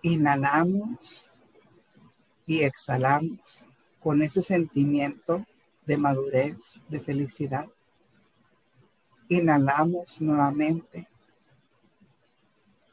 Inhalamos 0.00 1.26
y 2.46 2.62
exhalamos 2.62 3.68
con 4.00 4.22
ese 4.22 4.42
sentimiento 4.42 5.44
de 5.84 5.98
madurez, 5.98 6.80
de 6.88 7.00
felicidad. 7.00 7.68
Inhalamos 9.28 10.22
nuevamente 10.22 11.06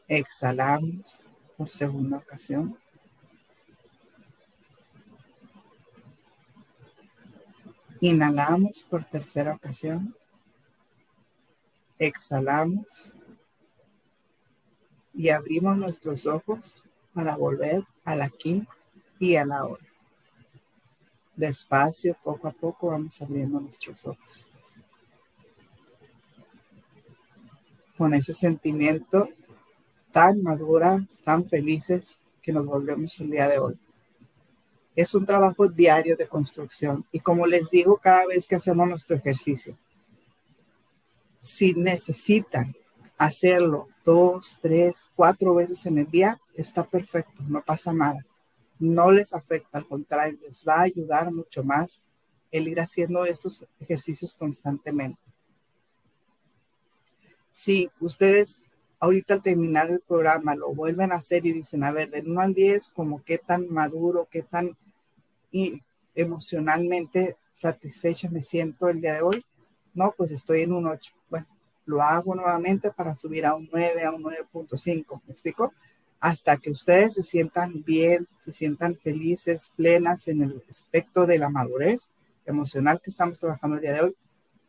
Exhalamos 0.07 1.21
por 1.57 1.69
segunda 1.69 2.17
ocasión. 2.17 2.77
Inhalamos 7.99 8.83
por 8.83 9.03
tercera 9.03 9.53
ocasión. 9.53 10.15
Exhalamos 11.99 13.13
y 15.13 15.29
abrimos 15.29 15.75
nuestros 15.77 16.25
ojos 16.25 16.81
para 17.13 17.35
volver 17.35 17.83
al 18.05 18.21
aquí 18.21 18.65
y 19.19 19.35
a 19.35 19.45
la 19.45 19.65
hora. 19.65 19.83
Despacio, 21.35 22.15
poco 22.23 22.47
a 22.47 22.51
poco 22.51 22.87
vamos 22.87 23.21
abriendo 23.21 23.59
nuestros 23.59 24.05
ojos. 24.05 24.49
Con 27.97 28.13
ese 28.13 28.33
sentimiento 28.33 29.27
tan 30.17 30.41
maduras, 30.41 31.19
tan 31.23 31.47
felices 31.47 32.17
que 32.41 32.51
nos 32.51 32.65
volvemos 32.65 33.19
el 33.19 33.29
día 33.29 33.47
de 33.47 33.59
hoy. 33.59 33.77
Es 34.95 35.13
un 35.13 35.27
trabajo 35.27 35.67
diario 35.67 36.17
de 36.17 36.27
construcción 36.27 37.05
y 37.11 37.19
como 37.19 37.45
les 37.45 37.69
digo 37.69 37.97
cada 37.97 38.25
vez 38.25 38.47
que 38.47 38.55
hacemos 38.55 38.89
nuestro 38.89 39.15
ejercicio, 39.15 39.77
si 41.39 41.75
necesitan 41.75 42.75
hacerlo 43.15 43.89
dos, 44.03 44.57
tres, 44.59 45.07
cuatro 45.15 45.53
veces 45.53 45.85
en 45.85 45.99
el 45.99 46.09
día, 46.09 46.41
está 46.55 46.83
perfecto, 46.83 47.43
no 47.47 47.61
pasa 47.61 47.93
nada. 47.93 48.25
No 48.79 49.11
les 49.11 49.33
afecta, 49.33 49.77
al 49.77 49.87
contrario, 49.87 50.39
les 50.41 50.65
va 50.67 50.77
a 50.77 50.89
ayudar 50.89 51.31
mucho 51.31 51.63
más 51.63 52.01
el 52.49 52.67
ir 52.67 52.79
haciendo 52.79 53.23
estos 53.23 53.67
ejercicios 53.79 54.33
constantemente. 54.33 55.21
Si 57.51 57.91
ustedes 57.99 58.63
ahorita 58.99 59.35
al 59.35 59.41
terminar 59.41 59.89
el 59.89 59.99
programa 59.99 60.55
lo 60.55 60.73
vuelven 60.73 61.11
a 61.11 61.15
hacer 61.15 61.45
y 61.45 61.53
dicen, 61.53 61.83
a 61.83 61.91
ver, 61.91 62.09
del 62.09 62.29
1 62.29 62.41
al 62.41 62.53
10, 62.53 62.89
como 62.89 63.23
qué 63.23 63.37
tan 63.37 63.69
maduro, 63.69 64.27
qué 64.29 64.41
tan 64.41 64.75
emocionalmente 66.15 67.37
satisfecha 67.53 68.29
me 68.29 68.41
siento 68.41 68.89
el 68.89 69.01
día 69.01 69.15
de 69.15 69.21
hoy, 69.21 69.43
no, 69.93 70.13
pues 70.15 70.31
estoy 70.31 70.61
en 70.61 70.73
un 70.73 70.87
8. 70.87 71.13
Bueno, 71.29 71.47
lo 71.85 72.01
hago 72.01 72.35
nuevamente 72.35 72.91
para 72.91 73.15
subir 73.15 73.45
a 73.45 73.55
un 73.55 73.67
9, 73.71 74.05
a 74.05 74.11
un 74.11 74.23
9.5, 74.23 75.21
¿me 75.25 75.31
explico? 75.31 75.73
Hasta 76.19 76.57
que 76.57 76.71
ustedes 76.71 77.15
se 77.15 77.23
sientan 77.23 77.83
bien, 77.83 78.27
se 78.37 78.51
sientan 78.51 78.95
felices, 78.95 79.71
plenas 79.75 80.27
en 80.27 80.43
el 80.43 80.63
aspecto 80.69 81.25
de 81.25 81.37
la 81.37 81.49
madurez 81.49 82.09
emocional 82.45 83.01
que 83.01 83.09
estamos 83.09 83.39
trabajando 83.39 83.75
el 83.75 83.81
día 83.81 83.93
de 83.93 84.01
hoy, 84.01 84.15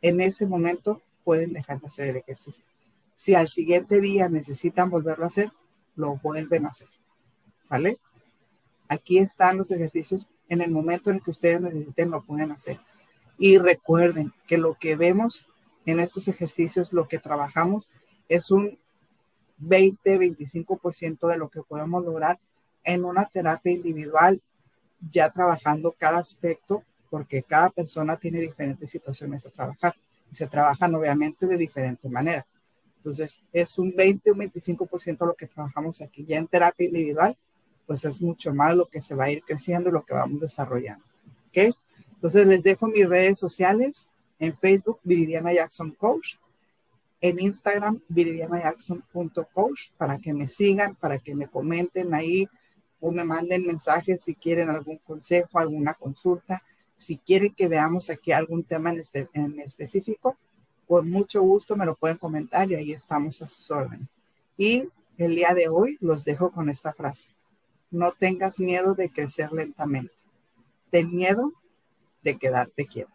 en 0.03 0.21
ese 0.21 0.47
momento 0.47 1.03
pueden 1.25 1.53
dejar 1.53 1.81
de 1.81 1.87
hacer 1.87 2.09
el 2.09 2.17
ejercicio. 2.17 2.65
Si 3.19 3.35
al 3.35 3.49
siguiente 3.49 4.01
día 4.01 4.29
necesitan 4.29 4.91
volverlo 4.91 5.25
a 5.25 5.27
hacer, 5.27 5.51
lo 5.97 6.19
vuelven 6.19 6.67
a 6.67 6.69
hacer. 6.69 6.87
¿Sale? 7.69 7.99
Aquí 8.87 9.19
están 9.19 9.59
los 9.59 9.73
ejercicios. 9.73 10.29
En 10.49 10.61
el 10.61 10.71
momento 10.71 11.11
en 11.11 11.19
que 11.19 11.33
ustedes 11.33 11.61
necesiten, 11.61 12.13
lo 12.13 12.23
pueden 12.23 12.53
hacer. 12.53 12.79
Y 13.37 13.59
recuerden 13.59 14.33
que 14.47 14.57
lo 14.57 14.77
que 14.79 14.95
vemos 14.95 15.49
en 15.85 15.99
estos 15.99 16.29
ejercicios, 16.29 16.93
lo 16.93 17.09
que 17.09 17.19
trabajamos, 17.19 17.91
es 18.29 18.53
un 18.53 18.79
20-25% 19.61 21.27
de 21.27 21.39
lo 21.39 21.49
que 21.49 21.63
podemos 21.63 22.05
lograr 22.05 22.39
en 22.85 23.05
una 23.05 23.25
terapia 23.25 23.73
individual, 23.73 24.41
ya 25.11 25.29
trabajando 25.31 25.93
cada 25.99 26.19
aspecto, 26.19 26.85
porque 27.11 27.43
cada 27.43 27.71
persona 27.71 28.17
tiene 28.17 28.39
diferentes 28.39 28.89
situaciones 28.89 29.45
a 29.45 29.51
trabajar. 29.51 29.97
Y 30.31 30.37
se 30.37 30.47
trabajan 30.47 30.95
obviamente 30.95 31.47
de 31.47 31.57
diferente 31.57 32.09
manera. 32.09 32.47
Entonces, 32.99 33.43
es 33.53 33.79
un 33.79 33.95
20 33.95 34.31
o 34.31 34.35
25% 34.35 35.27
lo 35.27 35.35
que 35.35 35.47
trabajamos 35.47 36.01
aquí. 36.03 36.25
Ya 36.27 36.39
en 36.39 36.47
terapia 36.47 36.87
individual, 36.87 37.37
pues 37.87 38.05
es 38.05 38.21
mucho 38.21 38.53
más 38.53 38.77
lo 38.77 38.87
que 38.87 39.01
se 39.01 39.15
va 39.15 39.25
a 39.25 39.31
ir 39.31 39.43
creciendo 39.43 39.91
lo 39.91 40.05
que 40.05 40.15
vamos 40.15 40.41
desarrollando. 40.41 41.05
¿Ok? 41.49 41.75
Entonces, 42.15 42.47
les 42.47 42.63
dejo 42.63 42.87
mis 42.89 43.09
redes 43.09 43.39
sociales. 43.39 44.09
En 44.41 44.57
Facebook, 44.57 45.01
Viridiana 45.03 45.53
Jackson 45.53 45.93
Coach. 45.93 46.37
En 47.21 47.41
Instagram, 47.41 48.01
viridianajackson.coach 48.09 49.91
para 49.97 50.19
que 50.19 50.33
me 50.33 50.47
sigan, 50.47 50.95
para 50.95 51.19
que 51.19 51.35
me 51.35 51.49
comenten 51.49 52.15
ahí 52.15 52.49
o 53.01 53.11
me 53.11 53.25
manden 53.25 53.67
mensajes 53.67 54.21
si 54.23 54.35
quieren 54.37 54.71
algún 54.71 54.99
consejo, 54.99 55.59
alguna 55.59 55.95
consulta. 55.95 56.63
Si 56.95 57.17
quieren 57.19 57.55
que 57.55 57.69
veamos 57.69 58.11
aquí 58.11 58.31
algún 58.31 58.63
tema 58.63 58.91
en, 58.91 59.01
este, 59.01 59.29
en 59.33 59.59
específico, 59.61 60.37
con 60.89 61.11
mucho 61.11 61.43
gusto 61.43 61.77
me 61.77 61.85
lo 61.85 61.95
pueden 61.95 62.17
comentar 62.17 62.71
y 62.71 62.75
ahí 62.75 62.93
estamos 62.93 63.43
a 63.43 63.49
sus 63.49 63.71
órdenes. 63.71 64.09
Y 64.57 64.89
el 65.19 65.37
día 65.37 65.53
de 65.53 65.69
hoy 65.69 65.99
los 66.01 66.25
dejo 66.25 66.51
con 66.51 66.71
esta 66.71 66.93
frase. 66.93 67.29
No 67.91 68.13
tengas 68.13 68.59
miedo 68.59 68.95
de 68.95 69.11
crecer 69.11 69.53
lentamente. 69.53 70.13
Ten 70.91 71.15
miedo 71.15 71.53
de 72.23 72.39
quedarte 72.39 72.87
quieto. 72.87 73.13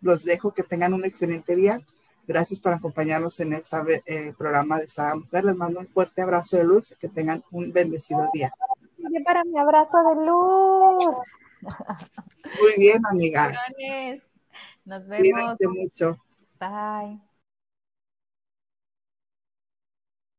Los 0.00 0.24
dejo 0.24 0.52
que 0.52 0.62
tengan 0.62 0.94
un 0.94 1.04
excelente 1.04 1.54
día. 1.54 1.80
Gracias 2.26 2.60
por 2.60 2.72
acompañarnos 2.72 3.38
en 3.40 3.52
este 3.54 4.34
programa 4.36 4.78
de 4.78 4.88
Sada 4.88 5.16
Mujer. 5.16 5.44
Les 5.44 5.56
mando 5.56 5.80
un 5.80 5.88
fuerte 5.88 6.22
abrazo 6.22 6.56
de 6.56 6.64
luz. 6.64 6.94
Que 7.00 7.08
tengan 7.08 7.42
un 7.50 7.72
bendecido 7.72 8.28
día. 8.32 8.52
para 9.24 9.44
mi 9.44 9.58
abrazo 9.58 9.98
de 10.08 10.26
luz. 10.26 11.04
Muy 12.60 12.74
bien, 12.78 13.00
amiga. 13.10 13.52
Nos 14.88 15.06
vemos. 15.06 15.54
mucho. 15.68 16.16
Bye. 16.58 17.20